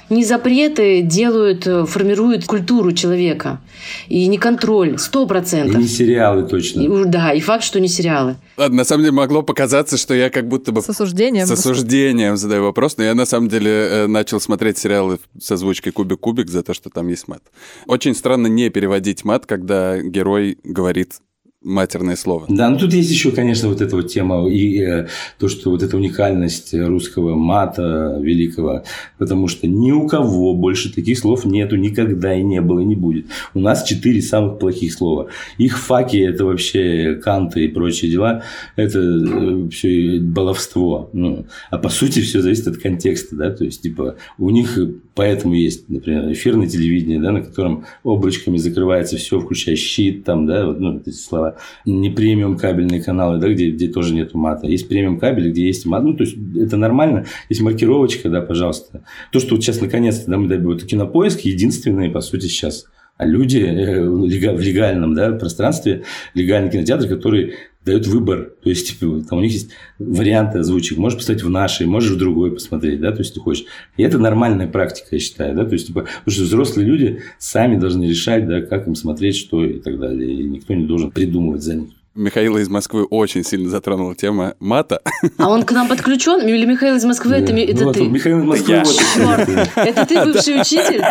Не 0.09 0.25
запреты 0.25 1.01
делают, 1.03 1.65
э, 1.65 1.85
формируют 1.85 2.45
культуру 2.45 2.91
человека. 2.91 3.61
И 4.09 4.27
не 4.27 4.37
контроль, 4.37 4.97
сто 4.99 5.25
процентов. 5.25 5.79
И 5.79 5.83
не 5.83 5.87
сериалы 5.87 6.43
точно. 6.43 6.81
И, 6.81 7.05
да, 7.05 7.31
и 7.31 7.39
факт, 7.39 7.63
что 7.63 7.79
не 7.79 7.87
сериалы. 7.87 8.35
Ладно, 8.57 8.77
на 8.77 8.83
самом 8.83 9.03
деле 9.03 9.13
могло 9.13 9.41
показаться, 9.41 9.95
что 9.95 10.13
я 10.13 10.29
как 10.29 10.49
будто 10.49 10.73
бы... 10.73 10.81
С 10.81 10.89
осуждением. 10.89 11.45
С 11.45 11.51
осуждением 11.51 12.35
задаю 12.35 12.63
вопрос, 12.63 12.97
но 12.97 13.05
я 13.05 13.15
на 13.15 13.25
самом 13.25 13.47
деле 13.47 13.71
э, 13.71 14.07
начал 14.07 14.41
смотреть 14.41 14.77
сериалы 14.77 15.19
с 15.39 15.49
озвучкой 15.49 15.93
«Кубик-кубик» 15.93 16.49
за 16.49 16.61
то, 16.61 16.73
что 16.73 16.89
там 16.89 17.07
есть 17.07 17.29
мат. 17.29 17.43
Очень 17.87 18.13
странно 18.13 18.47
не 18.47 18.69
переводить 18.69 19.23
мат, 19.23 19.45
когда 19.45 20.01
герой 20.01 20.57
говорит 20.65 21.21
матерное 21.63 22.15
слово. 22.15 22.45
Да, 22.49 22.69
ну 22.69 22.77
тут 22.77 22.93
есть 22.93 23.11
еще, 23.11 23.31
конечно, 23.31 23.69
вот 23.69 23.81
эта 23.81 23.95
вот 23.95 24.07
тема 24.07 24.49
и 24.49 24.81
э, 24.81 25.07
то, 25.37 25.47
что 25.47 25.69
вот 25.69 25.83
эта 25.83 25.95
уникальность 25.95 26.73
русского 26.73 27.35
мата 27.35 28.17
великого, 28.19 28.83
потому 29.19 29.47
что 29.47 29.67
ни 29.67 29.91
у 29.91 30.07
кого 30.07 30.55
больше 30.55 30.91
таких 30.91 31.19
слов 31.19 31.45
нету, 31.45 31.75
никогда 31.75 32.33
и 32.33 32.41
не 32.41 32.61
было, 32.61 32.79
и 32.79 32.85
не 32.85 32.95
будет. 32.95 33.27
У 33.53 33.59
нас 33.59 33.83
четыре 33.83 34.21
самых 34.21 34.57
плохих 34.57 34.91
слова. 34.93 35.27
Их 35.59 35.77
факи– 35.77 36.17
это 36.17 36.45
вообще 36.45 37.19
канты 37.23 37.65
и 37.65 37.67
прочие 37.67 38.09
дела, 38.09 38.43
это 38.75 38.99
э, 38.99 39.69
все 39.69 40.19
баловство. 40.19 41.11
Ну, 41.13 41.45
а 41.69 41.77
по 41.77 41.89
сути 41.89 42.21
все 42.21 42.41
зависит 42.41 42.67
от 42.67 42.77
контекста, 42.77 43.35
да, 43.35 43.51
то 43.51 43.63
есть 43.63 43.83
типа 43.83 44.15
у 44.39 44.49
них 44.49 44.79
поэтому 45.13 45.53
есть, 45.53 45.89
например, 45.89 46.31
эфирное 46.31 46.67
телевидение, 46.67 47.19
да, 47.19 47.31
на 47.31 47.41
котором 47.41 47.85
облачками 48.03 48.57
закрывается 48.57 49.17
все, 49.17 49.39
включая 49.39 49.75
щит, 49.75 50.23
там, 50.23 50.45
да, 50.45 50.65
вот, 50.65 50.79
ну, 50.79 50.97
эти 50.97 51.11
слова 51.11 51.50
не 51.85 52.09
премиум 52.09 52.57
кабельные 52.57 53.01
каналы, 53.01 53.39
да, 53.39 53.49
где, 53.49 53.71
где 53.71 53.87
тоже 53.87 54.13
нету 54.13 54.37
мата. 54.37 54.67
Есть 54.67 54.87
премиум 54.87 55.19
кабель, 55.19 55.51
где 55.51 55.65
есть 55.65 55.85
мат. 55.85 56.03
Ну, 56.03 56.13
то 56.13 56.23
есть, 56.23 56.37
это 56.55 56.77
нормально. 56.77 57.25
Есть 57.49 57.61
маркировочка, 57.61 58.29
да, 58.29 58.41
пожалуйста. 58.41 59.03
То, 59.31 59.39
что 59.39 59.55
вот 59.55 59.63
сейчас 59.63 59.81
наконец-то, 59.81 60.29
да, 60.29 60.37
мы 60.37 60.47
добились. 60.47 60.81
Вот 60.81 60.83
кинопоиск 60.83 61.41
единственный, 61.41 62.09
по 62.09 62.21
сути, 62.21 62.45
сейчас 62.45 62.85
а 63.21 63.25
люди 63.25 63.59
э, 63.59 64.03
в 64.03 64.59
легальном 64.59 65.13
да, 65.13 65.31
пространстве, 65.33 66.05
легальный 66.33 66.71
кинотеатр, 66.71 67.07
который 67.07 67.53
дает 67.85 68.07
выбор. 68.07 68.53
То 68.63 68.69
есть, 68.69 68.89
типа, 68.89 69.21
там 69.27 69.39
у 69.39 69.41
них 69.41 69.53
есть 69.53 69.71
варианты 69.97 70.59
озвучек. 70.59 70.97
Можешь 70.97 71.17
поставить 71.17 71.43
в 71.43 71.49
нашей, 71.49 71.87
можешь 71.87 72.11
в 72.11 72.17
другой 72.17 72.51
посмотреть, 72.51 73.01
да, 73.01 73.11
то 73.11 73.19
есть, 73.19 73.33
ты 73.33 73.39
хочешь. 73.39 73.65
И 73.97 74.03
это 74.03 74.17
нормальная 74.17 74.67
практика, 74.67 75.07
я 75.11 75.19
считаю, 75.19 75.55
да, 75.55 75.65
то 75.65 75.73
есть, 75.73 75.87
типа, 75.87 76.01
потому 76.01 76.33
что 76.33 76.43
взрослые 76.43 76.87
люди 76.87 77.21
сами 77.39 77.77
должны 77.77 78.03
решать, 78.05 78.47
да, 78.47 78.61
как 78.61 78.87
им 78.87 78.95
смотреть, 78.95 79.35
что 79.35 79.65
и 79.65 79.79
так 79.79 79.99
далее. 79.99 80.31
И 80.31 80.43
никто 80.43 80.73
не 80.73 80.85
должен 80.85 81.11
придумывать 81.11 81.63
за 81.63 81.75
них. 81.75 81.89
Михаила 82.13 82.57
из 82.57 82.67
Москвы 82.67 83.05
очень 83.05 83.43
сильно 83.43 83.69
затронула 83.69 84.15
тема 84.15 84.55
мата. 84.59 85.01
А 85.37 85.49
он 85.49 85.63
к 85.63 85.71
нам 85.71 85.87
подключен? 85.87 86.45
Или 86.45 86.65
Михаил 86.65 86.95
из 86.95 87.05
Москвы 87.05 87.35
это, 87.35 87.53
это 87.53 87.85
ну, 87.85 87.93
ты? 87.93 88.07
Михаил 88.07 88.39
из 88.39 88.43
Москвы. 88.43 88.73
Я. 88.73 88.83
Вот, 88.83 89.77
это 89.77 90.05
ты 90.05 90.25
бывший 90.25 90.59
учитель? 90.59 91.01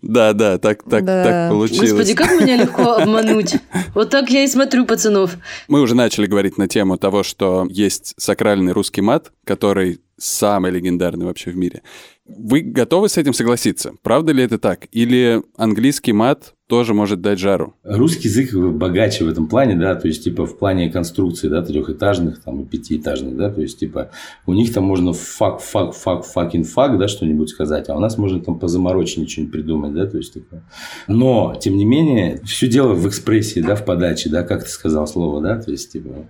Да, 0.00 0.32
да, 0.32 0.58
так, 0.58 0.82
так, 0.84 1.04
Да. 1.04 1.24
так 1.24 1.50
получилось. 1.50 1.90
Господи, 1.90 2.14
как 2.14 2.40
меня 2.40 2.56
легко 2.56 2.92
обмануть. 2.92 3.56
Вот 3.94 4.10
так 4.10 4.30
я 4.30 4.44
и 4.44 4.46
смотрю 4.46 4.86
пацанов. 4.86 5.36
Мы 5.68 5.80
уже 5.80 5.94
начали 5.94 6.26
говорить 6.26 6.56
на 6.56 6.68
тему 6.68 6.96
того, 6.96 7.22
что 7.22 7.66
есть 7.68 8.14
сакральный 8.16 8.72
русский 8.72 9.02
мат, 9.02 9.32
который 9.44 10.00
самый 10.20 10.70
легендарный 10.70 11.26
вообще 11.26 11.50
в 11.50 11.56
мире. 11.56 11.82
Вы 12.26 12.60
готовы 12.60 13.08
с 13.08 13.16
этим 13.16 13.32
согласиться? 13.32 13.92
Правда 14.02 14.32
ли 14.32 14.44
это 14.44 14.58
так? 14.58 14.86
Или 14.92 15.42
английский 15.56 16.12
мат 16.12 16.54
тоже 16.68 16.94
может 16.94 17.20
дать 17.20 17.40
жару? 17.40 17.74
Русский 17.82 18.28
язык 18.28 18.54
богаче 18.54 19.24
в 19.24 19.28
этом 19.28 19.48
плане, 19.48 19.74
да, 19.74 19.96
то 19.96 20.06
есть, 20.06 20.22
типа, 20.22 20.46
в 20.46 20.56
плане 20.56 20.88
конструкции, 20.88 21.48
да, 21.48 21.62
трехэтажных, 21.62 22.40
там, 22.42 22.62
и 22.62 22.64
пятиэтажных, 22.64 23.36
да, 23.36 23.50
то 23.50 23.60
есть, 23.60 23.80
типа, 23.80 24.12
у 24.46 24.52
них 24.52 24.72
там 24.72 24.84
можно 24.84 25.12
fuck, 25.12 25.60
fuck, 25.60 25.94
fuck, 25.94 26.24
fucking 26.24 26.62
fuck, 26.62 26.96
да, 26.98 27.08
что-нибудь 27.08 27.48
сказать, 27.48 27.88
а 27.88 27.96
у 27.96 27.98
нас 27.98 28.16
можно 28.16 28.40
там 28.40 28.60
позамороченнее 28.60 29.28
что-нибудь 29.28 29.52
придумать, 29.52 29.94
да, 29.94 30.06
то 30.06 30.16
есть, 30.16 30.32
такое. 30.32 30.62
Но, 31.08 31.56
тем 31.60 31.76
не 31.76 31.84
менее, 31.84 32.40
все 32.44 32.68
дело 32.68 32.94
в 32.94 33.08
экспрессии, 33.08 33.60
да, 33.60 33.74
в 33.74 33.84
подаче, 33.84 34.30
да, 34.30 34.44
как 34.44 34.62
ты 34.62 34.70
сказал 34.70 35.08
слово, 35.08 35.42
да, 35.42 35.60
то 35.60 35.72
есть, 35.72 35.90
типа, 35.90 36.28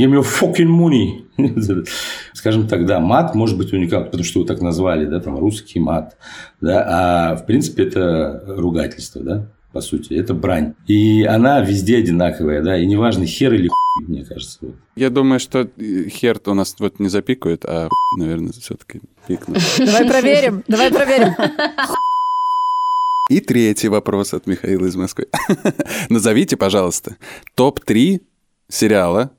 Give 0.00 0.08
me 0.08 0.22
fucking 0.22 0.66
money. 0.66 1.84
Скажем 2.32 2.66
так, 2.66 2.86
да, 2.86 3.00
мат 3.00 3.34
может 3.34 3.58
быть 3.58 3.70
уникален, 3.74 4.06
потому 4.06 4.24
что 4.24 4.38
его 4.38 4.46
так 4.46 4.62
назвали, 4.62 5.04
да, 5.04 5.20
там 5.20 5.38
русский 5.38 5.78
мат, 5.78 6.16
да, 6.62 6.86
а 6.88 7.36
в 7.36 7.44
принципе 7.44 7.82
это 7.82 8.42
ругательство, 8.46 9.22
да, 9.22 9.52
по 9.72 9.82
сути, 9.82 10.14
это 10.14 10.32
брань. 10.32 10.72
И 10.86 11.24
она 11.24 11.60
везде 11.60 11.98
одинаковая, 11.98 12.62
да, 12.62 12.78
и 12.78 12.86
неважно, 12.86 13.26
хер 13.26 13.52
или 13.52 13.68
хуй, 13.68 14.06
мне 14.06 14.24
кажется. 14.24 14.58
Вот. 14.62 14.74
Я 14.96 15.10
думаю, 15.10 15.38
что 15.38 15.68
хер-то 15.78 16.52
у 16.52 16.54
нас 16.54 16.74
вот 16.78 16.98
не 16.98 17.10
запикают, 17.10 17.66
а 17.66 17.90
наверное, 18.16 18.52
все-таки 18.52 19.02
пикнут. 19.28 19.58
Давай 19.78 20.08
проверим, 20.08 20.64
давай 20.66 20.90
проверим. 20.90 21.34
И 23.28 23.40
третий 23.40 23.88
вопрос 23.88 24.32
от 24.32 24.46
Михаила 24.46 24.86
из 24.86 24.96
Москвы. 24.96 25.26
Назовите, 26.08 26.56
пожалуйста, 26.56 27.16
топ-3 27.54 28.22
сериала, 28.68 29.30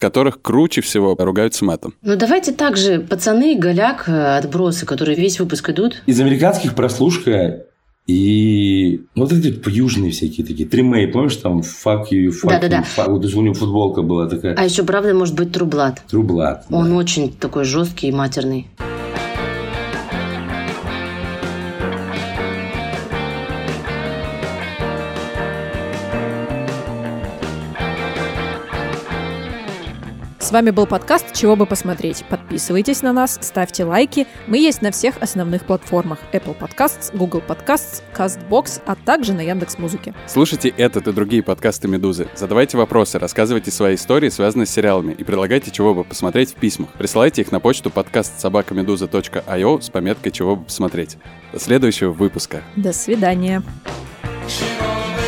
которых 0.00 0.40
круче 0.42 0.80
всего 0.80 1.14
ругаются 1.16 1.64
матом. 1.64 1.94
Ну 2.02 2.16
давайте 2.16 2.52
также 2.52 2.98
пацаны, 3.00 3.56
голяк, 3.56 4.08
э, 4.08 4.38
отбросы, 4.38 4.86
которые 4.86 5.16
весь 5.16 5.38
выпуск 5.38 5.68
идут. 5.70 6.02
Из 6.06 6.18
американских 6.18 6.74
прослушка 6.74 7.66
и 8.06 9.02
вот 9.14 9.30
эти 9.30 9.56
южные 9.68 10.10
всякие 10.10 10.44
такие. 10.44 10.68
Тримей, 10.68 11.06
помнишь, 11.06 11.36
там 11.36 11.60
fuck 11.60 12.06
you, 12.10 12.28
fuck 12.30 12.48
Да-да-да. 12.48 12.78
you, 12.80 12.84
fuck- 12.96 13.10
Вот 13.10 13.24
у 13.24 13.40
него 13.42 13.54
футболка 13.54 14.02
была 14.02 14.26
такая. 14.26 14.54
А 14.56 14.64
еще, 14.64 14.82
правда, 14.82 15.14
может 15.14 15.36
быть 15.36 15.52
Трублат. 15.52 16.02
Трублат. 16.10 16.64
Он 16.70 16.92
очень 16.92 17.32
такой 17.32 17.64
жесткий 17.64 18.08
и 18.08 18.12
матерный. 18.12 18.66
С 30.50 30.52
вами 30.52 30.70
был 30.70 30.84
подкаст 30.84 31.32
«Чего 31.32 31.54
бы 31.54 31.64
посмотреть». 31.64 32.24
Подписывайтесь 32.28 33.02
на 33.02 33.12
нас, 33.12 33.38
ставьте 33.40 33.84
лайки. 33.84 34.26
Мы 34.48 34.58
есть 34.58 34.82
на 34.82 34.90
всех 34.90 35.14
основных 35.22 35.64
платформах. 35.64 36.18
Apple 36.32 36.58
Podcasts, 36.58 37.16
Google 37.16 37.40
Podcasts, 37.46 38.02
CastBox, 38.12 38.82
а 38.84 38.96
также 38.96 39.32
на 39.32 39.42
Яндекс.Музыке. 39.42 40.12
Слушайте 40.26 40.70
этот 40.70 41.06
и 41.06 41.12
другие 41.12 41.44
подкасты 41.44 41.86
«Медузы». 41.86 42.26
Задавайте 42.34 42.76
вопросы, 42.76 43.20
рассказывайте 43.20 43.70
свои 43.70 43.94
истории, 43.94 44.28
связанные 44.28 44.66
с 44.66 44.70
сериалами, 44.70 45.12
и 45.12 45.22
предлагайте, 45.22 45.70
чего 45.70 45.94
бы 45.94 46.02
посмотреть 46.02 46.50
в 46.50 46.54
письмах. 46.56 46.90
Присылайте 46.94 47.42
их 47.42 47.52
на 47.52 47.60
почту 47.60 47.88
подкаст 47.90 48.40
собакамедуза.io 48.40 49.80
с 49.80 49.88
пометкой 49.88 50.32
«Чего 50.32 50.56
бы 50.56 50.64
посмотреть». 50.64 51.16
До 51.52 51.60
следующего 51.60 52.10
выпуска. 52.10 52.64
До 52.74 52.92
свидания. 52.92 53.62
чего 54.48 55.19